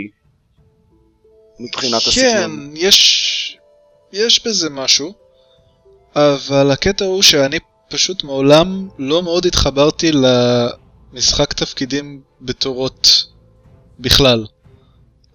מבחינת 1.60 2.02
כן, 2.02 2.08
הסגנון. 2.08 2.72
יש... 2.76 3.58
יש 4.12 4.46
בזה 4.46 4.70
משהו, 4.70 5.14
אבל 6.16 6.70
הקטע 6.70 7.04
הוא 7.04 7.22
שאני 7.22 7.58
פשוט 7.88 8.24
מעולם 8.24 8.88
לא 8.98 9.22
מאוד 9.22 9.46
התחברתי 9.46 10.12
ל... 10.12 10.26
משחק 11.12 11.52
תפקידים 11.52 12.20
בתורות 12.40 13.24
בכלל. 14.00 14.46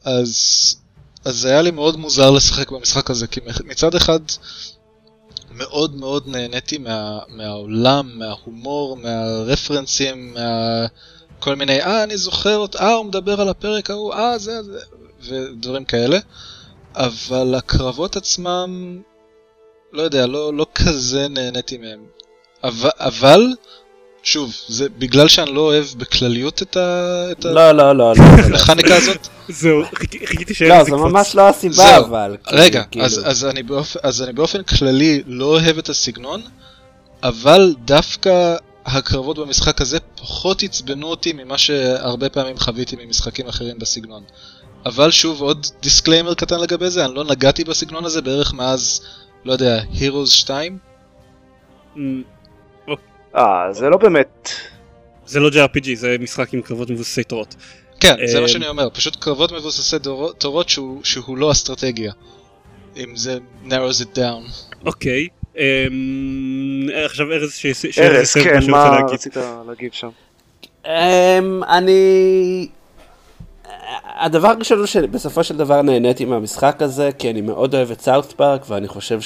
אז, 0.04 0.36
אז 1.26 1.46
היה 1.46 1.62
לי 1.62 1.72
מאוד 1.72 1.98
מוזר 1.98 2.32
לשחק 2.32 2.72
במשחק 2.72 3.10
הזה, 3.10 3.28
כי 3.28 3.40
מצד 3.66 3.96
אחד 3.96 4.20
מאוד 5.52 5.96
מאוד 5.96 6.28
נהניתי 6.28 6.78
מה, 6.78 7.20
מהעולם, 7.28 8.12
מההומור, 8.20 8.98
מהרפרנסים, 8.98 10.34
מה... 10.34 10.86
כל 11.40 11.56
מיני, 11.56 11.82
אה, 11.82 12.04
אני 12.04 12.18
זוכר 12.18 12.58
אותו, 12.58 12.80
אה, 12.80 12.94
הוא 12.94 13.06
מדבר 13.06 13.42
על 13.42 13.50
הפרק 13.50 13.90
ההוא, 13.90 14.14
אה, 14.14 14.38
זה, 14.38 14.62
זה, 14.64 14.80
ודברים 15.52 15.86
כאלה. 15.86 16.20
אבל 16.96 17.56
הקרבות 17.56 18.16
עצמם, 18.16 19.02
לא 19.92 20.02
יודע, 20.02 20.28
לא, 20.28 20.54
לא 20.54 20.66
כזה 20.76 21.28
נהניתי 21.28 21.78
מהם. 21.78 22.06
אבל, 22.64 22.90
אבל, 22.98 23.42
שוב, 24.24 24.54
זה 24.68 24.90
בגלל 24.90 25.28
שאני 25.28 25.54
לא 25.54 25.62
אוהב 25.62 25.86
בכלליות 25.98 26.62
את 26.62 26.78
ה... 26.78 27.28
את 27.32 27.46
לא, 27.46 27.72
לא, 27.72 27.96
לא, 27.96 27.96
לא. 27.96 28.14
המכניקה 28.44 28.96
הזאת. 28.96 29.28
זהו, 29.50 29.84
חיכיתי 30.26 30.54
ש... 30.54 30.62
לא, 30.62 30.84
זה 30.84 30.92
ממש 30.92 31.36
לא 31.36 31.50
הסיבה, 31.50 31.98
אבל. 31.98 32.38
רגע, 32.48 32.84
אז, 33.02 33.22
אז, 33.26 33.46
אני 33.46 33.64
באופ... 33.64 33.98
אז 34.04 34.22
אני 34.24 34.34
באופן 34.34 34.64
כללי 34.64 35.22
לא 35.28 35.46
אוהב 35.46 35.78
את 35.78 35.90
הסגנון, 35.90 36.42
אבל 37.24 37.76
דווקא 37.86 38.56
הקרבות 38.86 39.40
במשחק 39.40 39.82
הזה 39.82 40.00
פחות 40.00 40.64
עצבנו 40.64 41.08
אותי 41.08 41.34
ממה 41.34 41.58
שהרבה 41.58 42.30
פעמים 42.30 42.58
חוויתי 42.58 42.96
ממשחקים 43.06 43.48
אחרים 43.48 43.80
בסגנון. 43.80 44.24
אבל 44.86 45.12
שוב, 45.12 45.42
עוד 45.42 45.68
disclaimer 45.82 46.34
קטן 46.34 46.60
לגבי 46.60 46.90
זה, 46.90 47.06
אני 47.06 47.16
לא 47.16 47.24
נגעתי 47.24 47.64
בסגנון 47.64 48.06
הזה 48.06 48.22
בערך 48.22 48.54
מאז, 48.54 49.02
לא 49.46 49.52
יודע, 49.52 49.82
Heroes 49.94 50.30
2? 50.30 50.78
אה, 53.38 53.74
זה 53.74 53.90
לא 53.90 53.98
באמת... 53.98 54.50
זה 55.26 55.40
לא 55.40 55.50
JRPG, 55.50 55.88
זה 55.96 56.16
משחק 56.20 56.54
עם 56.54 56.62
קרבות 56.62 56.90
מבוססי 56.90 57.24
תורות. 57.24 57.56
כן, 58.00 58.16
זה 58.26 58.42
מה 58.42 58.48
שאני 58.48 58.68
אומר, 58.68 58.90
פשוט 58.90 59.16
קרבות 59.16 59.52
מבוססי 59.52 59.96
תורות 60.38 60.70
שהוא, 60.70 61.04
שהוא 61.04 61.38
לא 61.38 61.52
אסטרטגיה. 61.52 62.12
אם 62.98 63.16
זה 63.16 63.38
narrows 63.66 64.02
it 64.02 64.18
down. 64.18 64.76
אוקיי, 64.86 65.28
עכשיו 67.06 67.32
ארז 67.32 67.54
ש... 67.54 68.00
ארז, 68.00 68.34
כן, 68.34 68.72
מה 68.72 69.00
רצית 69.12 69.38
להגיב 69.68 69.92
שם? 69.92 70.10
אני... 71.70 72.68
הדבר 74.20 74.48
הראשון 74.48 74.78
הוא 74.78 74.86
שבסופו 74.86 75.44
של 75.44 75.58
דבר 75.58 75.82
נהניתי 75.82 76.26
מהמשחק 76.26 76.82
הזה, 76.82 77.10
כי 77.20 77.30
אני 77.30 77.42
מאוד 77.42 77.76
אוהב 77.76 77.92
את 77.92 78.02
סארט 78.02 78.32
פארק, 78.32 78.66
ואני 78.70 78.88
חושב 78.88 79.22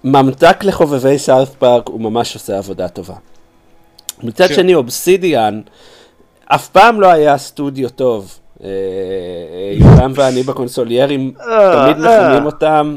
שכממתק 0.00 0.64
לחובבי 0.64 1.18
סארט 1.18 1.48
פארק 1.58 1.88
הוא 1.88 2.00
ממש 2.00 2.34
עושה 2.34 2.58
עבודה 2.58 2.88
טובה. 2.88 3.14
מצד 4.22 4.46
כן. 4.46 4.54
שני, 4.54 4.74
אובסידיאן 4.74 5.60
אף 6.46 6.68
פעם 6.68 7.00
לא 7.00 7.06
היה 7.06 7.38
סטודיו 7.38 7.90
טוב. 7.90 8.38
יותם 9.72 10.12
ואני 10.14 10.42
בקונסוליירים 10.42 11.32
תמיד 11.72 11.96
מכינים 11.96 12.46
אותם. 12.46 12.96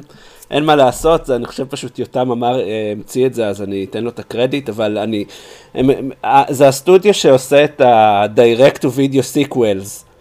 אין 0.52 0.66
מה 0.66 0.76
לעשות, 0.76 1.30
אני 1.30 1.46
חושב 1.46 1.66
פשוט 1.66 2.00
יותם 2.00 2.32
אמר, 2.32 2.60
המציא 2.96 3.26
את 3.26 3.34
זה, 3.34 3.48
אז 3.48 3.62
אני 3.62 3.86
אתן 3.90 4.04
לו 4.04 4.10
את 4.10 4.20
הקרדיט, 4.20 4.70
אבל 4.70 4.98
אני, 4.98 5.26
הם, 5.74 5.90
הם, 5.90 6.12
זה 6.50 6.68
הסטודיו 6.68 7.14
שעושה 7.14 7.64
את 7.64 7.82
ה-direct 7.82 8.78
to 8.78 8.88
video 8.88 9.50
sequels. 9.50 10.13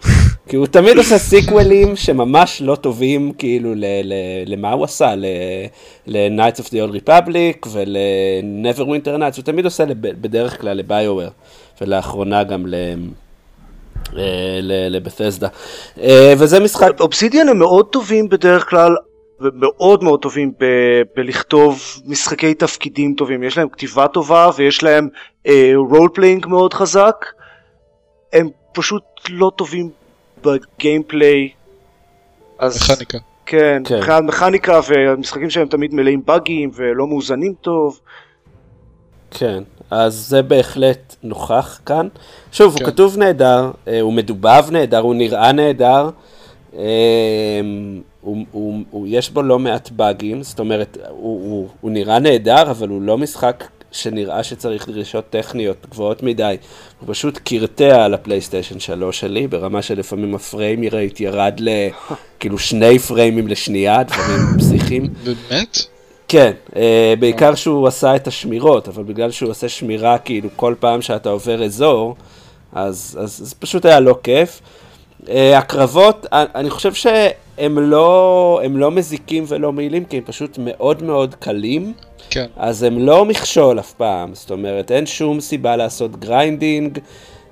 כי 0.47 0.55
הוא 0.55 0.67
תמיד 0.67 0.97
עושה 0.97 1.17
סיקוולים 1.17 1.95
שממש 1.95 2.61
לא 2.61 2.75
טובים, 2.75 3.33
כאילו, 3.37 3.73
ל, 3.75 3.85
ל, 4.03 4.13
למה 4.45 4.71
הוא 4.71 4.83
עשה? 4.83 5.13
ל-Knights 6.07 6.59
of 6.59 6.65
the 6.65 6.71
Old 6.87 7.03
Republic 7.05 7.67
ול-Neverwinter 7.71 9.19
Nights, 9.19 9.35
הוא 9.35 9.43
תמיד 9.45 9.65
עושה 9.65 9.83
בדרך 10.01 10.61
כלל 10.61 10.77
לביואר, 10.77 11.29
ולאחרונה 11.81 12.43
גם 12.43 12.65
ל... 12.67 12.75
לבתסדה. 14.89 15.47
וזה 16.37 16.59
משחק... 16.59 16.89
אובסידיאן 16.99 17.49
הם 17.49 17.59
מאוד 17.59 17.85
טובים 17.91 18.29
בדרך 18.29 18.69
כלל, 18.69 18.95
ומאוד 19.41 20.03
מאוד 20.03 20.21
טובים 20.21 20.51
ב- 20.59 21.01
בלכתוב 21.15 21.81
משחקי 22.05 22.53
תפקידים 22.53 23.13
טובים. 23.17 23.43
יש 23.43 23.57
להם 23.57 23.69
כתיבה 23.69 24.07
טובה 24.07 24.49
ויש 24.57 24.83
להם 24.83 25.07
role 25.75 26.09
אה, 26.09 26.15
playing 26.15 26.47
מאוד 26.47 26.73
חזק. 26.73 27.25
הם 28.33 28.49
פשוט 28.73 29.03
לא 29.29 29.51
טובים 29.55 29.89
ב 30.43 30.54
gameplay. 30.54 31.49
אז... 32.59 32.91
מכניקה. 32.91 33.17
כן, 33.45 33.81
כן. 33.85 33.97
מבחינת 33.97 34.23
מכניקה 34.23 34.79
והמשחקים 34.87 35.49
שלהם 35.49 35.67
תמיד 35.67 35.93
מלאים 35.93 36.21
באגים 36.25 36.71
ולא 36.73 37.07
מאוזנים 37.07 37.53
טוב. 37.61 37.99
כן, 39.31 39.63
אז 39.91 40.13
זה 40.13 40.41
בהחלט 40.41 41.15
נוכח 41.23 41.79
כאן. 41.85 42.07
שוב, 42.51 42.77
כן. 42.77 42.83
הוא 42.83 42.91
כתוב 42.91 43.17
נהדר, 43.17 43.71
אה, 43.87 44.01
הוא 44.01 44.13
מדובב 44.13 44.63
נהדר, 44.71 44.99
הוא 44.99 45.15
נראה 45.15 45.51
נהדר. 45.51 46.09
הוא, 46.71 46.81
הוא, 48.21 48.45
הוא, 48.51 48.79
הוא, 48.91 49.07
יש 49.09 49.29
בו 49.29 49.41
לא 49.41 49.59
מעט 49.59 49.89
באגים, 49.89 50.43
זאת 50.43 50.59
אומרת, 50.59 50.97
הוא, 51.09 51.17
הוא, 51.19 51.67
הוא 51.81 51.91
נראה 51.91 52.19
נהדר, 52.19 52.71
אבל 52.71 52.89
הוא 52.89 53.01
לא 53.01 53.17
משחק 53.17 53.63
שנראה 53.93 54.43
שצריך 54.43 54.89
דרישות 54.89 55.29
טכניות 55.29 55.77
גבוהות 55.89 56.23
מדי. 56.23 56.57
הוא 56.99 57.13
פשוט 57.13 57.37
קרטע 57.37 58.05
על 58.05 58.13
הפלייסטיישן 58.13 58.79
3 58.79 59.19
שלי, 59.19 59.47
ברמה 59.47 59.81
שלפעמים 59.81 60.35
הפריימי 60.35 60.89
רייט 60.89 61.19
ירד 61.19 61.59
לכאילו 61.59 62.59
שני 62.69 62.99
פריימים 62.99 63.47
לשנייה, 63.47 64.03
דברים 64.03 64.39
פסיכיים. 64.59 65.13
באמת? 65.23 65.77
כן, 66.27 66.51
אה, 66.75 67.13
בעיקר 67.19 67.55
שהוא 67.55 67.87
עשה 67.87 68.15
את 68.15 68.27
השמירות, 68.27 68.87
אבל 68.87 69.03
בגלל 69.03 69.31
שהוא 69.31 69.49
עושה 69.49 69.69
שמירה 69.69 70.17
כאילו 70.17 70.49
כל 70.55 70.75
פעם 70.79 71.01
שאתה 71.01 71.29
עובר 71.29 71.63
אזור, 71.63 72.15
אז, 72.73 73.17
אז, 73.21 73.41
אז 73.41 73.53
פשוט 73.53 73.85
היה 73.85 73.99
לא 73.99 74.15
כיף. 74.23 74.61
אה, 75.29 75.57
הקרבות, 75.57 76.25
אני 76.31 76.69
חושב 76.69 76.93
שהם 76.93 77.79
לא, 77.79 78.61
לא 78.69 78.91
מזיקים 78.91 79.43
ולא 79.47 79.71
מועילים, 79.71 80.05
כי 80.05 80.17
הם 80.17 80.23
פשוט 80.25 80.57
מאוד 80.57 81.03
מאוד 81.03 81.35
קלים. 81.35 81.93
כן. 82.29 82.45
אז 82.57 82.83
הם 82.83 82.99
לא 82.99 83.25
מכשול 83.25 83.79
אף 83.79 83.93
פעם, 83.93 84.35
זאת 84.35 84.51
אומרת, 84.51 84.91
אין 84.91 85.05
שום 85.05 85.39
סיבה 85.39 85.75
לעשות 85.75 86.19
grinding. 86.19 86.99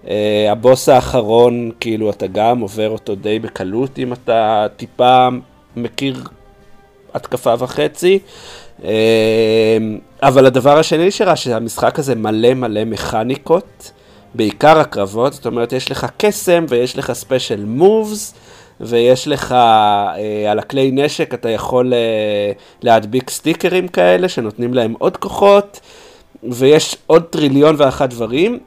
אה, 0.03 0.07
הבוס 0.51 0.89
האחרון, 0.89 1.71
כאילו, 1.79 2.09
אתה 2.09 2.27
גם 2.27 2.59
עובר 2.59 2.89
אותו 2.89 3.15
די 3.15 3.39
בקלות 3.39 3.99
אם 3.99 4.13
אתה 4.13 4.67
טיפה 4.77 5.27
מכיר 5.75 6.23
התקפה 7.13 7.53
וחצי. 7.59 8.19
אה, 8.79 8.83
אבל 10.23 10.45
הדבר 10.45 10.79
השני 10.79 11.11
שראה 11.11 11.35
שהמשחק 11.35 11.99
הזה 11.99 12.15
מלא 12.15 12.53
מלא 12.53 12.85
מכניקות, 12.85 13.91
בעיקר 14.35 14.79
הקרבות, 14.79 15.33
זאת 15.33 15.45
אומרת, 15.45 15.73
יש 15.73 15.91
לך 15.91 16.07
קסם 16.17 16.65
ויש 16.69 16.97
לך 16.97 17.13
ספיישל 17.13 17.65
מובס. 17.65 18.33
ויש 18.81 19.27
לך 19.27 19.51
אה, 19.51 20.51
על 20.51 20.59
הכלי 20.59 20.91
נשק, 20.91 21.33
אתה 21.33 21.49
יכול 21.49 21.93
אה, 21.93 22.51
להדביק 22.81 23.29
סטיקרים 23.29 23.87
כאלה 23.87 24.29
שנותנים 24.29 24.73
להם 24.73 24.95
עוד 24.99 25.17
כוחות, 25.17 25.79
ויש 26.43 26.97
עוד 27.07 27.23
טריליון 27.23 27.75
ואחת 27.77 28.09
דברים, 28.09 28.59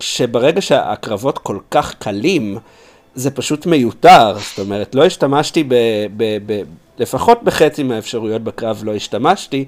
שברגע 0.00 0.60
שהקרבות 0.60 1.38
כל 1.38 1.58
כך 1.70 1.94
קלים, 1.94 2.58
זה 3.14 3.30
פשוט 3.30 3.66
מיותר, 3.66 4.34
זאת 4.38 4.58
אומרת, 4.58 4.94
לא 4.94 5.04
השתמשתי 5.04 5.64
ב... 5.68 5.74
ב, 6.16 6.38
ב 6.46 6.62
לפחות 6.98 7.42
בחצי 7.42 7.82
מהאפשרויות 7.82 8.42
בקרב 8.42 8.82
לא 8.84 8.94
השתמשתי, 8.94 9.64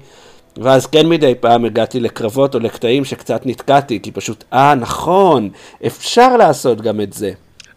ואז 0.57 0.85
כן 0.85 1.09
מדי 1.09 1.33
פעם 1.39 1.65
הגעתי 1.65 1.99
לקרבות 1.99 2.55
או 2.55 2.59
לקטעים 2.59 3.05
שקצת 3.05 3.41
נתקעתי, 3.45 3.99
כי 4.01 4.11
פשוט, 4.11 4.43
אה, 4.53 4.75
נכון, 4.75 5.49
אפשר 5.85 6.37
לעשות 6.37 6.81
גם 6.81 7.01
את 7.01 7.13
זה. 7.13 7.31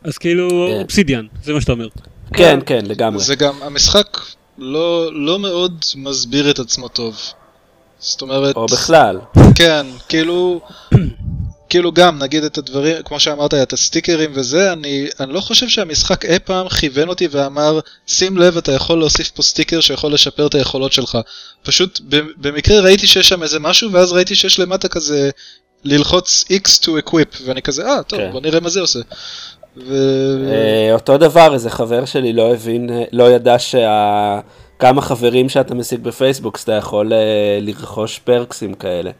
אז 0.05 0.19
כאילו 0.19 0.69
כן. 0.71 0.81
אובסידיאן, 0.81 1.27
זה 1.45 1.53
מה 1.53 1.61
שאתה 1.61 1.73
אומר. 1.73 1.89
כן, 2.35 2.59
כן, 2.67 2.87
לגמרי. 2.87 3.25
זה 3.25 3.35
גם, 3.35 3.63
המשחק 3.63 4.19
לא, 4.59 5.11
לא 5.15 5.39
מאוד 5.39 5.85
מסביר 5.97 6.51
את 6.51 6.59
עצמו 6.59 6.89
טוב. 6.89 7.21
זאת 7.99 8.23
אומרת... 8.23 8.57
או 8.57 8.67
בכלל. 8.67 9.19
כן, 9.55 9.87
כאילו... 10.09 10.61
כאילו 11.71 11.93
גם, 11.93 12.19
נגיד 12.19 12.45
את 12.45 12.59
הדברים, 12.59 12.97
כמו 13.05 13.21
שאמרת, 13.21 13.55
את 13.55 13.73
הסטיקרים 13.73 14.31
וזה, 14.35 14.73
אני, 14.73 15.07
אני 15.21 15.33
לא 15.33 15.41
חושב 15.41 15.69
שהמשחק 15.69 16.25
אי 16.25 16.39
פעם 16.39 16.69
כיוון 16.69 17.09
אותי 17.09 17.29
ואמר, 17.31 17.81
שים 18.07 18.39
לב, 18.39 18.57
אתה 18.57 18.73
יכול 18.73 18.99
להוסיף 18.99 19.31
פה 19.31 19.43
סטיקר 19.43 19.81
שיכול 19.81 20.13
לשפר 20.13 20.47
את 20.47 20.55
היכולות 20.55 20.93
שלך. 20.93 21.19
פשוט 21.63 22.01
במקרה 22.37 22.81
ראיתי 22.81 23.07
שיש 23.07 23.29
שם 23.29 23.43
איזה 23.43 23.61
משהו, 23.61 23.93
ואז 23.93 24.13
ראיתי 24.13 24.35
שיש 24.35 24.59
למטה 24.59 24.89
כזה 24.89 25.31
ללחוץ 25.85 26.45
X 26.53 26.85
to 26.85 26.89
equip, 27.07 27.43
ואני 27.45 27.63
כזה, 27.63 27.87
אה, 27.87 28.03
טוב, 28.03 28.19
כן. 28.19 28.33
בוא 28.33 28.41
נראה 28.41 28.61
מה 28.61 28.69
זה 28.69 28.81
עושה. 28.81 29.01
ו... 29.77 29.93
אה, 30.53 30.95
אותו 30.95 31.19
דבר, 31.19 31.55
איזה 31.55 31.71
חבר 31.71 32.05
שלי 32.05 32.33
לא 32.33 32.53
הבין, 32.53 32.91
לא 33.13 33.31
ידע 33.31 33.59
שה... 33.59 34.41
כמה 34.81 35.03
חברים 35.03 35.49
שאתה 35.49 35.75
משיג 35.75 36.01
בפייסבוק, 36.01 36.57
אז 36.57 36.63
אתה 36.63 36.73
יכול 36.73 37.13
אה, 37.13 37.59
לרכוש 37.61 38.19
פרקסים 38.19 38.75
כאלה. 38.75 39.11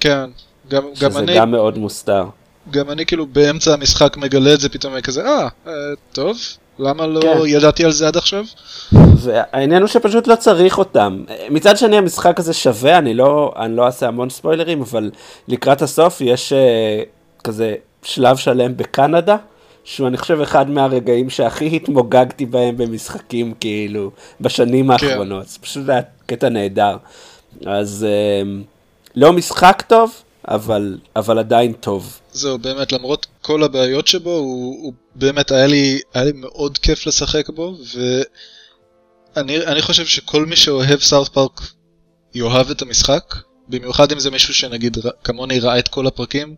כן, 0.00 0.30
גם, 0.68 0.82
גם 1.00 1.16
אני... 1.16 1.26
שזה 1.26 1.38
גם 1.38 1.50
מאוד 1.50 1.78
מוסתר. 1.78 2.24
גם 2.70 2.90
אני 2.90 3.06
כאילו 3.06 3.26
באמצע 3.26 3.72
המשחק 3.72 4.16
מגלה 4.16 4.54
את 4.54 4.60
זה 4.60 4.68
פתאום 4.68 5.00
כזה, 5.00 5.24
אה, 5.24 5.48
אה 5.66 5.72
טוב, 6.12 6.36
למה 6.78 7.06
לא 7.06 7.20
כן. 7.20 7.38
ידעתי 7.46 7.84
על 7.84 7.92
זה 7.92 8.08
עד 8.08 8.16
עכשיו? 8.16 8.44
והעניין 8.92 9.82
הוא 9.82 9.88
שפשוט 9.88 10.26
לא 10.26 10.36
צריך 10.36 10.78
אותם. 10.78 11.24
מצד 11.50 11.76
שני 11.76 11.96
המשחק 11.96 12.38
הזה 12.38 12.52
שווה, 12.52 12.98
אני 12.98 13.14
לא, 13.14 13.52
אני 13.56 13.76
לא 13.76 13.86
אעשה 13.86 14.08
המון 14.08 14.30
ספוילרים, 14.30 14.80
אבל 14.80 15.10
לקראת 15.48 15.82
הסוף 15.82 16.20
יש 16.20 16.52
כזה 17.44 17.74
שלב 18.02 18.36
שלם 18.36 18.76
בקנדה, 18.76 19.36
שהוא 19.84 20.08
אני 20.08 20.16
חושב 20.16 20.40
אחד 20.40 20.70
מהרגעים 20.70 21.30
שהכי 21.30 21.76
התמוגגתי 21.76 22.46
בהם 22.46 22.76
במשחקים 22.76 23.54
כאילו 23.60 24.10
בשנים 24.40 24.90
האחרונות, 24.90 25.48
זה 25.48 25.58
פשוט 25.58 25.88
היה 25.88 26.00
קטע 26.26 26.48
נהדר. 26.48 26.96
אז 27.66 28.06
אה, 28.08 28.42
לא 29.14 29.32
משחק 29.32 29.82
טוב, 29.88 30.12
אבל, 30.48 30.98
אבל 31.16 31.38
עדיין 31.38 31.72
טוב. 31.72 32.18
זהו, 32.32 32.58
באמת, 32.58 32.92
למרות 32.92 33.26
כל 33.42 33.62
הבעיות 33.62 34.08
שבו, 34.08 34.30
הוא, 34.30 34.82
הוא 34.82 34.92
באמת, 35.14 35.50
היה 35.50 35.66
לי, 35.66 36.00
היה 36.14 36.24
לי 36.24 36.32
מאוד 36.34 36.78
כיף 36.78 37.06
לשחק 37.06 37.50
בו, 37.50 37.74
ואני 39.36 39.82
חושב 39.82 40.06
שכל 40.06 40.46
מי 40.46 40.56
שאוהב 40.56 41.00
South 41.00 41.28
Park 41.28 41.60
יאהב 42.34 42.70
את 42.70 42.82
המשחק, 42.82 43.34
במיוחד 43.68 44.12
אם 44.12 44.18
זה 44.18 44.30
מישהו 44.30 44.54
שנגיד 44.54 44.96
כמוני 45.24 45.60
ראה 45.60 45.78
את 45.78 45.88
כל 45.88 46.06
הפרקים, 46.06 46.54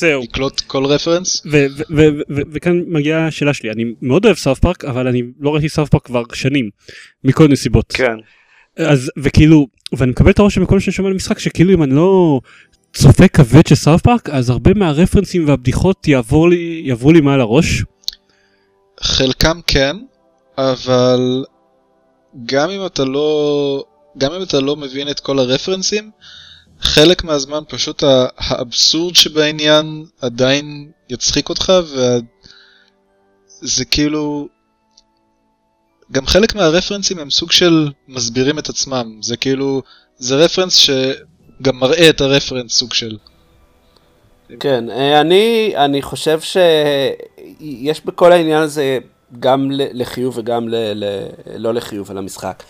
ויקלוט 0.00 0.60
כל 0.60 0.86
reference. 0.86 1.42
וכאן 2.52 2.82
מגיעה 2.86 3.26
השאלה 3.26 3.54
שלי, 3.54 3.70
אני 3.70 3.84
מאוד 4.02 4.24
אוהב 4.24 4.36
South 4.36 4.58
Park, 4.58 4.84
אבל 4.84 5.08
אני 5.08 5.22
לא 5.40 5.54
ראיתי 5.54 5.68
South 5.68 5.90
Park 5.90 6.04
כבר 6.04 6.22
שנים, 6.32 6.70
מכל 7.24 7.48
נסיבות. 7.48 7.92
כן. 7.92 8.16
אז 8.78 9.10
וכאילו 9.18 9.66
ואני 9.92 10.10
מקבל 10.10 10.30
את 10.30 10.38
הרושם 10.38 10.62
מכל 10.62 10.74
מה 10.74 10.80
שאני 10.80 10.94
שומע 10.94 11.08
על 11.08 11.12
המשחק 11.12 11.38
שכאילו 11.38 11.74
אם 11.74 11.82
אני 11.82 11.94
לא 11.94 12.40
צופה 12.92 13.28
כבד 13.28 13.66
של 13.66 13.74
סארט 13.74 14.00
פארק 14.00 14.30
אז 14.30 14.50
הרבה 14.50 14.74
מהרפרנסים 14.74 15.48
והבדיחות 15.48 16.08
יעברו 16.08 16.48
לי 16.48 16.82
יעברו 16.84 17.12
לי 17.12 17.20
מעל 17.20 17.40
הראש. 17.40 17.84
חלקם 19.00 19.60
כן 19.66 19.96
אבל 20.58 21.44
גם 22.46 22.70
אם 22.70 22.86
אתה 22.86 23.04
לא 23.04 23.84
גם 24.18 24.32
אם 24.32 24.42
אתה 24.42 24.60
לא 24.60 24.76
מבין 24.76 25.10
את 25.10 25.20
כל 25.20 25.38
הרפרנסים 25.38 26.10
חלק 26.80 27.24
מהזמן 27.24 27.62
פשוט 27.68 28.02
האבסורד 28.38 29.16
שבעניין 29.16 30.04
עדיין 30.20 30.90
יצחיק 31.08 31.48
אותך 31.48 31.72
וזה 33.62 33.84
כאילו 33.84 34.48
גם 36.12 36.26
חלק 36.26 36.54
מהרפרנסים 36.54 37.18
הם 37.18 37.30
סוג 37.30 37.52
של 37.52 37.88
מסבירים 38.08 38.58
את 38.58 38.68
עצמם, 38.68 39.18
זה 39.22 39.36
כאילו, 39.36 39.82
זה 40.16 40.36
רפרנס 40.36 40.74
שגם 40.74 41.76
מראה 41.76 42.10
את 42.10 42.20
הרפרנס 42.20 42.72
סוג 42.72 42.94
של. 42.94 43.16
כן, 44.60 44.90
אה, 44.90 45.20
אני, 45.20 45.72
אני 45.76 46.02
חושב 46.02 46.40
שיש 46.40 48.04
בכל 48.04 48.32
העניין 48.32 48.62
הזה 48.62 48.98
גם 49.40 49.68
לחיוב 49.70 50.38
וגם 50.38 50.68
ל, 50.68 50.74
ל, 50.74 51.04
לא 51.56 51.74
לחיוב 51.74 52.10
על 52.10 52.18
המשחק. 52.18 52.62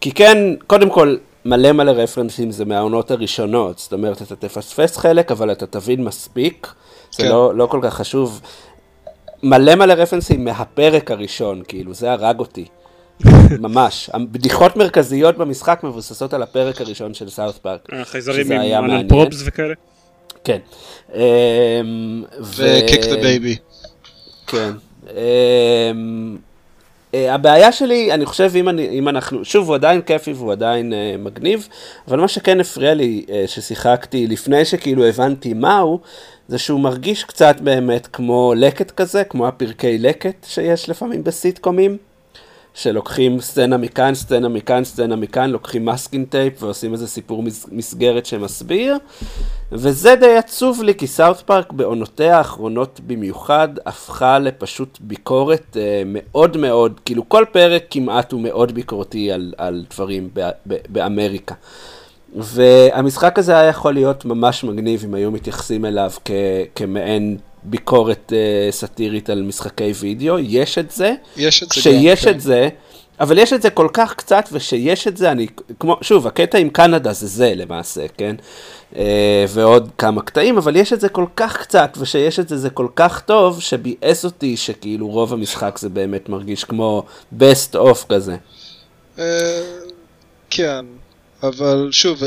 כי 0.00 0.12
כן, 0.12 0.38
קודם 0.66 0.90
כל, 0.90 1.16
מלא 1.44 1.72
מלא 1.72 1.90
רפרנסים 1.90 2.50
זה 2.50 2.64
מהעונות 2.64 3.10
הראשונות, 3.10 3.78
זאת 3.78 3.92
אומרת, 3.92 4.22
אתה 4.22 4.36
תפספס 4.36 4.96
חלק, 4.96 5.30
אבל 5.30 5.52
אתה 5.52 5.66
תבין 5.66 6.04
מספיק, 6.04 6.66
זה 7.12 7.22
כן. 7.22 7.28
לא, 7.28 7.54
לא 7.54 7.66
כל 7.66 7.80
כך 7.82 7.94
חשוב. 7.94 8.40
מלא 9.42 9.74
מלא 9.74 9.92
רפרנסים 9.92 10.44
מהפרק 10.44 11.10
הראשון, 11.10 11.62
כאילו, 11.68 11.94
זה 11.94 12.12
הרג 12.12 12.38
אותי. 12.38 12.66
ממש. 13.60 14.10
הבדיחות 14.12 14.76
מרכזיות 14.76 15.38
במשחק 15.38 15.80
מבוססות 15.82 16.34
על 16.34 16.42
הפרק 16.42 16.80
הראשון 16.80 17.14
של 17.14 17.30
סאוט 17.30 17.56
פארק. 17.56 17.88
החייזרים 17.92 18.52
עם 18.52 18.84
anal 18.84 19.08
probes 19.08 19.42
וכאלה? 19.44 19.74
כן. 20.44 20.58
ו 22.40 22.53
kick 22.53 23.04
the 23.04 23.16
baby. 23.16 23.56
כן. 24.46 24.70
אה, 27.14 27.34
הבעיה 27.34 27.72
שלי, 27.72 28.12
אני 28.12 28.26
חושב, 28.26 28.52
אם, 28.56 28.68
אני, 28.68 28.88
אם 28.88 29.08
אנחנו, 29.08 29.44
שוב, 29.44 29.68
הוא 29.68 29.74
עדיין 29.74 30.02
כיפי 30.02 30.32
והוא 30.32 30.52
עדיין 30.52 30.92
אה, 30.92 31.18
מגניב, 31.18 31.68
אבל 32.08 32.20
מה 32.20 32.28
שכן 32.28 32.60
הפריע 32.60 32.94
לי 32.94 33.24
אה, 33.26 33.30
ששיחקתי 33.46 34.26
לפני 34.26 34.64
שכאילו 34.64 35.06
הבנתי 35.06 35.54
מהו, 35.54 36.00
זה 36.48 36.58
שהוא 36.58 36.80
מרגיש 36.80 37.24
קצת 37.24 37.60
באמת 37.60 38.06
כמו 38.06 38.54
לקט 38.56 38.90
כזה, 38.90 39.24
כמו 39.24 39.46
הפרקי 39.46 39.98
לקט 39.98 40.46
שיש 40.48 40.88
לפעמים 40.88 41.24
בסיטקומים. 41.24 41.96
שלוקחים 42.76 43.40
סצנה 43.40 43.76
מכאן, 43.76 44.14
סצנה 44.14 44.48
מכאן, 44.48 44.84
סצנה 44.84 45.16
מכאן, 45.16 45.50
לוקחים 45.50 45.84
masking 45.84 46.26
tape 46.28 46.62
ועושים 46.62 46.92
איזה 46.92 47.08
סיפור 47.08 47.44
מסגרת 47.72 48.26
שמסביר. 48.26 48.98
וזה 49.72 50.16
די 50.16 50.36
עצוב 50.36 50.82
לי, 50.82 50.94
כי 50.94 51.06
סאוט 51.06 51.40
פארק 51.40 51.72
בעונותיה 51.72 52.38
האחרונות 52.38 53.00
במיוחד 53.06 53.68
הפכה 53.86 54.38
לפשוט 54.38 54.98
ביקורת 55.00 55.76
אה, 55.76 56.02
מאוד 56.06 56.56
מאוד, 56.56 57.00
כאילו 57.04 57.28
כל 57.28 57.44
פרק 57.52 57.84
כמעט 57.90 58.32
הוא 58.32 58.40
מאוד 58.40 58.72
ביקורתי 58.72 59.32
על, 59.32 59.52
על 59.58 59.84
דברים 59.90 60.28
ב, 60.34 60.48
ב, 60.68 60.74
באמריקה. 60.88 61.54
והמשחק 62.34 63.38
הזה 63.38 63.58
היה 63.58 63.68
יכול 63.68 63.94
להיות 63.94 64.24
ממש 64.24 64.64
מגניב 64.64 65.04
אם 65.04 65.14
היו 65.14 65.30
מתייחסים 65.30 65.84
אליו 65.84 66.10
כ, 66.24 66.30
כמעין 66.74 67.36
ביקורת 67.66 68.32
uh, 68.32 68.72
סאטירית 68.72 69.30
על 69.30 69.42
משחקי 69.42 69.92
וידאו, 69.94 70.38
יש 70.38 70.78
את 70.78 70.90
זה. 70.90 71.14
יש 71.36 71.62
את 71.62 71.68
זה 71.68 71.80
כשיש 71.80 72.24
גם, 72.24 72.30
את 72.30 72.34
כן. 72.34 72.38
זה, 72.38 72.68
אבל 73.20 73.38
יש 73.38 73.52
את 73.52 73.62
זה 73.62 73.70
כל 73.70 73.88
כך 73.92 74.14
קצת, 74.14 74.44
ושיש 74.52 75.08
את 75.08 75.16
זה, 75.16 75.32
אני, 75.32 75.46
כמו, 75.80 75.96
שוב, 76.02 76.26
הקטע 76.26 76.58
עם 76.58 76.68
קנדה 76.68 77.12
זה 77.12 77.26
זה 77.26 77.52
למעשה, 77.56 78.06
כן? 78.18 78.36
Uh, 78.92 78.96
ועוד 79.48 79.90
כמה 79.98 80.22
קטעים, 80.22 80.58
אבל 80.58 80.76
יש 80.76 80.92
את 80.92 81.00
זה 81.00 81.08
כל 81.08 81.26
כך 81.36 81.56
קצת, 81.56 81.96
ושיש 82.00 82.38
את 82.38 82.48
זה 82.48 82.58
זה 82.58 82.70
כל 82.70 82.88
כך 82.96 83.20
טוב, 83.20 83.60
שביאס 83.60 84.24
אותי 84.24 84.56
שכאילו 84.56 85.08
רוב 85.08 85.32
המשחק 85.32 85.78
זה 85.78 85.88
באמת 85.88 86.28
מרגיש 86.28 86.64
כמו 86.64 87.02
best 87.38 87.74
of 87.74 88.06
כזה. 88.08 88.36
Uh, 89.16 89.20
כן, 90.50 90.84
אבל 91.42 91.88
שוב, 91.92 92.22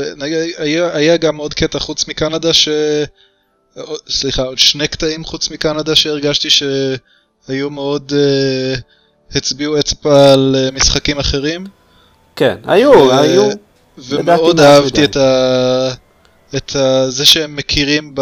היה, 0.58 0.96
היה 0.96 1.16
גם 1.16 1.36
עוד 1.36 1.54
קטע 1.54 1.78
חוץ 1.78 2.08
מקנדה 2.08 2.52
ש... 2.52 2.68
סליחה, 4.08 4.42
עוד 4.42 4.58
שני 4.58 4.88
קטעים 4.88 5.24
חוץ 5.24 5.50
מקנדה 5.50 5.94
שהרגשתי 5.94 6.48
שהיו 6.50 7.70
מאוד, 7.70 8.12
uh, 8.12 9.36
הצביעו 9.36 9.78
אצבע 9.78 10.32
על 10.32 10.56
uh, 10.56 10.74
משחקים 10.74 11.18
אחרים. 11.18 11.66
כן, 12.36 12.56
היו, 12.64 12.90
ו- 12.90 13.18
היו. 13.18 13.48
ומאוד 13.98 14.60
אהבתי 14.60 15.04
את, 15.04 15.16
ה... 15.16 15.90
את 16.56 16.76
ה... 16.76 17.10
זה 17.10 17.26
שהם 17.26 17.56
מכירים 17.56 18.14
ב... 18.14 18.20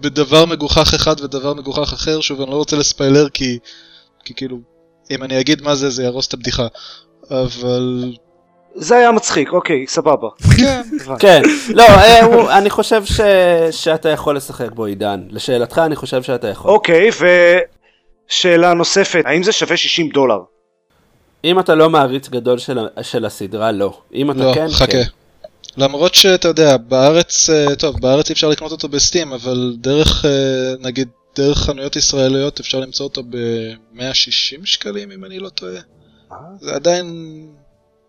בדבר 0.00 0.44
מגוחך 0.44 0.94
אחד 0.94 1.20
ודבר 1.20 1.54
מגוחך 1.54 1.92
אחר, 1.92 2.20
שוב 2.20 2.40
אני 2.40 2.50
לא 2.50 2.56
רוצה 2.56 2.76
לספיילר 2.76 3.28
כי, 3.28 3.58
כי 4.24 4.34
כאילו, 4.34 4.58
אם 5.10 5.22
אני 5.22 5.40
אגיד 5.40 5.62
מה 5.62 5.74
זה 5.74 5.90
זה 5.90 6.02
יהרוס 6.02 6.28
את 6.28 6.34
הבדיחה, 6.34 6.66
אבל 7.30 8.14
זה 8.74 8.96
היה 8.96 9.12
מצחיק, 9.12 9.52
אוקיי, 9.52 9.86
סבבה. 9.86 10.28
כן, 10.56 10.82
כן. 11.18 11.42
לא, 11.68 11.82
אה, 11.82 12.58
אני 12.58 12.70
חושב 12.70 13.04
שאתה 13.70 14.08
יכול 14.08 14.36
לשחק 14.36 14.70
בו 14.72 14.84
עידן. 14.84 15.20
לשאלתך, 15.30 15.78
אני 15.78 15.96
חושב 15.96 16.22
שאתה 16.22 16.48
יכול. 16.48 16.70
אוקיי, 16.70 17.10
ושאלה 18.28 18.74
נוספת, 18.74 19.22
האם 19.24 19.42
זה 19.42 19.52
שווה 19.52 19.76
60 19.76 20.08
דולר? 20.08 20.38
אם 21.44 21.58
אתה 21.58 21.74
לא 21.74 21.90
מעריץ 21.90 22.28
גדול 22.28 22.58
של 23.02 23.24
הסדרה, 23.24 23.72
לא. 23.72 24.00
אם 24.14 24.30
אתה 24.30 24.44
לא, 24.44 24.54
כן, 24.54 24.66
חכה. 24.68 24.92
כן. 24.92 25.02
למרות 25.76 26.14
שאתה 26.14 26.48
יודע, 26.48 26.76
בארץ, 26.76 27.50
אה, 27.50 27.76
טוב, 27.76 28.00
בארץ 28.00 28.28
אי 28.28 28.32
אפשר 28.32 28.48
לקנות 28.48 28.72
אותו 28.72 28.88
בסטים, 28.88 29.32
אבל 29.32 29.76
דרך, 29.78 30.24
אה, 30.24 30.74
נגיד, 30.80 31.08
דרך 31.36 31.58
חנויות 31.58 31.96
ישראליות 31.96 32.60
אפשר 32.60 32.80
למצוא 32.80 33.06
אותו 33.06 33.22
ב-160 33.22 34.64
שקלים, 34.64 35.10
אם 35.10 35.24
אני 35.24 35.38
לא 35.38 35.48
טועה. 35.48 35.80
זה 36.60 36.74
עדיין 36.74 37.06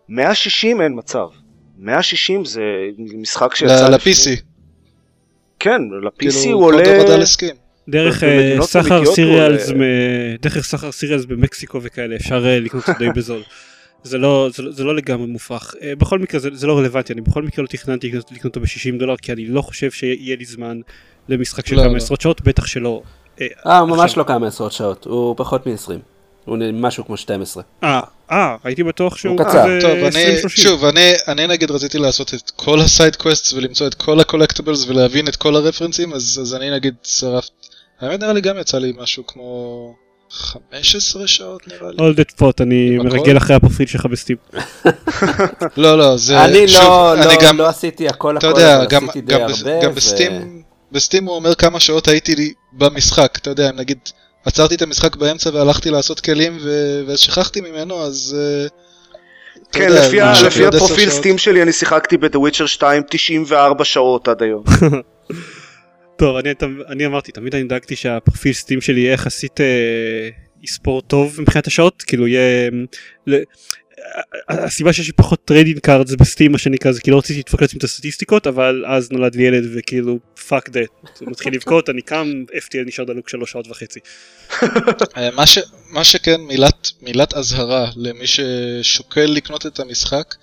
160 0.08 0.80
אין 0.80 0.98
מצב. 0.98 1.26
160 1.78 2.44
זה 2.44 2.62
משחק 2.98 3.54
שיצא... 3.54 3.88
ל-PC. 3.88 4.40
כן, 5.58 5.82
ל-PC 6.02 6.18
כאילו, 6.18 6.56
הוא 6.56 6.64
עולה... 6.64 6.84
דרך 7.88 8.24
אה, 8.24 8.56
סחר 8.62 9.04
סיריאלס, 9.04 9.70
דרך 10.40 10.58
סחר 10.58 10.92
סיריאלס 10.92 11.24
במקסיקו 11.24 11.82
וכאלה, 11.82 12.16
אפשר 12.16 12.46
אה, 12.46 12.60
לקנות 12.60 12.84
די 12.98 13.08
בזול. 13.16 13.42
זה 14.02 14.18
לא, 14.18 14.48
זה, 14.52 14.62
לא, 14.62 14.72
זה 14.72 14.84
לא 14.84 14.96
לגמרי 14.96 15.26
מופרך. 15.26 15.74
Uh, 15.74 15.98
בכל 15.98 16.18
מקרה 16.18 16.40
זה, 16.40 16.48
זה 16.52 16.66
לא 16.66 16.78
רלוונטי, 16.78 17.12
אני 17.12 17.20
בכל 17.20 17.42
מקרה 17.42 17.62
לא 17.62 17.68
תכננתי 17.68 18.08
לקנות, 18.08 18.32
לקנות 18.32 18.56
אותו 18.56 18.60
ב-60 18.60 18.98
דולר, 18.98 19.16
כי 19.16 19.32
אני 19.32 19.46
לא 19.46 19.62
חושב 19.62 19.90
שיהיה 19.90 20.36
לי 20.36 20.44
זמן 20.44 20.80
למשחק 21.28 21.66
של 21.66 21.76
לא, 21.76 21.82
כמה 21.82 21.92
לא. 21.92 21.96
עשרות 21.96 22.20
שעות, 22.20 22.40
בטח 22.40 22.66
שלא. 22.66 23.02
אה, 23.40 23.84
ממש. 23.84 24.16
לא 24.16 24.24
כמה 24.24 24.46
עשרות 24.46 24.72
שעות, 24.72 25.04
הוא 25.04 25.34
פחות 25.36 25.66
מ-20. 25.66 25.92
הוא 26.44 26.58
משהו 26.72 27.04
כמו 27.04 27.16
12. 27.16 27.62
אה, 27.84 28.00
אה, 28.30 28.56
הייתי 28.64 28.84
בטוח 28.84 29.16
שהוא 29.16 29.38
קצר. 29.38 29.80
טוב, 29.80 29.98
אני, 29.98 30.36
שוב, 30.48 30.84
אני, 30.84 31.12
אני 31.28 31.46
נגיד 31.46 31.70
רציתי 31.70 31.98
לעשות 31.98 32.34
את 32.34 32.50
כל 32.56 32.80
ה 32.80 32.87
side 32.87 33.16
quest 33.16 33.52
ולמצוא 33.52 33.86
את 33.86 33.94
כל 33.94 34.20
ה 34.20 34.25
collectibles 34.25 34.84
ולהבין 34.88 35.28
את 35.28 35.36
כל 35.36 35.56
הרפרנסים, 35.56 36.12
אז, 36.12 36.38
אז 36.42 36.54
אני 36.54 36.70
נגיד 36.70 36.94
שרפתי. 37.02 37.50
האמת 38.00 38.20
נראה 38.20 38.32
לי 38.32 38.40
גם 38.40 38.58
יצא 38.58 38.78
לי 38.78 38.92
משהו 38.98 39.26
כמו 39.26 39.94
15 40.30 41.26
שעות 41.26 41.68
נראה 41.68 41.90
לי. 41.90 42.14
That 42.22 42.40
thought, 42.40 42.62
אני 42.62 42.98
מרגל 42.98 43.36
אחרי 43.36 43.56
הפרופיל 43.56 43.86
שלך 43.86 44.06
ב 44.06 44.10
Steam. 44.10 44.36
לא, 45.76 45.98
לא, 45.98 46.16
זה, 46.16 46.44
אני 46.44 46.68
שוב, 46.68 46.82
לא, 46.82 47.14
אני 47.14 47.24
לא, 47.26 47.42
גם, 47.42 47.58
לא 47.58 47.68
עשיתי 47.68 48.08
הכל 48.08 48.36
הכל, 48.36 48.46
יודע, 48.46 48.76
אבל 48.76 48.86
גם, 48.86 49.04
עשיתי 49.04 49.20
די 49.20 49.34
הרבה. 49.34 49.80
גם 49.82 49.94
ב 49.94 50.04
Steam, 50.04 50.62
ב 50.92 50.97
Steam 50.97 51.24
הוא 51.24 51.36
אומר 51.36 51.54
כמה 51.54 51.80
שעות 51.80 52.08
הייתי 52.08 52.34
לי 52.34 52.52
במשחק, 52.72 53.38
אתה 53.42 53.50
יודע, 53.50 53.72
נגיד... 53.72 53.98
עצרתי 54.46 54.74
את 54.74 54.82
המשחק 54.82 55.16
באמצע 55.16 55.50
והלכתי 55.54 55.90
לעשות 55.90 56.20
כלים 56.20 56.58
ו... 56.62 57.00
ושכחתי 57.06 57.60
ממנו, 57.60 58.02
אז... 58.02 58.36
אה, 58.38 58.66
כן, 59.72 59.88
יודע, 59.88 60.06
לפי, 60.06 60.20
ה... 60.20 60.32
לפי 60.46 60.66
הפרופיל 60.66 61.10
Steam 61.10 61.38
שלי 61.38 61.62
אני 61.62 61.72
שיחקתי 61.72 62.16
ב 62.16 62.21
The 62.21 62.38
Witcher 62.38 62.66
2 62.66 63.02
94 63.10 63.84
שעות 63.84 64.28
עד 64.28 64.42
היום. 64.42 64.64
טוב, 66.18 66.36
אני, 66.36 66.50
אני 66.88 67.06
אמרתי, 67.06 67.32
תמיד 67.32 67.54
אני 67.54 67.64
דאגתי 67.64 67.96
שהפרופיל 67.96 68.52
Steam 68.52 68.80
שלי 68.80 69.00
יהיה 69.00 69.12
יחסית 69.12 69.60
אה, 69.60 70.28
יספור 70.62 71.02
טוב 71.02 71.36
מבחינת 71.40 71.66
השעות, 71.66 72.02
כאילו 72.02 72.26
יהיה... 72.28 72.70
ל... 73.26 73.36
הסיבה 74.48 74.92
שיש 74.92 75.06
לי 75.06 75.12
פחות 75.12 75.44
trading 75.44 75.78
cards 75.78 76.14
ב 76.14 76.20
Steam 76.20 76.52
מה 76.52 76.58
שנקרא 76.58 76.92
זה 76.92 77.00
כי 77.00 77.10
לא 77.10 77.18
רציתי 77.18 77.38
לדפוק 77.38 77.62
לעצמי 77.62 77.78
את 77.78 77.84
הסטטיסטיקות 77.84 78.46
אבל 78.46 78.84
אז 78.86 79.12
נולד 79.12 79.34
לי 79.34 79.42
ילד 79.42 79.64
וכאילו 79.74 80.18
Fuck 80.48 80.68
that 80.68 80.88
הוא 81.20 81.30
מתחיל 81.30 81.54
לבכות 81.56 81.90
אני 81.90 82.02
קם 82.02 82.44
FTL 82.52 82.86
נשאר 82.86 83.04
דלוק 83.04 83.28
שלוש 83.28 83.50
שעות 83.52 83.68
וחצי. 83.68 84.00
אה, 85.16 85.30
מה, 85.34 85.46
ש, 85.46 85.58
מה 85.90 86.04
שכן 86.04 86.40
מילת, 86.40 86.90
מילת 87.02 87.34
אזהרה 87.34 87.90
למי 87.96 88.26
ששוקל 88.26 89.26
לקנות 89.26 89.66
את 89.66 89.80
המשחק 89.80 90.34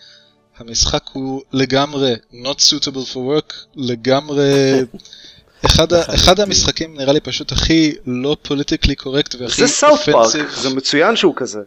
המשחק 0.57 1.03
הוא 1.13 1.41
לגמרי 1.53 2.13
not 2.31 2.59
suitable 2.59 3.13
for 3.13 3.17
work 3.17 3.53
לגמרי 3.75 4.73
אחד, 5.65 5.93
אחד 5.93 6.39
המשחקים 6.39 6.97
נראה 6.97 7.13
לי 7.13 7.19
פשוט 7.19 7.51
הכי 7.51 7.95
לא 8.05 8.37
politically 8.41 8.95
correct 8.95 9.35
והכי 9.35 9.61
זה 9.61 9.67
סאוט 9.67 9.99
פארק 9.99 10.49
זה 10.49 10.69
מצוין 10.69 11.15
שהוא 11.15 11.33
כזה. 11.35 11.59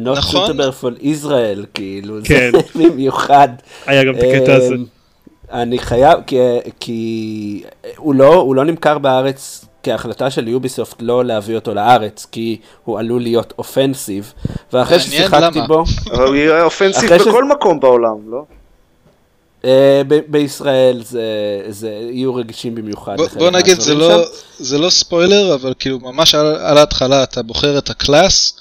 נכון. 0.00 0.50
suitable 0.50 0.82
for 0.82 1.02
Israel, 1.02 1.66
כאילו, 1.74 2.18
כן. 2.24 2.50
זה 2.52 2.60
במיוחד. 2.88 3.48
היה 3.86 4.04
גם 4.04 4.14
את 4.14 4.22
הקטע 4.22 4.54
הזה. 4.54 4.74
אמ, 4.74 4.84
אני 5.52 5.78
חייב, 5.78 6.18
כי, 6.26 6.36
כי 6.80 7.62
הוא, 7.96 8.14
לא, 8.14 8.34
הוא 8.34 8.54
לא 8.54 8.64
נמכר 8.64 8.98
בארץ 8.98 9.64
כהחלטה 9.82 10.30
של 10.30 10.48
יוביסופט 10.48 10.96
לא 11.02 11.24
להביא 11.24 11.54
אותו 11.54 11.74
לארץ, 11.74 12.26
כי 12.32 12.56
הוא 12.84 12.98
עלול 12.98 13.22
להיות 13.22 13.52
offensive, 13.58 14.32
ואחרי 14.72 15.00
ששיחקתי 15.00 15.60
בו... 15.68 15.84
אבל 16.12 16.26
הוא 16.26 16.34
יהיה 16.34 16.62
offensive 16.62 17.12
בכל 17.12 17.44
ש... 17.48 17.50
מקום 17.50 17.80
בעולם, 17.80 18.16
לא? 18.30 18.44
אה, 19.62 19.64
ב- 20.08 20.20
בישראל 20.28 21.02
זה, 21.04 21.22
זה 21.68 21.88
יהיו 21.88 22.34
רגישים 22.34 22.74
במיוחד. 22.74 23.16
בוא, 23.16 23.26
בוא 23.36 23.50
נגיד 23.50 23.80
זה 23.80 23.94
לא, 23.94 24.24
זה 24.58 24.78
לא 24.78 24.90
ספוילר 24.90 25.54
אבל 25.54 25.74
כאילו 25.78 25.98
ממש 26.00 26.34
על, 26.34 26.46
על 26.46 26.78
ההתחלה 26.78 27.22
אתה 27.22 27.42
בוחר 27.42 27.78
את 27.78 27.90
ה 27.90 28.01
class 28.01 28.56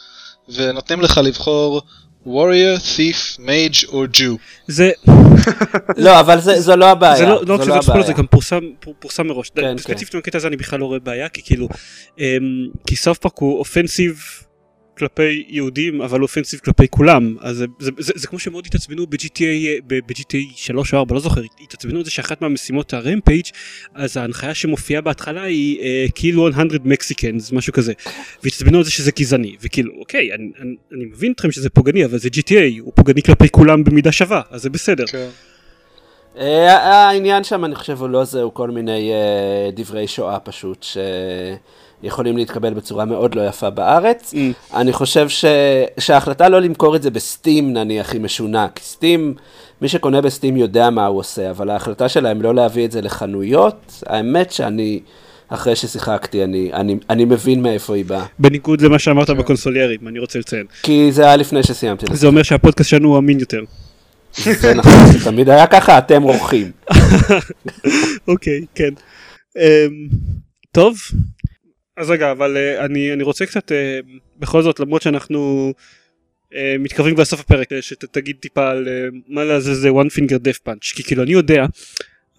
ונותנים 0.55 1.01
לך 1.01 1.17
לבחור 1.23 1.81
warrior, 2.25 2.79
thief, 2.79 3.39
mage 3.39 3.87
או 3.87 4.05
Jew. 4.05 4.37
זה... 4.67 4.91
לא, 6.05 6.19
אבל 6.19 6.41
זה, 6.41 6.61
זו 6.61 6.75
לא 6.75 6.85
הבעיה. 6.85 7.15
זה 7.15 7.25
לא, 7.25 7.41
לא 7.45 7.53
רק 7.53 7.61
שזה 7.61 7.81
ספוילר, 7.81 8.05
זה 8.05 8.13
גם 8.13 8.27
פורסם, 8.27 8.59
פורסם 8.99 9.27
מראש. 9.27 9.51
כן, 9.55 9.77
ספציפית 9.77 10.11
כן. 10.11 10.17
בקטע 10.17 10.37
הזה 10.37 10.47
אני 10.47 10.55
בכלל 10.55 10.79
לא 10.79 10.85
רואה 10.85 10.99
בעיה, 10.99 11.29
כי 11.29 11.41
כאילו, 11.45 11.67
אמ, 12.19 12.23
כי 12.87 12.95
סאות' 12.95 13.17
פארק 13.17 13.37
הוא 13.37 13.59
offensive 13.59 14.23
כלפי 15.01 15.43
יהודים 15.47 16.01
אבל 16.01 16.21
offensive 16.21 16.59
כלפי 16.59 16.87
כולם 16.87 17.35
אז 17.39 17.57
זה, 17.57 17.65
זה, 17.79 17.91
זה, 17.97 18.13
זה 18.15 18.27
כמו 18.27 18.39
שמאוד 18.39 18.65
התעצבנו 18.65 19.07
ב-GTA 19.07 19.81
ב-GTA 19.87 20.55
3 20.55 20.93
או 20.93 20.99
4 20.99 21.15
לא 21.15 21.19
זוכר 21.19 21.41
התעצבנו 21.61 21.97
על 21.97 22.05
זה 22.05 22.11
שאחת 22.11 22.41
מהמשימות 22.41 22.93
ה 22.93 23.00
rampage 23.00 23.45
אז 23.95 24.17
ההנחיה 24.17 24.53
שמופיעה 24.53 25.01
בהתחלה 25.01 25.43
היא 25.43 25.79
כאילו 26.15 26.49
100 26.55 26.65
מקסיקנס 26.85 27.51
משהו 27.51 27.73
כזה 27.73 27.93
והתעצבנו 28.43 28.77
על 28.77 28.83
זה 28.83 28.91
שזה 28.91 29.11
גזעני 29.19 29.55
וכאילו 29.61 29.93
אוקיי 29.99 30.33
אני, 30.33 30.51
אני, 30.59 30.75
אני 30.93 31.05
מבין 31.05 31.31
אתכם 31.31 31.51
שזה 31.51 31.69
פוגעני 31.69 32.05
אבל 32.05 32.17
זה 32.17 32.29
GTA 32.29 32.79
הוא 32.79 32.93
פוגעני 32.95 33.21
כלפי 33.21 33.49
כולם 33.49 33.83
במידה 33.83 34.11
שווה 34.11 34.41
אז 34.49 34.61
זה 34.61 34.69
בסדר. 34.69 35.05
כן. 35.07 35.17
Uh, 35.17 35.50
העניין 36.35 37.43
שם 37.43 37.65
אני 37.65 37.75
חושב 37.75 38.01
הוא 38.01 38.09
לא 38.09 38.23
זה 38.23 38.41
הוא 38.41 38.51
כל 38.53 38.69
מיני 38.69 39.11
uh, 39.11 39.75
דברי 39.75 40.07
שואה 40.07 40.39
פשוט. 40.39 40.83
ש... 40.83 40.97
יכולים 42.03 42.37
להתקבל 42.37 42.73
בצורה 42.73 43.05
מאוד 43.05 43.35
לא 43.35 43.47
יפה 43.47 43.69
בארץ. 43.69 44.33
Mm. 44.33 44.75
אני 44.77 44.93
חושב 44.93 45.29
ש... 45.29 45.45
שההחלטה 45.99 46.49
לא 46.49 46.59
למכור 46.59 46.95
את 46.95 47.01
זה 47.01 47.09
בסטים 47.09 47.73
נניח 47.73 48.13
היא 48.13 48.21
משונה, 48.21 48.67
כי 48.75 48.83
סטים, 48.83 49.33
מי 49.81 49.87
שקונה 49.87 50.21
בסטים 50.21 50.57
יודע 50.57 50.89
מה 50.89 51.05
הוא 51.05 51.19
עושה, 51.19 51.49
אבל 51.49 51.69
ההחלטה 51.69 52.09
שלהם 52.09 52.41
לא 52.41 52.55
להביא 52.55 52.85
את 52.85 52.91
זה 52.91 53.01
לחנויות, 53.01 54.03
האמת 54.05 54.51
שאני... 54.51 54.99
אחרי 55.53 55.75
ששיחקתי, 55.75 56.43
אני, 56.43 56.69
אני, 56.73 56.97
אני 57.09 57.25
מבין 57.25 57.61
מאיפה 57.61 57.95
היא 57.95 58.05
באה. 58.05 58.25
בניגוד 58.39 58.81
למה 58.81 58.99
שאמרת 58.99 59.29
בקונסוליירים, 59.29 60.07
אני 60.07 60.19
רוצה 60.19 60.39
לציין. 60.39 60.65
כי 60.83 61.11
זה 61.11 61.23
היה 61.23 61.35
לפני 61.35 61.63
שסיימתי. 61.63 62.05
זה 62.13 62.27
אומר 62.27 62.43
שהפודקאסט 62.43 62.89
שלנו 62.89 63.09
הוא 63.09 63.17
אמין 63.17 63.39
יותר. 63.39 63.63
זה 64.33 64.73
נכון, 64.73 64.91
זה 65.11 65.25
תמיד 65.25 65.49
היה 65.49 65.67
ככה, 65.67 65.97
אתם 65.97 66.23
אורחים. 66.23 66.71
אוקיי, 68.27 68.65
כן. 68.75 68.93
אמ, 69.57 70.07
טוב, 70.71 70.97
אז 71.97 72.09
רגע, 72.09 72.31
אבל 72.31 72.57
uh, 72.57 72.85
אני, 72.85 73.13
אני 73.13 73.23
רוצה 73.23 73.45
קצת, 73.45 73.71
uh, 73.71 74.05
בכל 74.39 74.63
זאת, 74.63 74.79
למרות 74.79 75.01
שאנחנו 75.01 75.73
uh, 76.51 76.55
מתקרבים 76.79 77.13
כבר 77.13 77.21
לסוף 77.21 77.39
הפרק, 77.39 77.69
שתגיד 77.81 78.35
טיפה 78.39 78.69
על 78.69 78.87
מה 79.27 79.43
לזה 79.43 79.75
זה 79.75 79.89
one 79.89 80.11
finger 80.17 80.37
death 80.47 80.69
punch, 80.69 80.95
כי 80.95 81.03
כאילו 81.03 81.23
אני 81.23 81.31
יודע, 81.31 81.65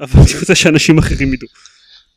אבל 0.00 0.20
אני 0.22 0.40
רוצה 0.40 0.54
שאנשים 0.54 0.98
אחרים 0.98 1.34
ידעו. 1.34 1.48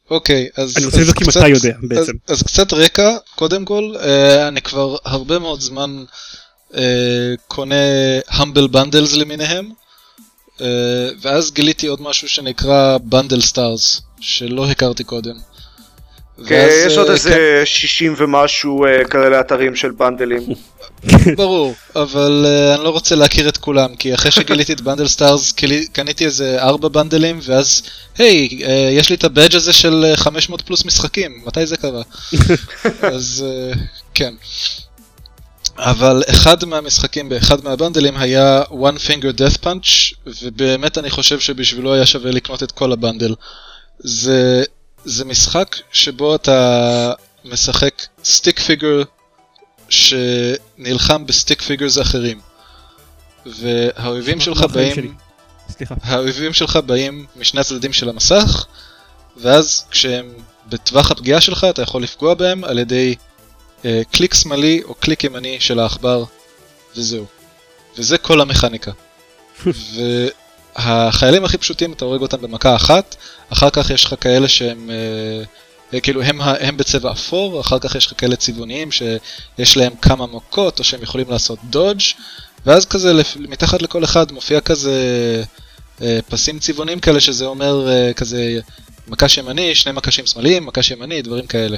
אוקיי, 0.10 0.50
okay, 0.54 0.62
אז... 0.62 0.78
אני 0.78 0.86
רוצה 0.86 1.00
לבדוק 1.00 1.22
אם 1.22 1.30
אתה 1.30 1.48
יודע 1.48 1.78
בעצם. 1.82 2.14
אז, 2.28 2.38
אז 2.38 2.44
קצת 2.44 2.74
רקע, 2.74 3.18
קודם 3.36 3.66
כל, 3.66 3.94
אה, 3.96 4.48
אני 4.48 4.62
כבר 4.62 4.96
הרבה 5.06 5.40
מאוד 5.40 5.62
זמן 5.62 6.04
קונה 7.48 7.76
humble 8.30 8.74
bundles 8.74 9.18
למיניהם, 9.18 9.72
אה, 10.58 10.62
ואז 11.22 11.52
גיליתי 11.52 11.88
עוד 11.88 12.02
משהו 12.02 12.30
שנקרא 12.30 12.98
bundle 13.12 13.52
stars, 13.52 14.02
שלא 14.20 14.70
הכרתי 14.70 15.04
קודם. 15.04 15.36
כן, 16.48 16.68
יש 16.88 16.98
עוד 16.98 17.08
אה, 17.08 17.14
איזה 17.14 17.62
60 17.66 18.16
כן. 18.16 18.24
ומשהו 18.24 18.86
אה, 18.86 19.06
כאלה 19.06 19.40
אתרים 19.40 19.76
של 19.76 19.92
bundle 19.92 20.25
ים. 20.25 20.42
ברור, 21.38 21.74
אבל 21.96 22.46
אני 22.76 22.84
לא 22.84 22.90
רוצה 22.90 23.16
להכיר 23.16 23.50
את 23.50 23.58
כולם, 23.58 23.96
כי 23.96 24.14
אחרי 24.14 24.32
שגיליתי 24.32 24.74
את 24.74 24.82
Bundle 24.82 25.08
Stars 25.08 25.54
קניתי 25.94 26.26
איזה 26.26 26.62
4 26.62 26.88
bundle 26.88 27.23
ים, 27.23 27.40
ואז, 27.44 27.82
היי, 28.18 28.50
יש 28.92 29.10
לי 29.10 29.16
את 29.16 29.24
ה 29.24 29.29
badge 29.29 29.56
הזה 29.56 29.74
של 29.74 30.14
500 30.16 30.62
פלוס 30.62 30.86
משחקים, 30.86 31.42
מתי 31.46 31.66
זה 31.66 31.78
קרה? 31.78 32.02
אז 33.16 33.46
כן. 34.14 34.34
אבל 35.78 36.24
אחד 36.30 36.66
מהמשחקים 36.66 37.30
באחד 37.30 37.64
מה 37.64 37.75
bundle 37.75 38.07
ים 38.07 38.18
היה 38.18 38.64
one 38.64 39.00
finger 39.08 39.38
death 39.38 39.64
punch, 39.64 40.16
ובאמת 40.42 40.98
אני 40.98 41.10
חושב 41.10 41.40
שבשבילו 41.40 41.94
היה 41.94 42.06
שווה 42.06 42.32
לקנות 42.32 42.64
את 42.64 42.72
כל 42.72 42.92
ה 42.92 42.97
bundle. 42.97 43.36
זה 44.00 44.64
זה 45.06 45.26
משחק 45.26 45.76
שבו 45.92 46.36
אתה 46.36 47.14
משחק 47.46 48.04
stick 48.24 48.60
figure 48.60 49.02
שנלחם 49.90 51.26
ב 51.26 51.32
stick 51.32 51.62
figures 51.62 52.02
אחרים. 52.02 52.40
והאויבים 53.46 54.42
שלך 54.42 54.62
באים... 54.62 55.16
סליחה. 55.70 55.96
האויבים 56.04 56.54
שלך 56.54 56.76
באים 56.76 57.26
משני 57.36 57.62
הצדדים 57.62 57.94
של 57.94 58.10
המסך, 58.10 58.66
ואז 59.38 59.86
כשהם 59.92 60.34
בטווח 60.70 61.12
הפגיעה 61.12 61.42
שלך 61.42 61.64
אתה 61.70 61.82
יכול 61.82 62.04
לפגוע 62.04 62.34
בהם 62.34 62.64
על 62.64 62.80
ידי 62.80 63.16
קליק 64.12 64.34
שמאלי 64.34 64.82
או 64.84 64.94
קליק 64.94 65.24
ימני 65.24 65.60
של 65.60 65.80
העכבר, 65.80 66.24
וזהו. 66.96 67.26
וזה 67.98 68.18
כל 68.18 68.42
המכניקה. 68.42 68.92
והחיילים 70.76 71.46
הכי 71.46 71.58
פשוטים 71.58 71.94
אתה 71.94 72.06
הורג 72.06 72.22
אותם 72.22 72.42
במכה 72.42 72.76
אחת, 72.76 73.16
אחר 73.50 73.70
כך 73.70 73.90
יש 73.90 74.06
לך 74.06 74.16
כאלה 74.22 74.48
שהם, 74.48 74.90
אה, 74.90 75.44
אה, 75.94 76.00
כאילו 76.00 76.22
הם, 76.22 76.42
הם 76.42 76.78
בצבע 76.78 77.12
אפור, 77.12 77.62
אחר 77.62 77.80
כך 77.80 77.96
יש 77.96 78.08
לך 78.08 78.14
כאלה 78.18 78.36
צבעוניים 78.36 78.90
שיש 78.92 79.78
להם 79.78 79.94
כמה 80.02 80.28
מכות 80.28 80.80
או 80.80 80.84
שהם 80.84 81.04
יכולים 81.04 81.30
לעשות 81.30 81.60
dodge 81.64 82.02
ואז 82.66 82.86
כזה 82.86 83.14
מתחת 83.36 83.82
לכל 83.82 84.04
אחד 84.04 84.32
מופיע 84.32 84.62
כזה 84.62 84.94
אה, 86.02 86.20
פסים 86.30 86.60
צבעוניים 86.60 87.00
כאלה 87.00 87.22
שזה 87.22 87.46
אומר 87.46 87.90
אה, 87.90 88.14
כזה 88.14 88.60
מקש 89.08 89.38
ימני, 89.38 89.76
שני 89.76 89.92
מקשים 89.92 90.26
שמאליים, 90.26 90.66
מקש 90.66 90.92
ימני, 90.92 91.22
דברים 91.22 91.48
כאלה. 91.48 91.78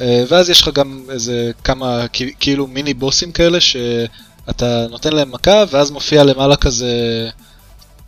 אה, 0.00 0.24
ואז 0.28 0.50
יש 0.50 0.62
לך 0.62 0.68
גם 0.68 1.02
איזה 1.10 1.50
כמה 1.64 2.06
כאילו 2.40 2.66
מיני 2.66 2.94
בוסים 2.94 3.32
כאלה 3.32 3.60
שאתה 3.60 4.86
נותן 4.90 5.12
להם 5.12 5.32
מכה 5.32 5.64
ואז 5.70 5.90
מופיע 5.90 6.24
למעלה 6.24 6.56
כזה 6.56 7.28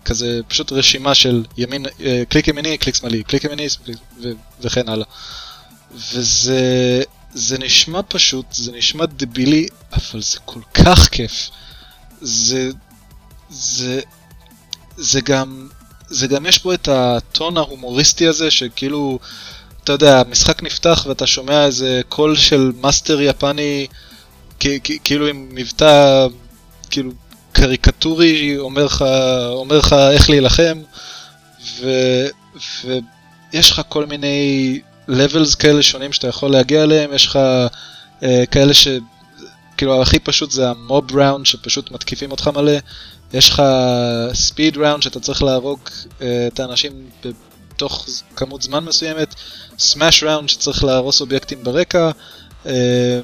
כזה 0.05 0.41
פשוט 0.49 0.73
רשימה 0.73 1.15
של 1.15 1.45
ימין, 1.57 1.87
אה, 2.01 2.23
קליק 2.29 2.49
ימיני, 2.49 2.79
קליק 2.79 2.95
שמאלי, 2.95 3.23
קליק 3.23 3.45
ימיני 3.45 3.67
ו- 4.23 4.29
וכן 4.61 4.89
הלאה. 4.89 5.07
וזה 6.13 7.03
זה 7.35 7.59
נשמע 7.59 8.01
פשוט, 8.09 8.47
זה 8.53 8.73
נשמע 8.73 9.07
דבילי, 9.07 9.67
אבל 9.93 10.23
זה 10.23 10.39
כל 10.45 10.61
כך 10.75 11.09
כיף. 11.09 11.51
זה, 12.21 12.71
זה, 13.51 14.01
זה 14.97 15.21
גם, 15.21 15.69
זה 16.09 16.27
גם 16.27 16.47
יש 16.47 16.59
פה 16.59 16.75
את 16.75 16.89
הטון 16.89 17.57
ההומוריסטי 17.57 18.29
הזה, 18.29 18.51
שכאילו, 18.51 19.19
אתה 19.89 19.95
יודע, 19.95 20.21
המשחק 20.21 20.63
נפתח 20.63 21.07
ואתה 21.09 21.27
שומע 21.27 21.65
איזה 21.65 22.01
קול 22.09 22.37
של 22.37 22.73
מאסטר 22.81 23.21
יפני, 23.21 23.87
כאילו 25.05 25.27
עם 25.27 25.49
מבטא, 25.51 26.27
כאילו 26.91 27.13
קריקטורי 27.53 28.59
אומר 28.59 28.85
לך, 28.85 29.05
אומר 29.53 29.79
לך 29.79 29.93
איך 29.93 30.31
להילחם, 30.31 30.79
ו, 31.81 31.91
ויש 32.85 33.71
לך 33.71 33.83
כל 33.89 34.07
מיני 34.07 34.81
levels 35.11 35.57
כאלה 35.59 35.83
שונים 35.83 36.13
שאתה 36.13 36.29
יכול 36.29 36.51
להגיע 36.51 36.83
אליהם, 36.83 37.13
יש 37.13 37.27
לך 37.27 37.39
uh, 38.21 38.25
כאלה 38.51 38.75
ש... 38.75 38.89
כאילו 39.77 40.03
הכי 40.03 40.19
פשוט 40.19 40.51
זה 40.51 40.71
ה 40.71 40.82
mob 40.82 41.17
round 41.17 41.47
שפשוט 41.47 41.91
מתקיפים 41.91 42.31
אותך 42.31 42.51
מלא, 42.55 42.73
יש 43.33 43.51
לך 43.51 43.63
speed 44.35 44.77
round 44.77 45.03
שאתה 45.03 45.21
צריך 45.21 45.43
להרוג 45.43 45.81
uh, 45.87 46.23
את 46.49 46.61
האנשים 46.61 46.93
תוך 47.79 48.07
כמות 48.37 48.63
זמן 48.63 48.85
מסוימת, 48.85 49.35
smash 49.79 50.23
round 50.23 50.49
שצריך 50.49 50.85
להרוס 50.85 51.21
אובייקטים 51.21 51.65
ברקע, 51.65 52.11
אה, 52.67 53.21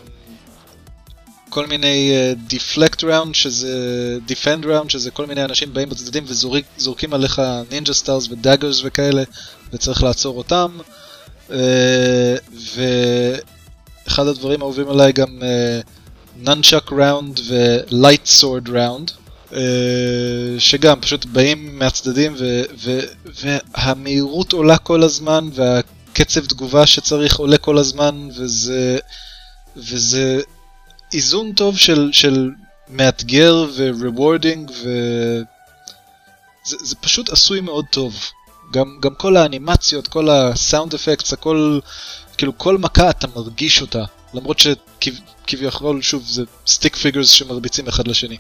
כל 1.49 1.67
מיני 1.67 2.13
deflect 2.47 3.05
round 3.05 3.35
שזה 3.35 4.19
defend 4.27 4.67
round 4.67 4.91
שזה 4.91 5.11
כל 5.11 5.27
מיני 5.27 5.45
אנשים 5.45 5.75
באים 5.75 5.89
בצדדים 5.89 6.25
וזורקים 6.27 7.15
עליך 7.15 7.43
ninja 7.71 7.95
stars 7.95 8.29
ו 8.31 8.37
daggers 8.37 8.81
וכאלה 8.85 9.23
וצריך 9.73 10.03
לעצור 10.03 10.39
אותם. 10.39 10.79
ואחד 12.75 14.27
הדברים 14.27 14.61
האהובים 14.61 14.89
עליי 14.89 15.13
גם 15.13 15.39
nunchuck 16.37 16.93
round 16.93 17.41
ו 17.47 17.60
light 17.60 18.27
sword 18.27 18.69
round. 18.69 19.11
שגם 20.59 21.01
פשוט 21.01 21.25
באים 21.25 21.79
מהצדדים 21.79 22.35
ו- 22.39 22.63
ו- 22.85 23.07
והמהירות 23.27 24.53
עולה 24.53 24.79
כל 24.79 25.03
הזמן 25.03 25.49
והקצב 25.55 26.47
תגובה 26.47 26.87
שצריך 26.87 27.37
עולה 27.37 27.59
כל 27.59 27.79
הזמן 27.79 28.29
וזה, 28.37 28.99
וזה 29.77 30.41
איזון 31.15 31.53
טוב 31.53 31.79
של, 31.79 32.11
של 32.13 32.51
מאתגר 32.89 33.67
ו-rewarding 33.75 34.71
וזה 34.71 35.45
זה 36.85 36.97
פשוט 36.97 37.31
עשוי 37.31 37.61
מאוד 37.61 37.85
טוב. 37.91 38.21
גם, 38.73 38.99
גם 39.01 39.15
כל 39.15 39.37
האנימציות, 39.37 40.09
כל 40.09 40.31
ה 40.31 40.41
sound 40.41 40.95
effects, 40.95 41.33
הכל, 41.33 41.79
כאילו 42.39 42.59
כל 42.59 42.79
מכה 42.79 43.11
אתה 43.11 43.27
מרגיש 43.37 43.81
אותה, 43.83 44.05
למרות 44.35 44.59
שכביכול, 44.59 46.03
שוב, 46.03 46.25
זה 46.27 46.43
stick 46.67 46.97
figures 46.97 47.29
שמרביצים 47.29 47.89
אחד 47.89 48.09
לשני. 48.09 48.37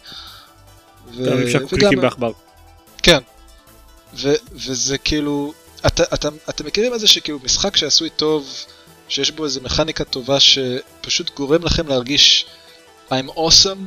ו... 1.12 1.30
גם 1.30 1.36
ממשק 1.36 1.68
קליקים 1.68 2.00
בעכבר. 2.00 2.32
כן. 3.02 3.18
ו- 4.14 4.34
וזה 4.52 4.98
כאילו, 4.98 5.52
אתה, 5.86 6.02
אתה, 6.14 6.28
אתם 6.48 6.66
מכירים 6.66 6.94
את 6.94 7.00
זה 7.00 7.08
שכאילו 7.08 7.38
משחק 7.44 7.76
שעשוי 7.76 8.10
טוב, 8.10 8.48
שיש 9.08 9.30
בו 9.30 9.44
איזה 9.44 9.60
מכניקה 9.60 10.04
טובה 10.04 10.40
שפשוט 10.40 11.30
גורם 11.36 11.62
לכם 11.62 11.88
להרגיש 11.88 12.46
I'm 13.10 13.30
awesome, 13.36 13.78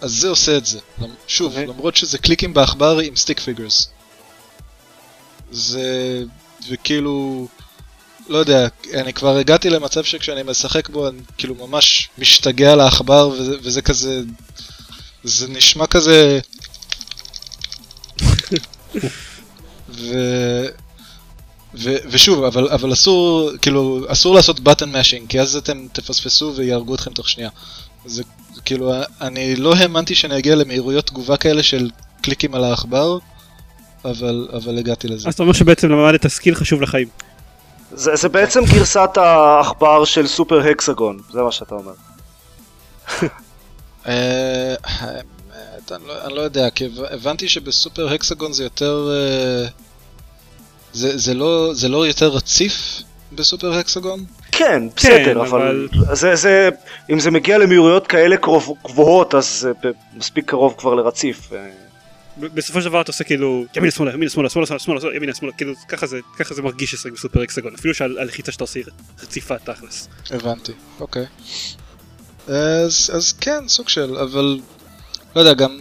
אז 0.00 0.12
זה 0.12 0.28
עושה 0.28 0.56
את 0.56 0.66
זה. 0.66 0.78
שוב, 1.26 1.52
okay. 1.52 1.54
אוקיי. 1.54 1.66
למרות 1.66 1.96
שזה 1.96 2.18
קליקים 2.18 2.54
בעכבר 2.54 2.98
עם 2.98 3.16
stick 3.16 3.40
figures. 3.40 3.88
זה... 5.50 6.22
וכאילו... 6.70 7.46
לא 8.28 8.38
יודע, 8.38 8.68
אני 8.94 9.12
כבר 9.12 9.36
הגעתי 9.36 9.70
למצב 9.70 10.04
שכשאני 10.04 10.42
משחק 10.42 10.88
בו 10.88 11.08
אני 11.08 11.18
כאילו 11.38 11.54
ממש 11.54 12.08
משתגע 12.18 12.72
על 12.72 12.80
העכבר 12.80 13.28
וזה, 13.28 13.56
וזה 13.62 13.82
כזה... 13.82 14.22
זה 15.26 15.48
נשמע 15.48 15.86
כזה... 15.86 16.40
ו... 19.88 20.14
ו... 21.74 21.94
ושוב, 22.10 22.44
אבל, 22.44 22.68
אבל 22.68 22.92
אסור, 22.92 23.50
כאילו, 23.62 24.00
אסור 24.08 24.34
לעשות 24.34 24.58
button 24.58 24.92
mashing, 24.92 25.26
כי 25.28 25.40
אז 25.40 25.56
אתם 25.56 25.86
תפספסו 25.92 26.52
ויהרגו 26.56 26.94
אתכם 26.94 27.12
תוך 27.12 27.28
שנייה. 27.28 27.50
זה 28.06 28.22
כאילו, 28.64 28.92
אני 29.20 29.56
לא 29.56 29.74
האמנתי 29.74 30.14
שאני 30.14 30.38
אגיע 30.38 30.54
למהירויות 30.54 31.06
תגובה 31.06 31.36
כאלה 31.36 31.62
של 31.62 31.90
קליקים 32.22 32.54
על 32.54 32.64
העכבר, 32.64 33.18
אבל, 34.04 34.48
אבל 34.52 34.78
הגעתי 34.78 35.08
לזה. 35.08 35.28
אז 35.28 35.34
אתה 35.34 35.42
אומר 35.42 35.52
שבעצם 35.52 35.88
למדת 35.88 36.26
skill 36.26 36.54
חשוב 36.54 36.82
לחיים. 36.82 37.08
זה, 37.92 38.16
זה 38.16 38.28
בעצם 38.28 38.64
גרסת 38.64 39.10
העכבר 39.16 40.04
של 40.04 40.26
סופר 40.26 40.60
הקסגון, 40.70 41.18
זה 41.32 41.42
מה 41.42 41.52
שאתה 41.52 41.74
אומר. 41.74 41.92
אה, 44.08 44.74
אני 45.90 46.06
לא, 46.06 46.26
אני 46.26 46.34
לא 46.34 46.40
יודע, 46.40 46.70
כי 46.70 46.88
הבנתי 47.10 47.48
שבסופר 47.48 48.08
הקסגון 48.08 48.52
זה 48.52 48.64
יותר... 48.64 49.08
אה, 49.10 49.68
זה, 50.92 51.18
זה, 51.18 51.34
לא, 51.34 51.70
זה 51.74 51.88
לא 51.88 52.06
יותר 52.06 52.28
רציף 52.28 53.02
בסופר 53.32 53.72
הקסגון? 53.72 54.24
כן, 54.52 54.82
בסדר, 54.96 55.24
כן, 55.24 55.36
אבל, 55.36 55.62
אבל... 55.62 55.88
זה, 56.12 56.36
זה, 56.36 56.68
אם 57.10 57.20
זה 57.20 57.30
מגיע 57.30 57.58
למהירויות 57.58 58.06
כאלה 58.06 58.36
קרוב, 58.36 58.74
גבוהות, 58.84 59.34
אז 59.34 59.60
זה 59.60 59.72
מספיק 60.16 60.50
קרוב 60.50 60.74
כבר 60.78 60.94
לרציף. 60.94 61.52
אה. 61.52 61.68
בסופו 62.38 62.80
של 62.80 62.88
דבר 62.88 63.00
אתה 63.00 63.10
עושה 63.10 63.24
כאילו 63.24 63.64
ימין 63.76 63.90
שמאלה 63.90 64.12
ימין 64.14 64.28
שמאלה 64.28 64.50
שמאלה 64.50 64.66
שמאלה 64.66 65.00
שמאלה 65.00 65.16
ימין 65.16 65.34
שמאלה 65.34 65.52
כאילו 65.52 65.72
ככה 65.88 66.06
זה 66.06 66.20
ככה 66.38 66.54
זה 66.54 66.62
מרגיש 66.62 66.94
לשחק 66.94 67.12
בסופר 67.12 67.44
אקסגון 67.44 67.74
אפילו 67.74 67.94
שהלחיצה 67.94 68.52
שאתה 68.52 68.64
עושה 68.64 68.80
רציפה 69.22 69.58
תכלס. 69.58 70.08
הבנתי 70.30 70.72
אוקיי. 71.00 71.26
אז, 72.48 73.10
אז 73.14 73.32
כן 73.32 73.68
סוג 73.68 73.88
של 73.88 74.16
אבל 74.16 74.60
לא 75.36 75.40
יודע 75.40 75.54
גם 75.54 75.78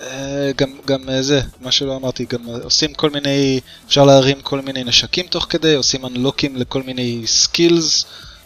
אה, 0.00 0.50
גם 0.56 0.70
גם 0.86 1.08
אה, 1.08 1.22
זה 1.22 1.40
מה 1.60 1.72
שלא 1.72 1.96
אמרתי 1.96 2.24
גם 2.28 2.44
עושים 2.62 2.94
כל 2.94 3.10
מיני 3.10 3.60
אפשר 3.86 4.04
להרים 4.04 4.40
כל 4.40 4.60
מיני 4.60 4.84
נשקים 4.84 5.26
תוך 5.26 5.46
כדי 5.50 5.74
עושים 5.74 6.06
unlockים 6.06 6.56
לכל 6.56 6.82
מיני 6.82 7.22
skills 7.26 8.04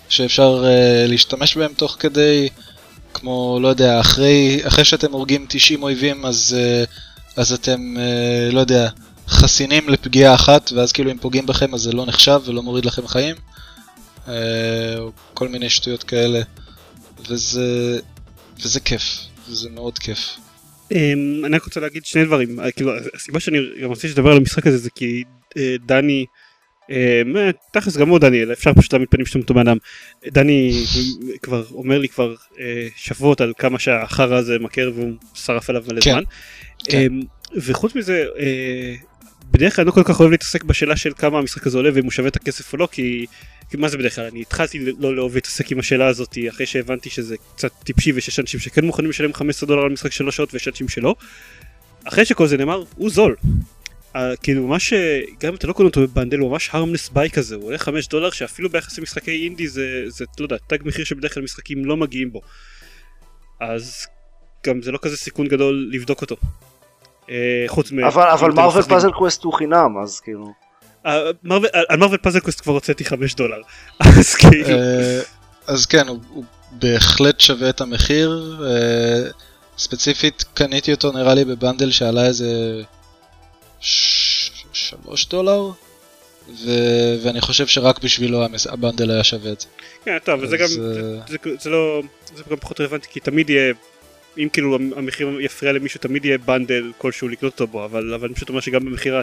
שאפשר 0.08 0.64
uh, 0.64 1.10
להשתמש 1.10 1.56
בהם 1.56 1.72
תוך 1.76 1.96
כדי. 1.98 2.48
כמו, 3.14 3.58
לא 3.62 3.68
יודע, 3.68 4.00
אחרי, 4.00 4.60
אחרי 4.66 4.84
שאתם 4.84 5.12
הורגים 5.12 5.46
90 5.48 5.82
אויבים, 5.82 6.26
אז, 6.26 6.56
אה, 6.58 6.84
אז 7.36 7.52
אתם, 7.52 7.96
אה, 7.98 8.50
לא 8.52 8.60
יודע, 8.60 8.88
חסינים 9.28 9.88
לפגיעה 9.88 10.34
אחת, 10.34 10.72
ואז 10.74 10.92
כאילו 10.92 11.10
אם 11.10 11.18
פוגעים 11.18 11.46
בכם 11.46 11.74
אז 11.74 11.80
זה 11.80 11.92
לא 11.92 12.06
נחשב 12.06 12.40
ולא 12.44 12.62
מוריד 12.62 12.84
לכם 12.84 13.06
חיים. 13.06 13.36
או 14.98 15.10
כל 15.34 15.48
מיני 15.48 15.70
שטויות 15.70 16.02
כאלה. 16.02 16.40
וזה, 17.28 17.98
וזה 18.62 18.80
כיף, 18.80 19.02
וזה 19.48 19.70
מאוד 19.70 19.98
כיף. 19.98 20.18
אמ, 20.92 21.42
אני 21.44 21.56
רק 21.56 21.62
רוצה 21.62 21.80
להגיד 21.80 22.04
שני 22.04 22.24
דברים, 22.24 22.58
כאילו 22.76 22.92
הסיבה 23.14 23.40
שאני 23.40 23.58
גם 23.82 23.88
רוצה 23.88 24.08
לדבר 24.08 24.30
על 24.30 24.36
המשחק 24.36 24.66
הזה 24.66 24.78
זה 24.78 24.90
כי 24.90 25.24
דני 25.86 26.24
אמ, 26.90 27.50
תכלס 27.72 27.96
גם 27.96 28.08
הוא 28.08 28.18
דניאל 28.18 28.52
אפשר 28.52 28.72
פשוט 28.74 28.92
להעמיד 28.92 29.08
פנים 29.10 29.26
שאתם 29.26 29.40
אותו 29.40 29.54
בן 29.54 29.64
דני 30.26 30.84
כבר 31.42 31.64
אומר 31.70 31.98
לי 31.98 32.08
כבר 32.08 32.34
אה, 32.60 32.88
שבועות 32.96 33.40
על 33.40 33.52
כמה 33.58 33.78
שהחרא 33.78 34.36
הזה 34.36 34.58
מכר 34.58 34.92
והוא 34.94 35.12
שרף 35.34 35.70
עליו 35.70 35.82
מלא 35.88 36.00
כן. 36.00 36.10
זמן. 36.10 36.22
כן. 36.84 36.98
אמ, 36.98 37.22
וחוץ 37.56 37.94
מזה 37.94 38.24
אה, 38.38 38.94
בדרך 39.50 39.76
כלל 39.76 39.82
אני 39.82 39.86
לא 39.86 39.92
כל 39.92 40.02
כך 40.04 40.20
אוהב 40.20 40.30
להתעסק 40.30 40.64
בשאלה 40.64 40.96
של 40.96 41.12
כמה 41.18 41.38
המשחק 41.38 41.66
הזה 41.66 41.78
עולה 41.78 41.90
ואם 41.94 42.04
הוא 42.04 42.12
שווה 42.12 42.28
את 42.28 42.36
הכסף 42.36 42.72
או 42.72 42.78
לא 42.78 42.88
כי 42.92 43.26
מה 43.74 43.88
זה 43.88 43.98
בדרך 43.98 44.14
כלל 44.14 44.24
אני 44.24 44.40
התחלתי 44.40 44.78
לא 44.98 45.16
לאהוב 45.16 45.34
להתעסק 45.34 45.72
עם 45.72 45.78
השאלה 45.78 46.06
הזאת 46.06 46.38
אחרי 46.48 46.66
שהבנתי 46.66 47.10
שזה 47.10 47.36
קצת 47.56 47.72
טיפשי 47.84 48.12
ושיש 48.14 48.40
אנשים 48.40 48.60
שכן 48.60 48.84
מוכנים 48.84 49.10
לשלם 49.10 49.32
15 49.32 49.66
דולר 49.66 49.82
על 49.82 49.90
משחק 49.90 50.12
שלוש 50.12 50.36
שעות 50.36 50.54
ויש 50.54 50.68
אנשים 50.68 50.88
שלא. 50.88 51.14
אחרי 52.04 52.24
שכל 52.24 52.46
זה 52.46 52.56
נאמר 52.56 52.82
הוא 52.96 53.10
זול 53.10 53.36
כאילו 54.42 54.66
ממש 54.66 54.92
גם 55.40 55.48
אם 55.48 55.54
אתה 55.54 55.66
לא 55.66 55.72
קונה 55.72 55.88
אותו 55.88 56.00
ב 56.00 56.06
bundle 56.06 56.38
הוא 56.38 56.50
ממש 56.50 56.70
harmless 56.72 57.08
buy 57.08 57.30
כזה 57.30 57.54
הוא 57.54 57.64
עולה 57.64 57.78
5 57.78 58.08
דולר 58.08 58.30
שאפילו 58.30 58.68
ביחס 58.70 58.98
למשחקי 58.98 59.44
אינדי 59.44 59.68
זה 59.68 60.04
זה 60.06 60.24
לא 60.38 60.44
יודע 60.44 60.56
תג 60.66 60.78
מחיר 60.84 61.04
שבדרך 61.04 61.34
כלל 61.34 61.42
משחקים 61.42 61.84
לא 61.84 61.96
מגיעים 61.96 62.32
בו 62.32 62.40
אז 63.60 64.06
גם 64.66 64.82
זה 64.82 64.92
לא 64.92 64.98
כזה 65.02 65.16
סיכון 65.16 65.46
גדול 65.46 65.88
לבדוק 65.92 66.22
אותו. 66.22 66.36
אה, 67.30 67.64
חוץ 67.66 67.92
מ... 67.92 68.04
אבל 68.04 68.28
אבל 68.28 68.52
מרוויל 68.52 68.82
פאזל 68.82 69.12
קווסט 69.12 69.44
הוא 69.44 69.52
חינם 69.52 69.98
אז 70.02 70.20
כאילו. 70.20 70.63
על 71.04 71.98
Marvel 71.98 72.20
Puzzle 72.22 72.40
Quest 72.40 72.60
כבר 72.60 72.72
הוצאתי 72.72 73.04
5 73.04 73.34
דולר 73.34 73.56
אז 74.00 74.34
כאילו. 74.34 74.68
אה, 74.68 75.20
אז 75.66 75.86
כן 75.86 76.08
הוא 76.08 76.44
בהחלט 76.72 77.40
שווה 77.40 77.70
את 77.70 77.80
המחיר 77.80 78.58
אה, 78.66 79.30
ספציפית 79.78 80.44
קניתי 80.54 80.92
אותו 80.92 81.12
נראה 81.12 81.34
לי 81.34 81.44
ב 81.44 81.51
bundle 81.51 81.90
שעלה 81.90 82.26
איזה 82.26 82.82
שלוש 84.72 85.28
דולר, 85.28 85.70
ו... 86.48 86.70
ואני 87.22 87.40
חושב 87.40 87.66
שרק 87.66 88.04
בשבילו 88.04 88.46
ה 88.70 88.76
bundle 88.76 89.10
היה 89.10 89.24
שווה 89.24 89.52
את 89.52 89.60
זה. 89.60 89.66
כן, 90.04 90.18
טוב, 90.24 90.40
וזה 90.42 90.56
גם, 90.56 90.66
זה, 90.66 91.18
זה, 91.28 91.36
זה 91.60 91.70
לא, 91.70 92.02
זה 92.34 92.42
גם 92.50 92.56
פחות 92.56 92.80
רלוונטי, 92.80 93.08
כי 93.10 93.20
תמיד 93.20 93.50
יהיה, 93.50 93.74
אם 94.38 94.48
כאילו 94.52 94.78
המחיר 94.96 95.40
יפריע 95.40 95.72
למישהו, 95.72 96.00
תמיד 96.00 96.24
יהיה 96.24 96.38
bundle 96.38 96.92
כלשהו 96.98 97.28
לקנות 97.28 97.52
אותו 97.52 97.66
בו, 97.66 97.84
אבל, 97.84 98.14
אבל 98.14 98.26
אני 98.26 98.34
פשוט 98.34 98.48
אומר 98.48 98.60
שגם 98.60 98.84
במחיר 98.84 99.20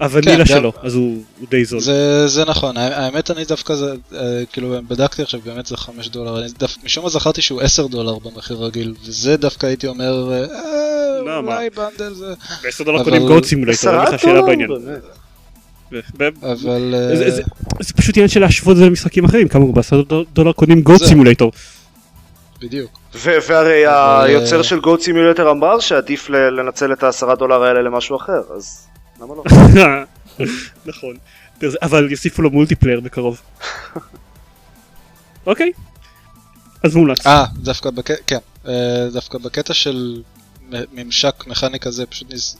הוונילה 0.00 0.44
כן, 0.44 0.46
שלו, 0.46 0.72
גם... 0.72 0.86
אז 0.86 0.94
הוא, 0.94 1.22
הוא 1.38 1.48
די 1.50 1.64
זול. 1.64 1.80
זה, 1.80 2.28
זה 2.28 2.44
נכון, 2.44 2.76
האמת 2.76 3.30
אני 3.30 3.44
דווקא, 3.44 3.74
זה, 3.74 3.94
אה, 4.14 4.42
כאילו 4.52 4.74
בדקתי 4.88 5.22
עכשיו, 5.22 5.40
באמת 5.44 5.66
זה 5.66 5.76
5 5.76 6.08
דולר, 6.08 6.42
אני 6.42 6.48
דווקא, 6.58 6.80
משום 6.84 7.04
מה 7.04 7.10
זכרתי 7.10 7.42
שהוא 7.42 7.60
10 7.60 7.86
דולר 7.86 8.18
במחיר 8.18 8.56
רגיל, 8.56 8.94
וזה 9.06 9.36
דווקא 9.36 9.66
הייתי 9.66 9.86
אומר, 9.86 10.32
אה, 10.32 11.22
לא, 11.24 11.36
אולי 11.36 11.70
bundle 11.70 12.14
זה... 12.14 12.34
ב-10 12.62 12.84
דולר 12.84 13.04
קונים 13.04 13.26
Goat 13.26 13.44
Simulator, 13.44 13.90
אין 13.90 14.14
לך 14.14 14.20
שאלה 14.20 14.42
בעניין. 14.42 14.70
אבל... 16.42 16.94
זה 17.80 17.94
פשוט 17.94 18.16
עניין 18.16 18.28
של 18.28 18.40
להשוות 18.40 18.72
את 18.72 18.76
זה 18.76 18.86
למשחקים 18.86 19.24
אחרים, 19.24 19.48
כמה 19.48 19.64
ב-10 19.72 20.14
דולר 20.32 20.52
קונים 20.52 20.82
Goat 20.82 21.04
Simulator. 21.04 21.52
בדיוק. 22.60 22.98
והרי 23.24 23.84
היוצר 23.86 24.62
של 24.62 24.80
Goat 24.80 25.00
Simulator 25.00 25.50
אמר 25.50 25.80
שעדיף 25.80 26.30
לנצל 26.30 26.92
את 26.92 27.02
ה-10 27.02 27.34
דולר 27.34 27.62
האלה 27.62 27.82
למשהו 27.82 28.16
אחר, 28.16 28.40
אז 28.56 28.87
למה 29.20 29.34
לא? 29.34 29.44
נכון. 30.86 31.16
אבל 31.82 32.10
יוסיפו 32.10 32.42
לו 32.42 32.50
multiplayer 32.50 33.00
בקרוב. 33.00 33.40
אוקיי. 35.46 35.72
אז 36.84 36.96
מומלץ. 36.96 37.26
אה, 37.26 37.44
דווקא 37.56 37.90
בקטע, 37.90 38.22
כן. 38.26 38.38
דווקא 39.12 39.38
בקטע 39.38 39.74
של 39.74 40.22
ממשק 40.70 41.44
מכני 41.46 41.80
כזה 41.80 42.06
פשוט 42.06 42.32
ניס... 42.32 42.56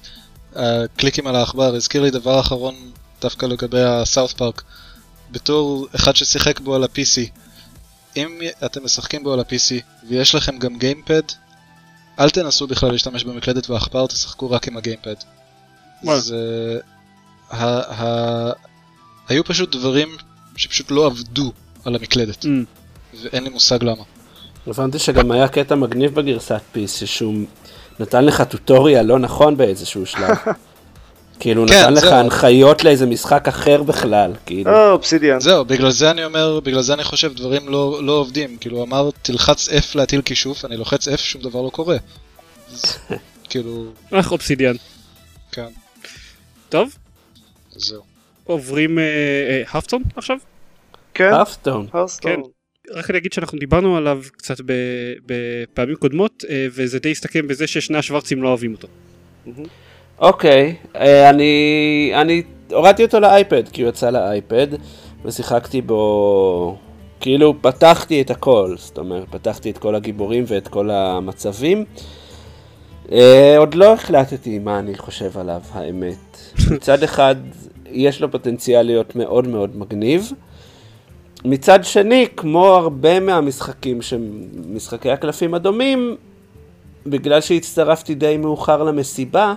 הקליקים 0.54 1.26
על 1.26 1.36
העכבר 1.36 1.74
הזכיר 1.74 2.02
לי 2.02 2.10
דבר 2.10 2.40
אחרון 2.40 2.74
דווקא 3.20 3.46
לגבי 3.46 3.82
הסאוף 3.82 4.32
פארק. 4.32 4.62
בתור 5.30 5.88
אחד 5.96 6.16
ששיחק 6.16 6.60
בו 6.60 6.74
על 6.74 6.84
ה-PC, 6.84 7.30
אם 8.16 8.40
אתם 8.64 8.84
משחקים 8.84 9.24
בו 9.24 9.32
על 9.32 9.40
ה-PC 9.40 9.82
ויש 10.08 10.34
לכם 10.34 10.58
גם 10.58 10.78
גיימפד, 10.78 11.22
אל 12.20 12.30
תנסו 12.30 12.66
בכלל 12.66 12.92
להשתמש 12.92 13.24
במקלדת 13.24 13.70
ועכבר, 13.70 14.06
תשחקו 14.06 14.50
רק 14.50 14.68
עם 14.68 14.76
הגיימפד. 14.76 15.14
זה... 16.04 16.78
ה... 17.50 17.64
ה... 18.02 18.52
היו 19.28 19.44
פשוט 19.44 19.76
דברים 19.76 20.08
שפשוט 20.56 20.90
לא 20.90 21.06
עבדו 21.06 21.52
על 21.84 21.94
המקלדת, 21.94 22.44
Mm. 22.44 22.48
ואין 23.22 23.44
לי 23.44 23.50
מושג 23.50 23.82
למה. 23.82 24.02
הבנתי 24.66 24.98
שגם 24.98 25.30
היה 25.30 25.48
קטע 25.48 25.74
מגניב 25.74 26.14
בגרסת 26.14 26.60
פיס, 26.72 27.02
שהוא 27.04 27.34
נתן 28.00 28.24
לך 28.24 28.42
טוטוריה 28.42 29.02
לא 29.02 29.18
נכון 29.18 29.56
באיזשהו 29.56 30.06
שלב. 30.06 30.36
כאילו, 31.40 31.66
כן, 31.68 31.74
נתן 31.74 31.94
לך. 31.94 32.04
הנחיות 32.04 32.84
לאיזה 32.84 33.06
משחק 33.06 33.48
אחר 33.48 33.82
בכלל, 33.82 34.32
כאילו. 34.46 34.70
אה, 34.70 34.90
אובסידיאן. 34.90 35.40
זהו, 35.40 35.64
בגלל 35.64 35.90
זה 35.90 36.10
אני 36.10 36.24
אומר, 36.24 36.60
בגלל 36.60 36.82
זה 36.82 36.94
אני 36.94 37.04
חושב 37.04 37.34
דברים 37.34 37.68
לא, 37.68 38.00
לא 38.02 38.12
עובדים. 38.12 38.56
כאילו, 38.56 38.82
אמר, 38.82 39.10
תלחץ 39.22 39.68
F 39.68 39.84
להטיל 39.94 40.22
כישוף, 40.22 40.64
אני 40.64 40.76
לוחץ 40.76 41.08
F, 41.08 41.16
שום 41.16 41.42
דבר 41.42 41.62
לא 41.62 41.70
קורה. 41.70 41.96
אז, 42.72 42.98
כאילו, 43.50 43.84
אך 44.10 44.32
אובסידיאן. 44.32 44.74
כן, 45.52 45.68
טוב, 46.68 46.96
זהו. 47.70 48.02
עוברים 48.44 48.98
האפטון 49.66 50.02
עכשיו? 50.16 50.36
כן. 51.14 51.32
הרסטון. 51.32 51.86
כן. 52.34 52.40
רק 52.90 53.10
אני 53.10 53.18
אגיד 53.18 53.32
שאנחנו 53.32 53.58
דיברנו 53.58 53.96
עליו 53.96 54.22
קצת 54.32 54.60
ב- 54.66 55.12
בפעמים 55.26 55.96
קודמות 55.96 56.44
אה, 56.48 56.66
וזה 56.72 56.98
די 56.98 57.10
הסתכם 57.10 57.48
בזה 57.48 57.66
ששני 57.66 57.98
השוורצים 57.98 58.42
לא 58.42 58.48
אוהבים 58.48 58.72
אותו. 58.72 58.88
אוקיי, 60.18 60.76
אה, 60.96 61.30
אני, 61.30 62.12
אני 62.14 62.42
הורדתי 62.72 63.04
אותו 63.04 63.20
לאייפד, 63.20 63.68
כי 63.68 63.82
הוא 63.82 63.88
יצא 63.88 64.10
לאייפד, 64.10 64.66
ושיחקתי 65.24 65.82
בו, 65.82 66.78
כאילו 67.20 67.62
פתחתי 67.62 68.20
את 68.20 68.30
הכל, 68.30 68.74
זאת 68.76 68.98
אומרת, 68.98 69.24
פתחתי 69.30 69.70
את 69.70 69.78
כל 69.78 69.94
הגיבורים 69.94 70.44
ואת 70.46 70.68
כל 70.68 70.90
המצבים. 70.90 71.84
אה, 73.12 73.54
עוד 73.58 73.74
לא 73.74 73.92
החלטתי 73.92 74.58
מה 74.58 74.78
אני 74.78 74.98
חושב 74.98 75.38
עליו, 75.38 75.60
האמת. 75.72 76.27
מצד 76.70 77.02
אחד, 77.02 77.36
יש 77.90 78.20
לו 78.22 78.30
פוטנציאל 78.30 78.82
להיות 78.82 79.16
מאוד 79.16 79.48
מאוד 79.48 79.76
מגניב. 79.76 80.32
מצד 81.44 81.84
שני, 81.84 82.26
כמו 82.36 82.66
הרבה 82.66 83.20
מהמשחקים, 83.20 84.02
שהם 84.02 84.42
משחקי 84.74 85.10
הקלפים 85.10 85.54
הדומים, 85.54 86.16
בגלל 87.06 87.40
שהצטרפתי 87.40 88.14
די 88.14 88.36
מאוחר 88.36 88.82
למסיבה, 88.82 89.54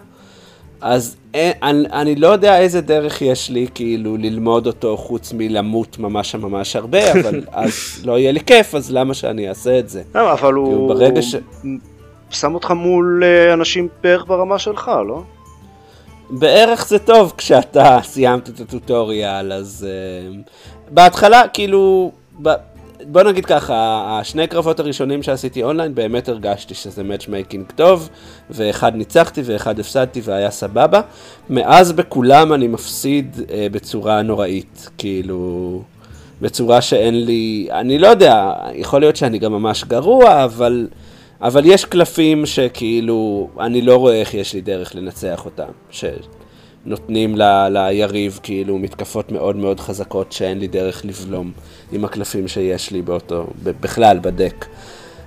אז 0.82 1.16
אין, 1.34 1.54
אני, 1.64 1.88
אני 1.92 2.16
לא 2.16 2.28
יודע 2.28 2.60
איזה 2.60 2.82
דרך 2.82 3.22
יש 3.22 3.50
לי 3.50 3.68
כאילו 3.76 4.18
ללמוד 4.18 4.68
אותו 4.68 4.98
חוץ 4.98 5.34
מלמות 5.34 6.00
ממש 6.00 6.36
ממש 6.36 6.76
הרבה, 6.76 7.12
אבל 7.14 7.42
אז 7.52 8.02
לא 8.06 8.20
יהיה 8.20 8.32
לי 8.32 8.40
כיף, 8.40 8.76
אז 8.76 8.92
למה 8.92 9.14
שאני 9.14 9.50
אעשה 9.50 9.80
את 9.80 9.90
זה? 9.90 10.02
למה, 10.16 10.34
אבל 10.34 10.54
הוא... 10.54 10.68
כאילו, 10.68 10.88
ברגע 10.88 11.22
ש- 11.22 11.36
שם 12.30 12.54
אותך 12.54 12.72
מול 12.72 13.24
אה, 13.24 13.54
אנשים 13.54 13.88
בערך 14.04 14.26
ברמה 14.28 14.60
שלך, 14.60 14.92
לא? 15.08 15.24
בערך 16.32 16.88
זה 16.88 17.00
טוב 17.00 17.34
כשאתה 17.38 18.00
סיימת 18.04 18.50
את 18.50 18.60
ה 18.60 18.69
tutorial, 18.69 19.54
אז 19.54 19.88
uh, 19.88 20.52
בהתחלה, 20.90 21.48
כאילו, 21.54 22.12
ב... 22.42 22.50
בוא 23.04 23.24
נגיד 23.24 23.46
ככה, 23.46 24.06
השני 24.20 24.48
קרבות 24.48 24.80
הראשונים 24.80 25.24
שעשיתי 25.24 25.64
אונליין, 25.64 25.96
באמת 25.96 26.30
הרגשתי 26.30 26.74
שזה 26.74 27.04
matchmaking 27.04 27.66
טוב, 27.76 28.10
ואחד 28.50 28.96
ניצחתי 28.96 29.42
ואחד 29.46 29.80
הפסדתי 29.80 30.22
והיה 30.24 30.52
סבבה. 30.52 31.02
מאז 31.50 31.92
בכולם 31.92 32.54
אני 32.54 32.68
מפסיד 32.68 33.36
uh, 33.36 33.52
בצורה 33.72 34.22
נוראית, 34.22 34.90
כאילו, 34.98 35.82
בצורה 36.42 36.82
שאין 36.82 37.26
לי, 37.26 37.68
אני 37.72 38.00
לא 38.00 38.08
יודע, 38.08 38.54
יכול 38.74 39.00
להיות 39.00 39.16
שאני 39.16 39.40
גם 39.40 39.52
ממש 39.52 39.84
גרוע, 39.84 40.44
אבל... 40.44 40.88
אבל 41.42 41.66
יש 41.66 41.86
קלפים 41.86 42.46
שכאילו, 42.46 43.50
אני 43.60 43.82
לא 43.82 43.96
רואה 43.96 44.20
איך 44.20 44.34
יש 44.34 44.54
לי 44.54 44.62
דרך 44.62 44.96
לנצח 44.96 45.46
אותם, 45.46 45.72
שנותנים 45.90 47.36
ל, 47.36 47.68
ליריב 47.70 48.40
כאילו 48.44 48.78
מתקפות 48.78 49.32
מאוד 49.32 49.56
מאוד 49.56 49.80
חזקות 49.80 50.32
שאין 50.32 50.60
לי 50.60 50.68
דרך 50.68 51.06
לבלום 51.06 51.52
עם 51.92 52.06
הקלפים 52.06 52.48
שיש 52.48 52.92
לי 52.92 53.02
באותו, 53.02 53.48
בכלל 53.64 54.20
בדק. 54.22 54.66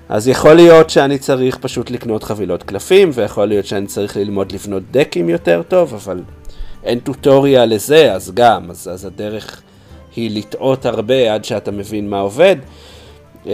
אז 0.08 0.28
יכול 0.28 0.54
להיות 0.54 0.90
שאני 0.90 1.18
צריך 1.18 1.56
פשוט 1.56 1.90
לקנות 1.90 2.22
חבילות 2.24 2.62
קלפים, 2.62 3.10
ויכול 3.14 3.46
להיות 3.46 3.66
שאני 3.66 3.86
צריך 3.86 4.16
ללמוד 4.16 4.52
לבנות 4.52 4.82
דקים 4.90 5.28
יותר 5.28 5.62
טוב, 5.68 5.94
אבל 5.94 6.22
אין 6.84 6.98
טוטוריה 6.98 7.66
לזה, 7.66 8.12
אז 8.12 8.30
גם, 8.34 8.70
אז, 8.70 8.88
אז 8.92 9.04
הדרך 9.04 9.62
היא 10.16 10.38
לטעות 10.38 10.86
הרבה 10.86 11.34
עד 11.34 11.44
שאתה 11.44 11.70
מבין 11.70 12.10
מה 12.10 12.20
עובד. 12.20 12.56
אמ, 13.46 13.50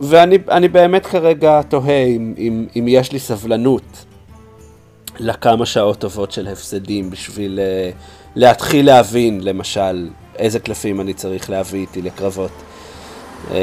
ואני 0.00 0.38
אני 0.50 0.68
באמת 0.68 1.06
כרגע 1.06 1.62
תוהה 1.62 2.04
אם, 2.04 2.34
אם, 2.38 2.66
אם 2.78 2.84
יש 2.88 3.12
לי 3.12 3.18
סבלנות 3.18 4.04
לכמה 5.18 5.66
שעות 5.66 5.98
טובות 5.98 6.32
של 6.32 6.48
הפסדים 6.48 7.10
בשביל 7.10 7.60
אה, 7.60 7.90
להתחיל 8.34 8.86
להבין, 8.86 9.40
למשל, 9.42 10.08
איזה 10.38 10.60
קלפים 10.60 11.00
אני 11.00 11.14
צריך 11.14 11.50
להביא 11.50 11.80
איתי 11.80 12.02
לקרבות. 12.02 12.50
אמ, 13.50 13.54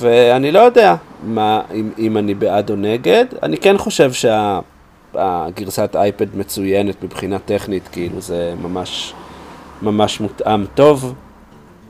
ואני 0.00 0.52
לא 0.52 0.58
יודע 0.58 0.94
מה, 1.22 1.62
אם, 1.74 1.90
אם 1.98 2.16
אני 2.16 2.34
בעד 2.34 2.70
או 2.70 2.76
נגד. 2.76 3.24
אני 3.42 3.56
כן 3.56 3.78
חושב 3.78 4.10
שהגרסת 4.12 5.96
אייפד 5.96 6.36
מצוינת 6.36 7.04
מבחינה 7.04 7.38
טכנית, 7.38 7.88
כאילו 7.92 8.20
זה 8.20 8.54
ממש, 8.62 9.14
ממש 9.82 10.20
מותאם 10.20 10.66
טוב. 10.74 11.14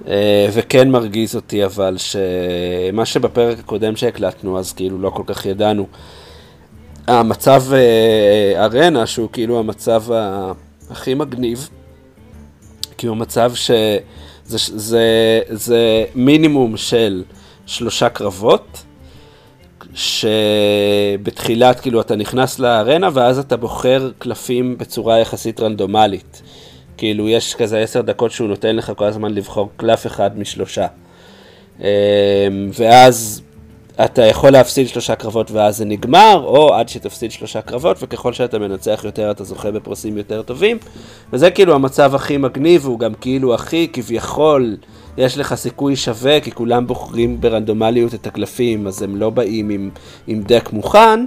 אה, 0.08 0.48
וכן 0.52 0.90
מרגיז 0.90 1.36
אותי 1.36 1.64
אבל 1.64 1.96
שמה 1.98 3.06
שבפרק 3.06 3.58
הקודם 3.58 3.96
שהקלטנו 3.96 4.58
אז 4.58 4.72
כאילו 4.72 4.98
לא 4.98 5.10
כל 5.10 5.22
כך 5.26 5.46
ידענו. 5.46 5.86
המצב 7.06 7.62
אה, 7.72 8.64
ארנה 8.64 9.06
שהוא 9.06 9.28
כאילו 9.32 9.58
המצב 9.58 10.04
הכי 10.90 11.14
מגניב, 11.14 11.68
הוא 13.02 13.16
מצב 13.16 13.52
שזה 13.54 13.98
זה, 14.44 15.40
זה 15.50 16.04
מינימום 16.14 16.76
של 16.76 17.22
שלושה 17.66 18.08
קרבות, 18.08 18.82
שבתחילת 19.94 21.80
כאילו 21.80 22.00
אתה 22.00 22.16
נכנס 22.16 22.58
לארנה 22.58 23.08
ואז 23.12 23.38
אתה 23.38 23.56
בוחר 23.56 24.10
קלפים 24.18 24.78
בצורה 24.78 25.18
יחסית 25.18 25.60
רנדומלית. 25.60 26.42
כאילו 26.96 27.28
יש 27.28 27.54
כזה 27.54 27.78
עשר 27.78 28.00
דקות 28.00 28.30
שהוא 28.30 28.48
נותן 28.48 28.76
לך 28.76 28.92
כל 28.96 29.04
הזמן 29.04 29.34
לבחור 29.34 29.70
קלף 29.76 30.06
אחד 30.06 30.38
משלושה. 30.38 30.86
אמ, 31.80 31.84
ואז 32.78 33.42
אתה 34.04 34.24
יכול 34.24 34.50
להפסיד 34.50 34.88
שלושה 34.88 35.14
קרבות 35.14 35.50
ואז 35.50 35.76
זה 35.76 35.84
נגמר, 35.84 36.42
או 36.44 36.74
עד 36.74 36.88
שתפסיד 36.88 37.32
שלושה 37.32 37.62
קרבות, 37.62 37.96
וככל 38.00 38.32
שאתה 38.32 38.58
מנצח 38.58 39.00
יותר 39.04 39.30
אתה 39.30 39.44
זוכה 39.44 39.70
בפרסים 39.70 40.18
יותר 40.18 40.42
טובים. 40.42 40.78
וזה 41.32 41.50
כאילו 41.50 41.74
המצב 41.74 42.14
הכי 42.14 42.36
מגניב, 42.36 42.86
הוא 42.86 42.98
גם 42.98 43.14
כאילו 43.14 43.54
הכי 43.54 43.88
כביכול, 43.92 44.76
יש 45.16 45.38
לך 45.38 45.54
סיכוי 45.54 45.96
שווה, 45.96 46.40
כי 46.40 46.50
כולם 46.50 46.86
בוחרים 46.86 47.40
ברנדומליות 47.40 48.14
את 48.14 48.26
הקלפים, 48.26 48.86
אז 48.86 49.02
הם 49.02 49.16
לא 49.16 49.30
באים 49.30 49.70
עם, 49.70 49.90
עם 50.26 50.42
דק 50.42 50.68
מוכן, 50.72 51.24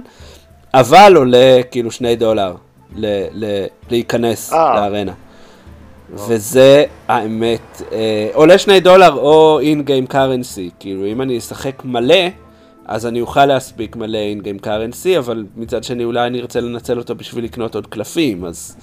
אבל 0.74 1.12
עולה 1.16 1.60
כאילו 1.70 1.90
שני 1.90 2.16
דולר 2.16 2.54
ל, 2.96 3.06
ל, 3.32 3.64
להיכנס 3.90 4.52
אה. 4.52 4.74
לארנה. 4.74 5.12
וזה 6.14 6.84
האמת, 7.08 7.82
אה, 7.92 8.28
עולה 8.34 8.58
שני 8.58 8.80
דולר 8.80 9.12
או 9.12 9.60
in-game 9.60 10.06
currency, 10.06 10.70
כאילו 10.80 11.06
אם 11.06 11.22
אני 11.22 11.38
אשחק 11.38 11.84
מלא, 11.84 12.24
אז 12.86 13.06
אני 13.06 13.20
אוכל 13.20 13.46
להספיק 13.46 13.96
מלא 13.96 14.18
in-game 14.18 14.58
currency, 14.58 15.18
אבל 15.18 15.44
מצד 15.56 15.84
שני 15.84 16.04
אולי 16.04 16.26
אני 16.26 16.40
ארצה 16.40 16.60
לנצל 16.60 16.98
אותו 16.98 17.14
בשביל 17.14 17.44
לקנות 17.44 17.74
עוד 17.74 17.86
קלפים, 17.86 18.44
אז... 18.44 18.76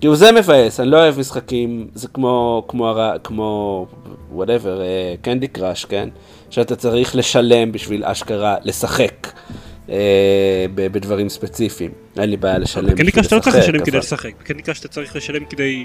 כאילו 0.00 0.16
זה 0.16 0.32
מבאס, 0.32 0.80
אני 0.80 0.90
לא 0.90 0.96
אוהב 0.96 1.18
משחקים, 1.18 1.88
זה 1.94 2.08
כמו, 2.08 2.64
כמו, 2.68 2.94
כמו, 3.24 3.86
whatever, 4.32 4.80
Candy 5.22 5.48
Crush, 5.48 5.84
כן? 5.84 6.08
שאתה 6.50 6.76
צריך 6.76 7.16
לשלם 7.16 7.72
בשביל 7.72 8.04
אשכרה 8.04 8.56
לשחק 8.64 9.28
ב- 9.88 9.94
בדברים 10.74 11.28
ספציפיים. 11.28 11.90
אין 12.18 12.30
לי 12.30 12.36
בעיה 12.36 12.58
לשלם 12.58 12.86
ב 12.86 12.89
Candy 12.89 13.04
בשביל 13.04 13.14
Crush 13.14 13.26
אתה 13.26 13.36
לא 13.36 13.40
צריך 13.40 13.56
לשלם 13.56 13.84
כדי 13.84 13.98
לשחק, 13.98 14.32
ב 14.40 14.44
Candy 14.44 14.62
Crush 14.62 14.80
אתה 14.80 14.88
צריך 14.88 15.16
לשלם 15.16 15.44
כדי 15.44 15.84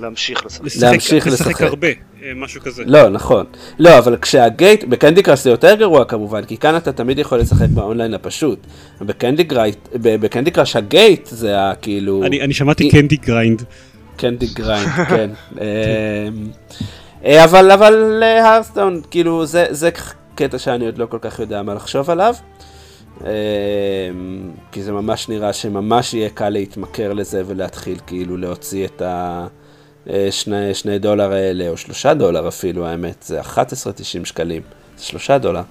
להמשיך 0.00 0.46
לשחק. 0.46 0.64
לשחק 0.64 0.82
להמשיך 0.82 1.26
לשחק 1.26 1.46
לשחק. 1.50 1.62
הרבה, 1.62 1.88
אה, 1.88 1.92
משהו 2.36 2.60
כזה. 2.60 2.82
לא, 2.86 3.08
נכון. 3.08 3.46
לא, 3.78 3.98
אבל 3.98 4.16
כשה 4.16 4.50
gate, 4.50 4.84
ב 4.84 4.90
Candy 4.90 5.22
Crush 5.22 5.40
זה 5.44 5.50
יותר 5.50 5.74
גרוע 5.74 6.04
כמובן, 6.04 6.44
כי 6.44 6.56
כאן 6.56 6.76
אתה 6.76 6.92
תמיד 6.92 7.18
יכול 7.18 7.38
לשחק 7.38 7.68
באונליין 7.68 8.14
הפשוט. 8.14 8.58
ב 9.00 9.07
Candy 9.07 9.42
Great, 9.42 9.78
ב 10.02 10.10
Candy 10.10 10.50
Crush 10.50 10.76
ה 10.76 10.86
gate 10.86 11.26
זה 11.26 11.60
ה- 11.60 11.74
כאילו... 11.82 12.24
אני 12.24 12.40
אני 12.40 12.54
שמעתי 12.54 12.90
Candy 12.90 13.16
Grind. 13.16 13.62
Candy 14.16 14.46
Grind, 14.46 14.88
כן. 15.10 15.30
אמ, 15.52 15.56
אה, 17.24 17.44
אבל, 17.44 17.70
אבל 17.70 18.22
הרסטון, 18.22 19.00
כאילו, 19.10 19.46
זה, 19.46 19.66
זה 19.70 19.90
קטע 20.34 20.58
שאני 20.58 20.86
עוד 20.86 20.98
לא 20.98 21.06
כל 21.06 21.18
כך 21.20 21.38
יודע 21.38 21.62
מה 21.62 21.74
לחשוב 21.74 22.10
עליו. 22.10 22.34
אמ, 23.20 23.26
כי 24.72 24.82
זה 24.82 24.92
ממש 24.92 25.28
נראה 25.28 25.52
שממש 25.52 26.14
יהיה 26.14 26.30
קל 26.30 26.48
להתמכר 26.48 27.12
לזה 27.12 27.42
ולהתחיל 27.46 27.98
כאילו 28.06 28.36
להוציא 28.36 28.84
את 28.86 29.02
השני 29.04 29.63
שני 30.72 30.98
דולר 30.98 31.32
האלה, 31.32 31.68
או 31.68 31.76
שלושה 31.76 32.14
דולר 32.14 32.48
אפילו, 32.48 32.86
האמת, 32.86 33.22
זה 33.22 33.40
11.90 33.40 34.24
שקלים, 34.24 34.62
זה 34.98 35.04
שלושה 35.04 35.38
דולר. 35.38 35.62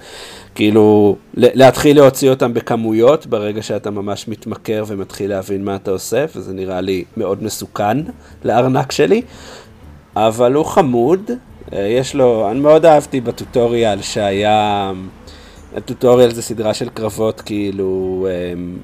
כאילו, 0.56 1.16
להתחיל 1.34 1.98
להוציא 1.98 2.30
אותם 2.30 2.54
בכמויות 2.54 3.28
ברגע 3.28 3.62
שאתה 3.62 3.92
ממש 3.92 4.28
מתמכר 4.28 4.84
ומתחיל 4.88 5.30
להבין 5.30 5.66
מה 5.66 5.76
אתה 5.76 5.92
עושה, 5.92 6.26
וזה 6.36 6.54
נראה 6.54 6.82
לי 6.82 7.04
מאוד 7.18 7.44
מסוכן 7.44 7.98
לארנק 8.44 8.92
שלי, 8.92 9.22
אבל 10.16 10.54
הוא 10.54 10.66
חמוד, 10.66 11.32
אה, 11.74 11.80
יש 11.80 12.16
לו, 12.16 12.52
אני 12.52 12.60
מאוד 12.60 12.86
אהבתי 12.86 13.22
בטוטוריאל 13.22 14.02
שהיה... 14.02 14.92
הטוטוריאל 15.76 16.34
זה 16.34 16.42
סדרה 16.42 16.74
של 16.74 16.90
קרבות 16.90 17.42
כאילו 17.42 18.28
הם, 18.52 18.78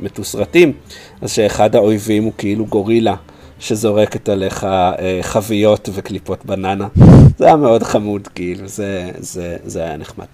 מתוסרטים, 0.00 0.72
אז 1.20 1.32
שאחד 1.32 1.74
האויבים 1.74 2.24
הוא 2.24 2.32
כאילו 2.38 2.66
גורילה 2.66 3.14
שזורקת 3.60 4.28
עליך 4.28 4.64
אה, 4.64 5.18
חביות 5.22 5.88
וקליפות 5.94 6.44
בננה. 6.44 6.88
זה 7.38 7.46
היה 7.46 7.56
מאוד 7.56 7.82
חמוד, 7.82 8.28
כאילו, 8.28 8.68
זה, 8.68 9.10
זה, 9.18 9.56
זה 9.64 9.82
היה 9.82 9.96
נחמד. 9.96 10.26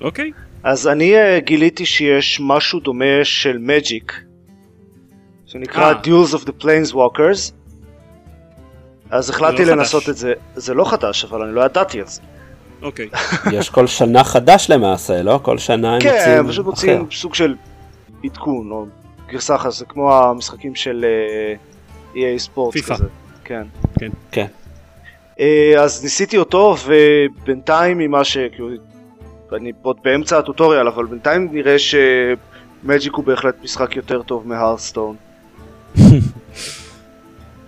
אוקיי. 0.00 0.30
אז 0.62 0.86
אני 0.88 1.14
uh, 1.14 1.40
גיליתי 1.40 1.86
שיש 1.86 2.40
משהו 2.42 2.80
דומה 2.80 3.24
של 3.24 3.58
מג'יק, 3.60 4.12
שנקרא 5.46 5.92
אה. 5.92 6.00
Duels 6.02 6.34
of 6.34 6.44
the 6.44 6.64
Planeswalkers. 6.64 7.52
אז 9.10 9.30
החלטתי 9.30 9.64
לא 9.64 9.72
לנסות 9.72 10.02
חדש. 10.02 10.10
את 10.10 10.16
זה, 10.16 10.32
זה 10.56 10.74
לא 10.74 10.84
חדש, 10.84 11.24
אבל 11.24 11.42
אני 11.42 11.54
לא 11.54 11.60
ידעתי 11.64 12.00
על 12.00 12.06
זה. 12.06 12.20
אוקיי. 12.82 13.08
יש 13.58 13.70
כל 13.70 13.86
שנה 13.86 14.24
חדש 14.24 14.70
למעשה, 14.70 15.22
לא? 15.22 15.40
כל 15.42 15.58
שנה 15.58 15.94
הם 15.94 16.00
כן, 16.00 16.40
מוצאים 16.42 16.48
פשוט 16.48 16.64
אחר. 16.64 16.70
מוצאים 16.70 17.06
סוג 17.12 17.34
של 17.34 17.54
עדכון, 18.24 18.70
או 18.70 18.86
גרסה 19.28 19.54
אחת, 19.54 19.72
זה 19.72 19.84
כמו 19.84 20.14
המשחקים 20.14 20.74
של 20.74 21.04
אה, 21.04 21.54
EA 22.14 22.18
ספורט 22.38 22.72
פיפא. 22.72 22.94
כזה. 22.94 23.04
כן. 23.44 23.62
כן. 23.98 24.10
כן. 24.32 24.46
אה, 25.40 25.74
אז 25.78 26.04
ניסיתי 26.04 26.38
אותו, 26.38 26.76
ובינתיים 26.86 27.98
ממה 27.98 28.24
ש... 28.24 28.36
אני 29.52 29.72
עוד 29.82 29.96
באמצע 30.04 30.38
הטוטוריאל, 30.38 30.88
אבל 30.88 31.06
בינתיים 31.06 31.48
נראה 31.52 31.76
שמג'יק 31.78 33.14
הוא 33.14 33.24
בהחלט 33.24 33.54
משחק 33.62 33.96
יותר 33.96 34.22
טוב 34.22 34.48
מהרסטון. 34.48 35.16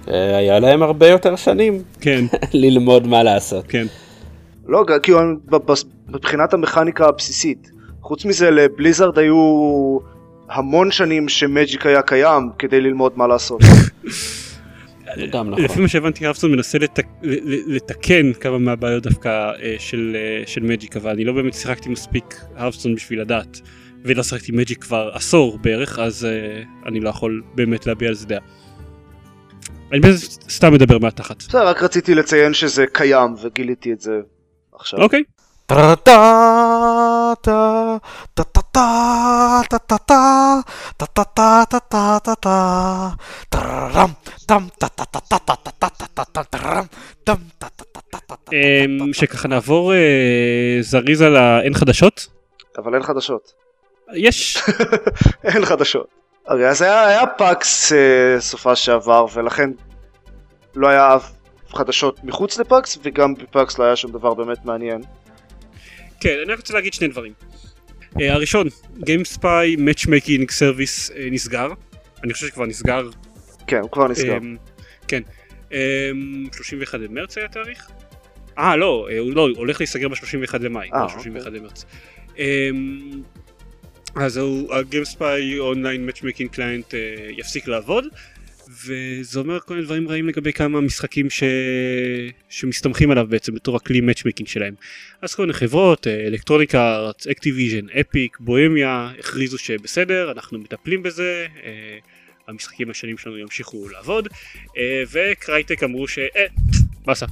אה, 0.09 0.37
היה 0.37 0.61
להם 0.61 0.83
הרבה 0.83 1.09
יותר 1.09 1.37
שנים 1.37 1.83
כן, 2.01 2.25
ללמוד 2.63 3.07
מה 3.07 3.23
לעשות. 3.23 3.65
כן. 3.69 3.87
לא, 4.67 4.85
כאילו, 5.03 5.21
מבחינת 6.09 6.55
המכניקה 6.55 7.07
הבסיסית. 7.07 7.71
חוץ 8.03 8.25
מזה, 8.25 8.51
לבליזרד 8.51 9.19
היו 9.19 9.99
המון 10.51 10.91
שנים 10.91 11.29
שמג'יק 11.29 11.87
היה 11.87 12.03
קיים 12.03 12.51
כדי 12.59 12.81
ללמוד 12.81 13.13
מה 13.17 13.27
לעשות. 13.27 13.61
גם 15.33 15.51
נכון. 15.51 15.65
לפי 15.65 15.81
מה 15.81 15.89
שהבנתי 15.89 16.27
הרפסון 16.27 16.53
מנסה 16.53 16.79
לתק... 16.79 17.07
לתקן 17.67 18.33
כמה 18.33 18.59
מהבעיות 18.59 19.03
דווקא 19.03 19.29
אה, 19.29 19.77
של, 19.79 20.17
אה, 20.17 20.47
של 20.47 20.63
מג'יק 20.63 20.97
אבל 20.97 21.11
אני 21.11 21.25
לא 21.25 21.33
באמת 21.33 21.55
שיחקתי 21.55 21.89
מספיק 21.89 22.41
הרפסון 22.57 22.95
בשביל 22.95 23.21
לדעת 23.21 23.61
ולא 24.05 24.23
שיחקתי 24.23 24.53
מג'יק 24.53 24.85
כבר 24.85 25.11
עשור 25.15 25.59
בערך 25.59 25.99
אז 25.99 26.25
אה, 26.25 26.63
אני 26.87 27.01
לא 27.01 27.09
יכול 27.09 27.43
באמת 27.55 27.87
להביע 27.87 28.09
על 28.09 28.15
זה 28.15 28.27
דעה. 28.27 28.41
אני 29.93 30.01
סתם 30.49 30.73
מדבר 30.73 30.99
מהתחת. 30.99 31.39
בסדר, 31.39 31.69
רק 31.69 31.83
רציתי 31.83 32.15
לציין 32.15 32.55
שזה 32.55 32.85
קיים, 32.93 33.35
וגיליתי 33.43 33.93
את 33.93 34.01
זה 34.01 34.21
עכשיו. 34.73 35.01
אוקיי. 35.01 35.23
שככה 49.13 49.49
נעבור 49.49 49.93
זריז 50.81 51.23
על 51.23 51.37
האין 51.37 51.75
חדשות. 51.75 52.27
אבל 52.79 52.95
אין 52.95 53.03
חדשות. 53.03 53.53
יש 54.15 54.63
אין 55.45 55.65
חדשות. 55.65 56.07
אוקיי, 56.49 56.69
אז 56.69 56.83
היה, 56.83 57.27
PAX 57.27 57.93
סופ"ש 58.39 58.77
שעבר, 58.77 59.27
ולכן 59.35 59.71
לא 60.75 60.89
היה 60.89 61.17
אף 61.17 61.31
חדשות 61.75 62.25
מחוץ 62.25 62.59
ל 62.59 62.67
PAX, 62.67 62.99
וגם 63.03 63.35
ב 63.35 63.46
PAX 63.46 63.79
לא 63.79 63.85
היה 63.85 63.97
שום 63.97 64.13
דבר 64.13 64.35
באמת 64.35 64.65
מעניין. 64.65 65.01
כן, 66.21 66.37
אני 66.45 66.53
רק 66.53 66.59
רוצה 66.59 66.75
להגיד 66.75 66.93
שני 66.93 67.09
דברים. 67.09 67.33
אה, 68.15 68.23
הראשון, 68.23 68.67
GameSpy 68.99 69.77
Matchmaking 69.79 70.45
Service 70.49 71.11
אה, 71.11 71.15
נסגר. 71.31 71.69
אני 72.25 72.33
חושב 72.33 72.47
שכבר 72.47 72.67
נסגר. 72.67 73.09
כן, 73.67 73.81
הוא 73.81 73.91
כבר 73.91 74.09
נסגר. 74.09 74.37
אמ, 74.37 74.73
כן. 75.09 75.23
אמ, 75.71 76.57
31 76.57 77.01
במרץ 77.01 77.39
היה 77.39 77.47
התאריך? 77.47 77.91
אה, 78.59 78.77
לא, 78.77 79.09
הוא 79.19 79.33
לא, 79.35 79.43
הוא 79.43 79.57
הולך 79.57 79.81
להיסגר 79.81 80.09
ב-31 80.09 80.59
למאי, 80.61 80.91
אה, 80.95 81.03
לא 81.03 81.09
31 81.09 81.47
למרץ. 81.53 81.85
אמ, 82.37 82.41
אז 84.15 84.37
הוא, 84.37 84.75
ה-GameSpy 84.75 85.61
Online 85.61 86.11
Matchmaking 86.11 86.55
Client 86.55 86.91
אה, 86.91 87.39
יפסיק 87.39 87.69
לעבוד. 87.69 88.05
וזה 88.71 89.39
אומר 89.39 89.61
כל 89.61 89.75
מיני 89.75 89.87
דברים 89.87 90.09
רעים 90.09 90.29
לגבי 90.29 90.53
כמה 90.53 90.81
משחקים 90.81 91.31
ש... 91.31 91.43
שמסתמכים 92.49 93.11
עליו 93.11 93.27
בעצם 93.29 93.55
בתור 93.55 93.77
הכלי 93.77 94.01
matchmaking 94.01 94.47
שלהם. 94.47 94.75
אז 95.23 95.35
כל 95.35 95.43
מיני 95.43 95.53
חברות, 95.53 96.07
Electronic 96.07 96.75
Arts, 96.75 97.27
Activision, 97.27 97.87
Epic, 98.01 98.37
Bohemia, 98.41 99.11
הכריזו 99.19 99.59
שבסדר, 99.59 100.33
אנחנו 100.33 100.59
מטפלים 100.59 101.03
בזה, 101.03 101.47
אה, 101.65 101.99
המשחקים 102.49 102.91
השונים 102.91 103.19
שלנו 103.19 103.39
ימשיכו 103.39 103.89
לעבוד, 103.89 104.29
אה, 104.77 105.03
ו 105.13 105.23
Crytek 105.23 105.83
אמרו 105.83 106.09
ש... 106.09 106.19
אה, 106.19 106.47
באסה. 107.07 107.27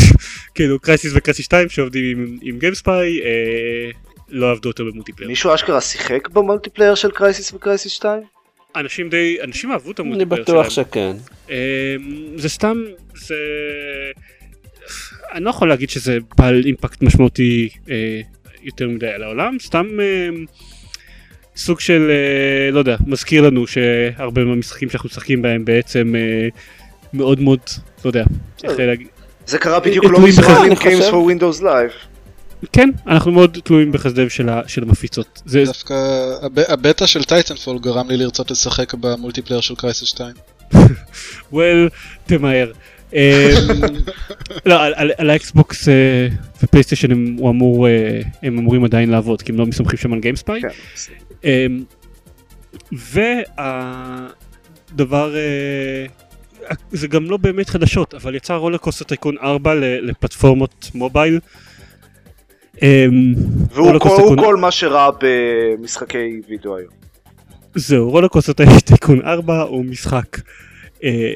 כאילו 0.54 0.78
Crysis 0.78 1.12
ו 1.14 1.18
Crysis 1.18 1.44
2 1.44 1.68
שעובדים 1.68 2.04
עם, 2.04 2.38
עם 2.42 2.58
GameSpy, 2.58 3.20
אה, 3.22 3.90
לא 4.28 4.50
יעבדו 4.50 4.68
יותר 4.68 4.84
ב 4.84 4.87
multiplayer. 4.87 5.28
מישהו 5.28 5.54
אשכרה 5.54 5.80
שיחק 5.80 6.28
ב 6.28 6.34
multiplayer 6.34 6.94
של 6.94 7.10
Crysis 7.10 7.52
ו 7.52 7.58
Crysis 7.58 7.92
2? 7.92 8.33
אנשים 8.76 9.08
די, 9.08 9.36
אנשים 9.44 9.72
אהבו 9.72 9.90
את 9.90 10.00
אני 10.00 10.08
ה 10.08 10.11
multiplayer 10.11 10.44
שלהם. 10.44 10.58
בטוח 10.60 10.70
שכן. 10.70 11.16
אמ, 11.50 11.54
זה 12.36 12.48
סתם, 12.48 12.76
זה... 13.14 13.34
אני 15.32 15.44
לא 15.44 15.50
יכול 15.50 15.68
להגיד 15.68 15.90
שזה 15.90 16.18
בעל 16.38 16.62
impact 16.64 17.02
משמעותי 17.02 17.68
אה, 17.90 18.20
יותר 18.62 18.88
מדי 18.88 19.08
על 19.08 19.22
העולם, 19.22 19.56
סתם 19.60 19.86
אה, 20.00 20.28
סוג 21.56 21.80
של, 21.80 22.10
אה, 22.10 22.70
לא 22.70 22.78
יודע, 22.78 22.96
מזכיר 23.06 23.42
לנו 23.42 23.66
שהרבה 23.66 24.44
מהמשחקים 24.44 24.90
שאנחנו 24.90 25.06
משחקים 25.08 25.42
בהם 25.42 25.64
בעצם 25.64 26.14
אה, 26.16 26.48
מאוד 27.14 27.40
מאוד, 27.40 27.60
לא 28.04 28.08
יודע, 28.10 28.24
איך 28.64 28.78
להגיד, 28.78 29.06
זה 29.46 29.58
קרה 29.58 29.80
בדיוק 29.80 30.04
אה, 30.04 30.10
לא 30.10 30.16
תלוי 30.16 30.30
מזמן 30.30 30.44
עם 30.54 30.64
אני 30.64 30.74
Games 30.74 31.02
חושב. 31.02 31.10
for 31.10 31.14
Windows 31.14 31.62
Live. 31.62 32.13
כן, 32.72 32.90
אנחנו 33.06 33.32
מאוד 33.32 33.58
תלויים 33.64 33.92
בחסדיהם 33.92 34.28
של, 34.28 34.48
ה- 34.48 34.62
של 34.66 34.82
המפיצות. 34.82 35.42
זה, 35.46 35.64
דווקא 35.64 35.94
הב- 36.42 36.58
הבטא 36.68 37.06
של 37.06 37.24
Titanfall 37.24 37.78
גרם 37.78 38.08
לי 38.10 38.16
לרצות 38.16 38.50
לשחק 38.50 38.94
ב 38.94 38.99
multiplayer 38.99 39.60
של 39.60 39.74
Crysis 39.74 40.06
2. 40.06 40.34
well, 41.52 41.90
תמהר. 42.26 42.72
אמ, 43.12 43.18
לא, 44.66 44.84
על- 44.84 45.30
ה 45.30 45.42
Xbox 45.42 45.88
אה, 45.88 46.28
ו 46.62 46.66
PlayStation 46.66 47.10
הם- 47.12 47.36
הוא 47.38 47.50
אמור, 47.50 47.88
אה, 47.88 48.20
הם 48.42 48.58
אמורים 48.58 48.84
עדיין 48.84 49.10
לעבוד, 49.10 49.42
כי 49.42 49.52
הם 49.52 49.58
לא 49.58 49.66
מסתמכים 49.66 49.98
שם 49.98 50.12
על 50.12 50.20
GameSpy. 50.20 50.60
כן. 50.62 50.68
אמ, 51.44 51.84
והדבר, 54.92 55.34
זה 56.92 57.08
גם 57.08 57.24
לא 57.30 57.36
באמת 57.36 57.68
חדשות, 57.68 58.14
אבל 58.14 58.34
יצא 58.34 58.54
RollerCoaster 58.54 59.04
Tycoon 59.04 59.34
4 59.42 59.74
ל- 59.74 60.08
לפלטפורמות 60.10 60.90
mobile. 60.94 61.40
אמ, 62.82 63.34
והוא 63.74 63.98
כל- 63.98 64.08
Tycoon- 64.16 64.38
כל 64.40 64.56
מה 64.56 64.70
שרע 64.70 65.10
במשחקי 65.20 66.40
וידאו 66.48 66.76
היום. 66.76 66.90
זהו, 67.74 68.10
RollerCoaster 68.10 68.52
Tycoon 68.84 69.20
4 69.24 69.62
הוא 69.62 69.84
משחק. 69.84 70.40
אה, 71.04 71.32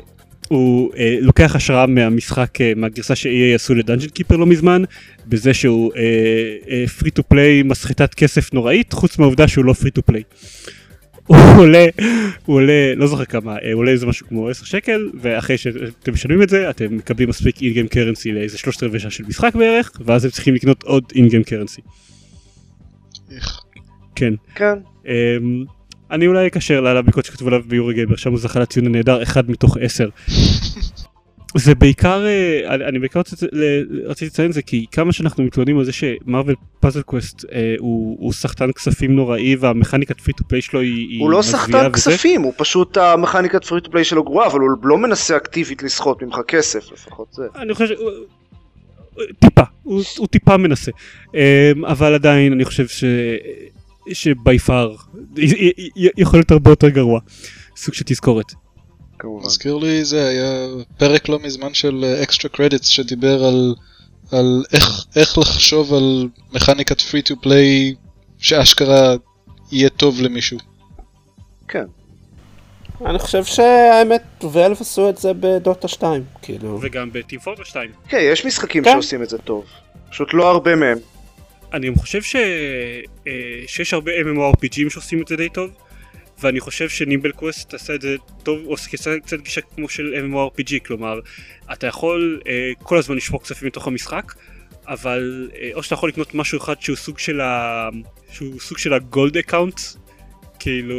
הוא 0.48 0.90
אה, 0.96 1.16
לוקח 1.20 1.56
השראה 1.56 1.86
מהמשחק, 1.86 2.60
אה, 2.60 2.72
מהגרסה 2.76 3.16
ש-EA 3.16 3.28
עשו 3.54 3.74
ל 3.74 3.79
Dungeon 3.79 4.08
Keeper 4.08 4.36
לא 4.36 4.46
מזמן, 4.46 4.82
בזה 5.26 5.54
שהוא 5.54 5.92
free 6.98 7.10
to 7.10 7.22
play 7.22 7.62
מסחטת 7.62 8.14
כסף 8.14 8.52
נוראית, 8.54 8.92
חוץ 8.92 9.18
מהעובדה 9.18 9.48
שהוא 9.48 9.64
לא 9.64 9.72
free 9.72 9.90
to 9.90 10.02
play. 10.02 10.22
הוא 11.28 11.36
עולה, 11.58 11.86
הוא 12.44 12.56
עולה, 12.56 12.94
לא 12.96 13.06
זוכר 13.06 13.24
כמה, 13.24 13.56
אה, 13.62 13.72
הוא 13.72 13.78
עולה 13.78 13.90
איזה 13.90 14.06
משהו 14.06 14.26
כמו 14.26 14.48
10 14.48 14.64
שקל, 14.64 15.10
ואחרי 15.20 15.58
שאתם 15.58 16.12
משלמים 16.12 16.42
את 16.42 16.48
זה, 16.48 16.70
אתם 16.70 16.96
מקבלים 16.96 17.28
מספיק 17.28 17.62
in-game 17.62 17.88
currency 17.88 18.32
לאיזה 18.32 18.58
שלושת 18.58 18.82
רבעי 18.82 19.00
שעה 19.00 19.10
של 19.10 19.24
משחק 19.28 19.54
בערך, 19.54 19.92
ואז 20.04 20.24
הם 20.24 20.30
צריכים 20.30 20.54
לקנות 20.54 20.82
עוד 20.82 21.04
in-game 21.14 21.42
currency. 21.42 21.80
איך. 23.30 23.60
כן. 24.14 24.34
כן. 24.54 24.74
אמ, 25.06 25.64
אני 26.10 26.26
אולי 26.26 26.46
אקשר 26.46 26.80
לביקורת 26.80 27.24
שכתבו 27.24 27.48
עליו 27.48 27.62
ב 27.66 27.94
Eurogamer, 27.94 28.16
שם 28.16 28.30
הוא 28.30 28.38
זכה 28.38 28.60
לציון 28.60 28.86
הנהדר 28.86 29.22
אחד 29.22 29.50
מתוך 29.50 29.76
עשר. 29.80 30.08
זה 31.56 31.74
בעיקר, 31.74 32.26
אה, 32.26 32.74
אני, 32.74 32.84
אני 32.84 32.98
בעיקר 32.98 33.20
רציתי, 34.04 34.26
לציין 34.26 34.52
זה 34.52 34.62
כי 34.62 34.86
כמה 34.92 35.12
שאנחנו 35.12 35.44
מתלוננים 35.44 35.78
על 35.78 35.84
זה 35.84 35.92
ש 35.92 36.08
Marvel 36.08 36.56
Puzzle 36.80 37.02
Quest 37.02 37.44
אה, 37.52 37.74
הוא, 37.78 38.16
הוא 38.20 38.32
סחטן 38.32 38.72
כספים 38.72 39.16
נוראי 39.16 39.56
והמכניקת 39.56 40.20
free 40.20 40.34
to 40.34 40.44
play 40.48 40.62
שלו 40.62 40.80
היא, 40.80 41.08
היא 41.08 41.20
הוא 41.20 41.30
לא 41.30 41.42
וזה. 41.92 42.10
כספים, 42.10 42.42
הוא 42.42 42.52
פשוט 42.56 42.96
המכניקת 42.96 43.64
free 43.64 43.80
to 43.80 43.90
play 43.90 44.04
שלו 44.04 44.24
גרועה, 44.24 44.46
אבל 44.46 44.60
הוא 44.60 44.70
לא 44.82 44.98
מנסה 44.98 45.36
אקטיבית 45.36 45.82
לסחוט 45.82 46.22
ממך 46.22 46.38
כסף 46.48 46.92
לפחות 46.92 47.28
זה. 47.32 47.42
אני 47.56 47.74
חושב 47.74 47.94
טיפה, 49.38 49.62
הוא, 49.82 50.02
הוא 50.18 50.26
טיפה 50.26 50.56
מנסה, 50.56 50.90
אה, 51.34 51.72
אבל 51.86 52.14
עדיין 52.14 52.52
אני 52.52 52.64
חושב 52.64 52.88
ש... 52.88 53.04
ש 54.12 54.35
by 54.35 54.58
far 54.58 54.94
יכול 56.16 56.38
להיות 56.38 56.50
הרבה 56.50 56.70
יותר 56.70 56.88
גרוע, 56.88 57.20
סוג 57.76 57.94
של 57.94 58.04
תזכורת. 58.06 58.52
כמובן. 59.18 59.46
מזכיר 59.46 59.76
לי 59.76 60.04
זה 60.04 60.28
היה 60.28 60.66
פרק 60.96 61.28
לא 61.28 61.38
מזמן 61.38 61.74
של 61.74 62.04
Extra 62.22 62.50
Credits 62.50 62.88
שדיבר 62.88 63.44
על, 63.44 63.74
על 64.32 64.64
איך, 64.72 65.06
איך 65.16 65.38
לחשוב 65.38 65.94
על 65.94 66.28
מכניקת 66.52 67.00
free 67.00 67.22
to 67.22 67.34
play 67.40 67.94
שאשכרה 68.38 69.14
יהיה 69.72 69.88
טוב 69.88 70.20
למישהו. 70.20 70.58
כן. 71.68 71.84
אני 73.06 73.18
חושב 73.18 73.44
שהאמת, 73.44 74.22
Valve 74.52 74.80
עשו 74.80 75.08
את 75.08 75.18
זה 75.18 75.32
בדוטה 75.40 75.88
2, 75.88 76.24
כאילו. 76.42 76.78
וגם 76.82 77.12
ב 77.12 77.18
Team 77.18 77.40
Fortress 77.40 77.64
2. 77.64 77.90
כן, 78.08 78.18
יש 78.20 78.46
משחקים 78.46 78.84
כן. 78.84 78.92
שעושים 78.92 79.22
את 79.22 79.30
זה 79.30 79.38
טוב. 79.38 79.64
פשוט 80.10 80.34
לא 80.34 80.50
הרבה 80.50 80.76
מהם. 80.76 80.98
אני 81.72 81.90
חושב 81.98 82.22
ש... 82.22 82.36
אה, 83.26 83.32
שיש 83.66 83.94
הרבה 83.94 84.12
MMORPG 84.12 84.71
ים 84.71 84.90
שעושים 84.90 85.22
את 85.22 85.28
זה 85.28 85.36
די 85.36 85.48
טוב 85.48 85.70
ואני 86.40 86.60
חושב 86.60 86.88
ש 86.88 86.99
Nimble 86.99 87.32
Quest 87.32 87.74
עשה 87.74 87.94
את 87.94 88.00
זה 88.00 88.16
טוב 88.42 88.58
או 88.66 88.74
עשה 88.74 89.18
קצת 89.20 89.40
גישה 89.40 89.60
כמו 89.60 89.88
של 89.88 90.14
MMORPG 90.14 90.86
כלומר 90.86 91.20
אתה 91.72 91.86
יכול 91.86 92.40
אה, 92.48 92.70
כל 92.82 92.98
הזמן 92.98 93.16
לשפוך 93.16 93.42
כספים 93.42 93.68
מתוך 93.68 93.86
המשחק 93.86 94.34
אבל 94.88 95.50
אה, 95.60 95.70
או 95.74 95.82
שאתה 95.82 95.94
יכול 95.94 96.08
לקנות 96.08 96.34
משהו 96.34 96.58
אחד 96.58 96.74
שהוא 96.80 96.96
סוג 96.96 97.18
של 97.18 97.40
ה... 97.40 97.88
שהוא 98.32 98.60
סוג 98.60 98.78
של 98.78 98.94
ה 98.94 99.03
gold 99.03 99.36
account 99.36 99.80
כאילו 100.58 100.96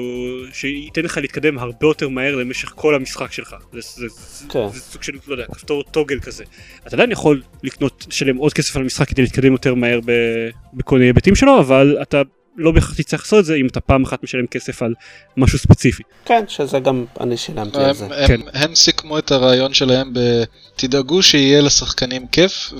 שייתן 0.53 1.01
לך 1.01 1.17
להתקדם 1.17 1.59
הרבה 1.59 1.87
יותר 1.87 2.09
מהר 2.09 2.35
למשך 2.35 2.71
כל 2.75 2.95
המשחק 2.95 3.31
שלך 3.31 3.55
זה, 3.73 3.79
זה, 3.81 4.45
כן. 4.49 4.67
זה 4.73 4.79
סוג 4.79 5.03
של 5.03 5.13
לא 5.27 5.33
יודע 5.33 5.45
כפתור 5.45 5.83
טוגל 5.83 6.19
כזה 6.19 6.43
אתה 6.87 6.95
עדיין 6.95 7.11
יכול 7.11 7.41
לקנות 7.63 8.05
לשלם 8.09 8.37
עוד 8.37 8.53
כסף 8.53 8.75
על 8.75 8.81
המשחק 8.81 9.09
כדי 9.09 9.21
להתקדם 9.21 9.51
יותר 9.51 9.75
מהר 9.75 9.99
ב- 10.05 10.49
בכל 10.73 10.95
מיני 10.95 11.07
היבטים 11.07 11.35
שלו 11.35 11.59
אבל 11.59 11.97
אתה 12.01 12.21
לא 12.59 12.71
בהכרח 12.71 12.93
תצטרך 12.93 13.21
לעשות 13.21 13.39
את 13.39 13.45
זה 13.45 13.55
אם 13.55 13.67
אתה 13.67 13.79
פעם 13.79 14.03
אחת 14.03 14.23
משלם 14.23 14.47
כסף 14.47 14.81
על 14.81 14.93
משהו 15.37 15.59
ספציפי. 15.59 16.03
כן, 16.25 16.43
שזה 16.47 16.79
גם, 16.79 17.05
אני 17.19 17.37
שילמתי 17.37 17.77
על 17.77 17.85
הם, 17.85 17.93
זה. 17.93 18.05
הם, 18.05 18.27
כן. 18.27 18.39
הם 18.53 18.75
סיכמו 18.75 19.17
את 19.17 19.31
הרעיון 19.31 19.73
שלהם 19.73 20.13
ב... 20.13 20.19
תדאגו 20.75 21.23
שיהיה 21.23 21.61
לשחקנים 21.61 22.27
כיף 22.27 22.73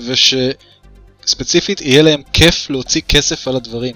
ושספציפית 1.24 1.80
יהיה 1.80 2.02
להם 2.02 2.22
כיף 2.32 2.70
להוציא 2.70 3.00
כסף 3.08 3.48
על 3.48 3.56
הדברים. 3.56 3.94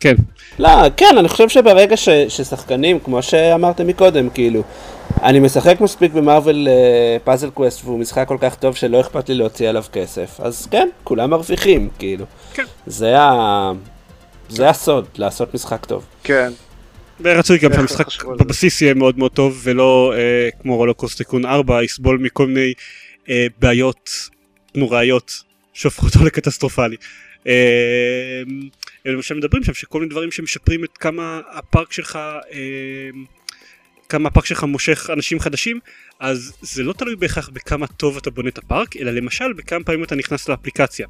כן. 0.00 0.14
לא, 0.58 0.68
כן, 0.96 1.14
אני 1.18 1.28
חושב 1.28 1.48
שברגע 1.48 1.96
ש, 1.96 2.08
ששחקנים, 2.08 2.98
כמו 3.00 3.22
שאמרתם 3.22 3.86
מקודם, 3.86 4.30
כאילו, 4.30 4.62
אני 5.22 5.40
משחק 5.40 5.80
מספיק 5.80 6.12
ב 6.12 6.20
Marvel 6.20 6.68
Puzzle 7.24 7.50
Quest 7.50 7.84
והוא 7.84 7.98
משחק 7.98 8.28
כל 8.28 8.36
כך 8.40 8.54
טוב 8.54 8.76
שלא 8.76 9.00
אכפת 9.00 9.28
לי 9.28 9.34
להוציא 9.34 9.68
עליו 9.68 9.84
כסף, 9.92 10.40
אז 10.42 10.66
כן, 10.70 10.88
כולם 11.04 11.30
מרוויחים, 11.30 11.88
כאילו. 11.98 12.24
כן. 12.54 12.64
זה 12.86 13.18
ה... 13.18 13.72
זה 14.50 14.68
הסוד, 14.68 15.08
לעשות 15.18 15.54
משחק 15.54 15.84
טוב. 15.84 16.06
כן. 16.24 16.52
ורצוי 17.20 17.58
גם 17.58 17.72
שהמשחק? 17.72 18.24
בבסיס 18.24 18.82
יהיה 18.82 18.94
מאוד 18.94 19.18
מאוד 19.18 19.32
טוב 19.32 19.60
ולא 19.62 20.12
אה, 20.16 20.48
כמו 20.62 20.76
RollerCoaster 20.76 21.18
Tycoon 21.18 21.46
4 21.46 21.82
יסבול 21.82 22.18
מכל 22.18 22.46
מיני 22.46 22.72
אה, 23.28 23.46
בעיות 23.58 24.10
נוראיות 24.74 25.42
שהופכות 25.72 26.06
אותו 26.06 26.24
לקטסטרופלי. 26.24 26.96
אה, 27.46 28.42
הם 29.04 29.14
למשל 29.14 29.34
מדברים 29.34 29.64
שם 29.64 29.74
שכל 29.74 29.98
מיני 29.98 30.10
דברים 30.10 30.30
שמשפרים 30.30 30.84
את 30.84 30.98
כמה 30.98 31.40
הפארק 31.52 31.92
שלך 31.92 32.16
אה, 32.52 33.10
כמה 34.08 34.28
הפארק 34.28 34.46
שלך 34.46 34.64
מושך 34.64 35.10
אנשים 35.12 35.40
חדשים 35.40 35.80
אז 36.20 36.52
זה 36.62 36.82
לא 36.82 36.92
תלוי 36.92 37.16
בהכרח 37.16 37.48
בכמה 37.48 37.86
טוב 37.86 38.16
אתה 38.16 38.30
בונה 38.30 38.48
את 38.48 38.58
הפארק 38.58 38.96
אלא 38.96 39.10
למשל 39.10 39.52
בכמה 39.52 39.84
פעמים 39.84 40.04
אתה 40.04 40.14
נכנס 40.14 40.48
לאפליקציה 40.48 41.06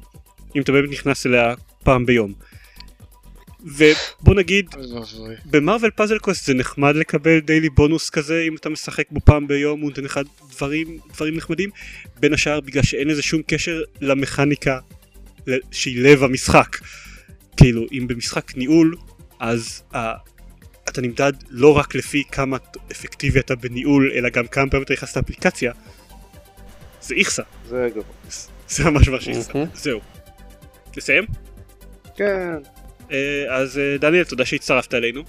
אם 0.55 0.61
אתה 0.61 0.71
באמת 0.71 0.89
נכנס 0.89 1.25
אליה 1.25 1.53
פעם 1.83 2.05
ביום. 2.05 2.33
ובוא 3.63 4.35
נגיד. 4.35 4.65
ב 5.45 5.52
Marvel 5.52 5.91
Puzzle 5.91 6.17
Quest 6.17 6.45
זה 6.45 6.53
נחמד 6.53 6.95
לקבל 6.95 7.39
daily 7.39 7.69
bonus 7.69 8.09
כזה 8.09 8.43
אם 8.47 8.55
אתה 8.55 8.69
משחק 8.69 9.05
בו 9.11 9.19
פעם 9.25 9.47
ביום 9.47 9.81
הוא 9.81 9.89
נותן 9.89 10.03
לך 10.03 10.19
דברים 10.49 10.99
דברים 11.13 11.35
נחמדים 11.37 11.69
בין 12.19 12.33
השאר 12.33 12.59
בגלל 12.59 12.83
שאין 12.83 13.07
לזה 13.07 13.21
שום 13.21 13.41
קשר 13.47 13.81
למכניקה 14.01 14.79
שהיא 15.71 16.03
לב 16.03 16.23
המשחק 16.23 16.77
כאילו 17.57 17.85
אם 17.91 18.07
במשחק 18.07 18.55
ניהול 18.55 18.95
אז 19.39 19.83
uh, 19.93 19.97
אתה 20.89 21.01
נמדד 21.01 21.33
לא 21.49 21.77
רק 21.77 21.95
לפי 21.95 22.23
כמה 22.31 22.57
אפקטיבי 22.91 23.39
אתה 23.39 23.55
בניהול 23.55 24.11
אלא 24.15 24.29
גם 24.29 24.47
כמה 24.47 24.69
פעמים 24.69 24.83
אתה 24.83 24.93
נכנס 24.93 25.17
לאפליקציה 25.17 25.71
זה 27.01 27.15
איכסה 27.15 27.43
זה 27.67 27.87
גבוה. 27.91 28.03
זה 28.69 28.89
ממש 28.89 29.07
ממש 29.07 29.27
איכסה 29.27 29.53
מהמם. 29.53 29.69
זהו. 29.73 29.99
לסיים? 30.97 31.23
כן. 32.15 32.57
אה, 33.11 33.17
אז 33.49 33.79
אה, 33.79 33.97
דניאל 33.97 34.23
תודה 34.23 34.45
שהצטרפת 34.45 34.93
אלינו 34.93 35.23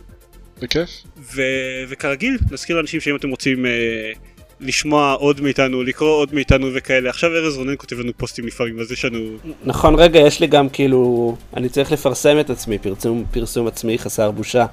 בכיף. 0.62 0.90
ו- 1.34 1.82
וכרגיל 1.88 2.38
נזכיר 2.50 2.76
לאנשים 2.76 3.00
שאם 3.00 3.16
אתם 3.16 3.30
רוצים 3.30 3.66
אה, 3.66 4.12
לשמוע 4.60 5.12
עוד 5.12 5.40
מאיתנו 5.40 5.82
לקרוא 5.82 6.10
עוד 6.10 6.34
מאיתנו 6.34 6.68
וכאלה 6.74 7.10
עכשיו 7.10 7.30
ארז 7.36 7.56
רונן 7.56 7.74
כותב 7.78 8.00
לנו 8.00 8.12
פוסטים 8.16 8.46
לפעמים 8.46 8.80
אז 8.80 8.92
יש 8.92 9.04
לנו 9.04 9.18
נכון, 9.64 9.94
רגע, 9.94 10.20
יש 10.20 10.40
לי 10.40 10.46
גם 10.46 10.68
כאילו, 10.68 11.36
אני 11.56 11.68
צריך 11.68 11.92
לפרסם 11.92 12.40
את 12.40 12.50
עצמי, 12.50 12.78
פרסום, 12.78 13.24
פרסום 13.30 13.66
עצמי 13.66 13.98
חסר 13.98 14.30
בושה. 14.30 14.66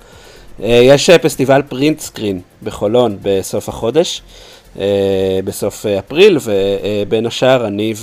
אה, 0.63 0.79
יש 0.83 1.09
פסטיבל 1.09 1.61
פרינט 1.69 1.99
סקרין 1.99 2.41
בחולון 2.63 3.17
בסוף 3.21 3.69
החודש, 3.69 4.21
אה, 4.79 5.39
בסוף 5.43 5.85
אפריל, 5.85 6.37
ובין 6.43 7.25
השאר 7.25 7.67
אני 7.67 7.93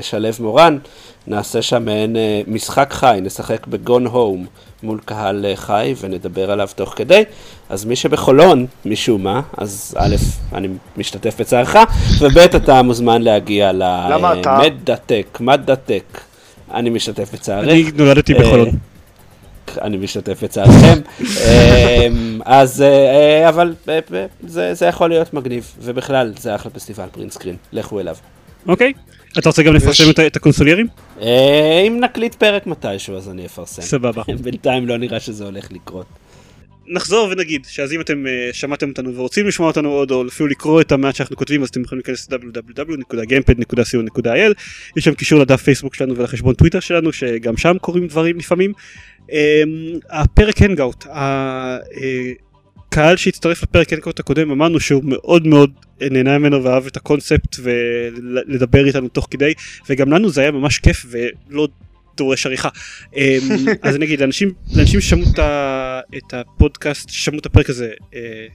ושלו 0.00 0.28
מורן 0.40 0.78
נעשה 1.26 1.62
שם 1.62 1.84
מעין 1.84 2.16
אה, 2.16 2.40
משחק 2.46 2.92
חי, 2.92 3.18
נשחק 3.22 3.66
בגון 3.66 4.06
הום 4.06 4.46
מול 4.82 5.00
קהל 5.04 5.46
אה, 5.46 5.56
חי 5.56 5.94
ונדבר 6.00 6.50
עליו 6.50 6.68
תוך 6.74 6.92
כדי. 6.96 7.22
אז 7.68 7.84
מי 7.84 7.96
שבחולון, 7.96 8.66
משום 8.84 9.22
מה, 9.22 9.40
אז 9.56 9.94
א', 9.98 10.16
אני 10.52 10.68
משתתף 10.96 11.40
בצערך, 11.40 11.76
וב', 12.20 12.38
אתה 12.38 12.82
מוזמן 12.82 13.22
להגיע 13.22 13.72
למה 13.72 14.40
אתה? 14.40 14.58
למדיטק, 14.58 15.38
מדיטק. 15.40 16.20
אני 16.74 16.90
משתתף 16.90 17.34
בצערך. 17.34 17.64
אני 17.64 17.84
נולדתי 17.94 18.34
אה, 18.34 18.40
בחולון 18.40 18.70
אני 19.82 19.96
משתתף 19.96 20.44
בצערכם. 20.44 20.98
אמ, 21.20 22.40
אז, 22.44 22.82
אה, 22.82 22.88
אה, 22.88 23.48
אבל 23.48 23.74
אה, 23.88 23.98
אה, 24.14 24.26
זה 24.46 24.74
זה 24.74 24.86
יכול 24.86 25.08
להיות 25.08 25.34
מגניב, 25.34 25.74
ובכלל, 25.80 26.32
זה 26.38 26.54
אחלה 26.54 26.70
פסטיבל 26.70 27.06
Print 27.12 27.30
Screen, 27.30 27.56
לכו 27.72 28.00
אליו. 28.00 28.16
אוקיי 28.68 28.92
אתה 29.38 29.48
רוצה 29.48 29.62
גם 29.62 29.74
לפרסם 29.74 30.04
את 30.26 30.36
הקונסוליירים? 30.36 30.86
אה, 31.20 31.84
אם 31.88 32.00
נקליט 32.00 32.34
פרק 32.34 32.66
מתישהו, 32.66 33.16
אז 33.16 33.28
אני 33.28 33.46
אפרסם. 33.46 33.82
סבבה 33.82 34.22
בינתיים 34.44 34.88
לא 34.88 34.96
נראה 34.96 35.20
שזה 35.20 35.44
הולך 35.44 35.72
לקרות. 35.72 36.06
נחזור 36.92 37.28
ונגיד 37.32 37.66
שאז 37.68 37.92
אם 37.92 38.00
אתם 38.00 38.26
אה, 38.26 38.48
שמעתם 38.52 38.88
אותנו 38.88 39.14
ורוצים 39.14 39.46
לשמוע 39.46 39.68
אותנו 39.68 39.88
עוד 39.88 40.10
או 40.10 40.28
אפילו 40.28 40.48
לקרוא 40.48 40.80
את 40.80 40.92
המעט 40.92 41.14
שאנחנו 41.14 41.36
כותבים 41.36 41.62
אז 41.62 41.68
אתם 41.68 41.80
יכולים 41.80 42.02
להיכנס 42.06 42.30
ל- 42.30 42.53
www.gamepod.co.il 42.53 44.52
יש 44.96 45.04
שם 45.04 45.14
קישור 45.14 45.40
לדף 45.40 45.62
פייסבוק 45.62 45.94
שלנו 45.94 46.16
ולחשבון 46.16 46.54
טוויטר 46.54 46.80
שלנו 46.80 47.12
שגם 47.12 47.56
שם 47.56 47.76
קורים 47.80 48.06
דברים 48.06 48.38
לפעמים. 48.38 48.72
אה, 49.32 49.62
הפרק 50.10 50.62
hangout 50.62 51.06
הקהל 52.92 53.16
שהצטרף 53.16 53.62
לפרק 53.62 53.92
ה 53.92 53.95
hangout 53.95 54.20
הקודם 54.20 54.50
אמרנו 54.50 54.80
שהוא 54.80 55.02
מאוד 55.04 55.46
מאוד 55.46 55.70
נהנה 56.00 56.38
ממנו 56.38 56.64
ואהב 56.64 56.86
את 56.86 56.96
הקונספט 56.96 57.56
ולדבר 57.62 58.86
איתנו 58.86 59.08
תוך 59.08 59.28
כדי 59.30 59.52
וגם 59.88 60.12
לנו 60.12 60.30
זה 60.30 60.40
היה 60.40 60.50
ממש 60.50 60.78
כיף 60.78 61.06
ולא 61.10 61.68
דורש 62.16 62.46
עריכה. 62.46 62.68
אמ, 63.16 63.40
אז 63.82 63.96
אני 63.96 64.04
אגיד 64.04 64.20
לאנשים 64.20 64.52
לאנשים 64.76 65.00
ששמעו 65.00 65.24
את 66.16 66.34
הפודקאסט 66.34 67.08
שמעו 67.10 67.38
את 67.38 67.46
הפרק 67.46 67.70
הזה 67.70 67.90
אה, 68.14 68.46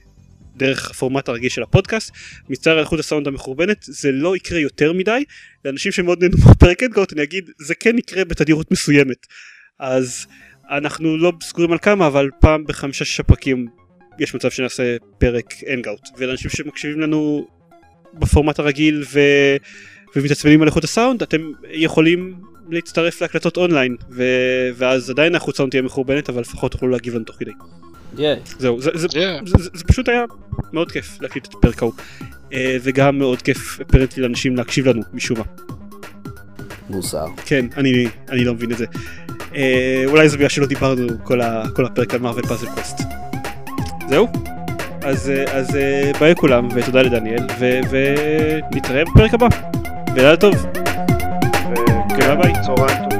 דרך 0.56 0.90
הפורמט 0.90 1.28
הרגיל 1.28 1.50
של 1.50 1.62
הפודקאסט 1.62 2.12
מצטער 2.48 2.72
על 2.72 2.80
איכות 2.80 2.98
הסאונד 2.98 3.28
המחורבנת 3.28 3.78
זה 3.82 4.12
לא 4.12 4.36
יקרה 4.36 4.58
יותר 4.58 4.92
מדי 4.92 5.24
לאנשים 5.64 5.92
שמאוד 5.92 6.24
נהנו 6.24 6.36
מהפרק 6.46 6.82
אנגאוט 6.82 7.12
אני 7.12 7.22
אגיד 7.22 7.50
זה 7.58 7.74
כן 7.74 7.98
יקרה 7.98 8.24
בתדירות 8.24 8.70
מסוימת 8.70 9.26
אז 9.78 10.26
אנחנו 10.70 11.16
לא 11.16 11.32
סגורים 11.42 11.72
על 11.72 11.78
כמה 11.78 12.06
אבל 12.06 12.30
פעם 12.40 12.64
בחמישה 12.64 13.04
שישה 13.04 13.22
פרקים 13.22 13.66
יש 14.18 14.34
מצב 14.34 14.50
שנעשה 14.50 14.96
פרק 15.18 15.54
אנגאוט 15.72 16.08
ולאנשים 16.18 16.50
שמקשיבים 16.50 17.00
לנו 17.00 17.46
בפורמט 18.14 18.58
הרגיל 18.58 19.04
ו... 19.12 19.20
ומתעצבנים 20.16 20.62
על 20.62 20.68
איכות 20.68 20.84
הסאונד 20.84 21.22
אתם 21.22 21.52
יכולים 21.70 22.34
להצטרף 22.70 23.20
להקלטות 23.20 23.56
אונליין 23.56 23.96
ו... 24.10 24.24
ואז 24.74 25.10
עדיין 25.10 25.34
התוצאה 25.34 25.62
לא 25.62 25.68
תהיה 25.68 25.82
מחורבנת 25.82 26.28
אבל 26.28 26.40
לפחות 26.40 26.72
תוכלו 26.72 26.88
להגיב 26.88 27.14
לנו 27.14 27.24
תוך 27.24 27.36
כדי. 27.36 27.50
Yeah. 28.16 28.20
זהו 28.58 28.80
זה, 28.80 28.90
זה, 28.94 29.06
yeah. 29.06 29.46
זה, 29.46 29.58
זה, 29.58 29.70
זה 29.74 29.84
פשוט 29.84 30.08
היה 30.08 30.24
מאוד 30.72 30.92
כיף 30.92 31.20
להקליט 31.20 31.46
את 31.46 31.54
הפרק 31.54 31.82
ההוא 31.82 31.92
אה, 32.50 32.54
וגם 32.82 33.18
מאוד 33.18 33.42
כיף 33.42 33.78
apparently 33.86 34.22
לאנשים 34.22 34.56
להקשיב 34.56 34.88
לנו 34.88 35.02
משום 35.12 35.38
מה. 35.38 35.44
מוזר. 36.90 37.26
כן 37.46 37.66
אני, 37.76 38.06
אני 38.28 38.44
לא 38.44 38.54
מבין 38.54 38.72
את 38.72 38.78
זה. 38.78 38.86
אה, 39.38 39.54
אולי 40.06 40.28
זה 40.28 40.36
בגלל 40.36 40.48
שלא 40.48 40.66
דיברנו 40.66 41.06
כל, 41.24 41.40
ה... 41.40 41.64
כל 41.74 41.84
הפרק 41.84 42.14
על 42.14 42.20
Marvel 42.20 42.46
Puzzle 42.46 42.66
Quest. 42.66 43.25
זהו. 44.08 44.28
אז, 45.02 45.30
אה, 45.30 45.58
אז 45.58 45.76
אה, 45.76 46.10
ביי 46.20 46.34
כולם, 46.34 46.68
ותודה 46.74 47.02
לדניאל, 47.02 47.46
ו, 47.58 47.80
ונתראה 47.90 49.04
בפרק 49.04 49.34
הבא. 49.34 49.46
ולילה 50.14 50.36
טוב. 50.36 50.54
אה, 50.54 51.04
וכן, 52.10 52.40
ביי. 52.42 52.52
צהריים 52.66 52.96
טובים. 53.02 53.15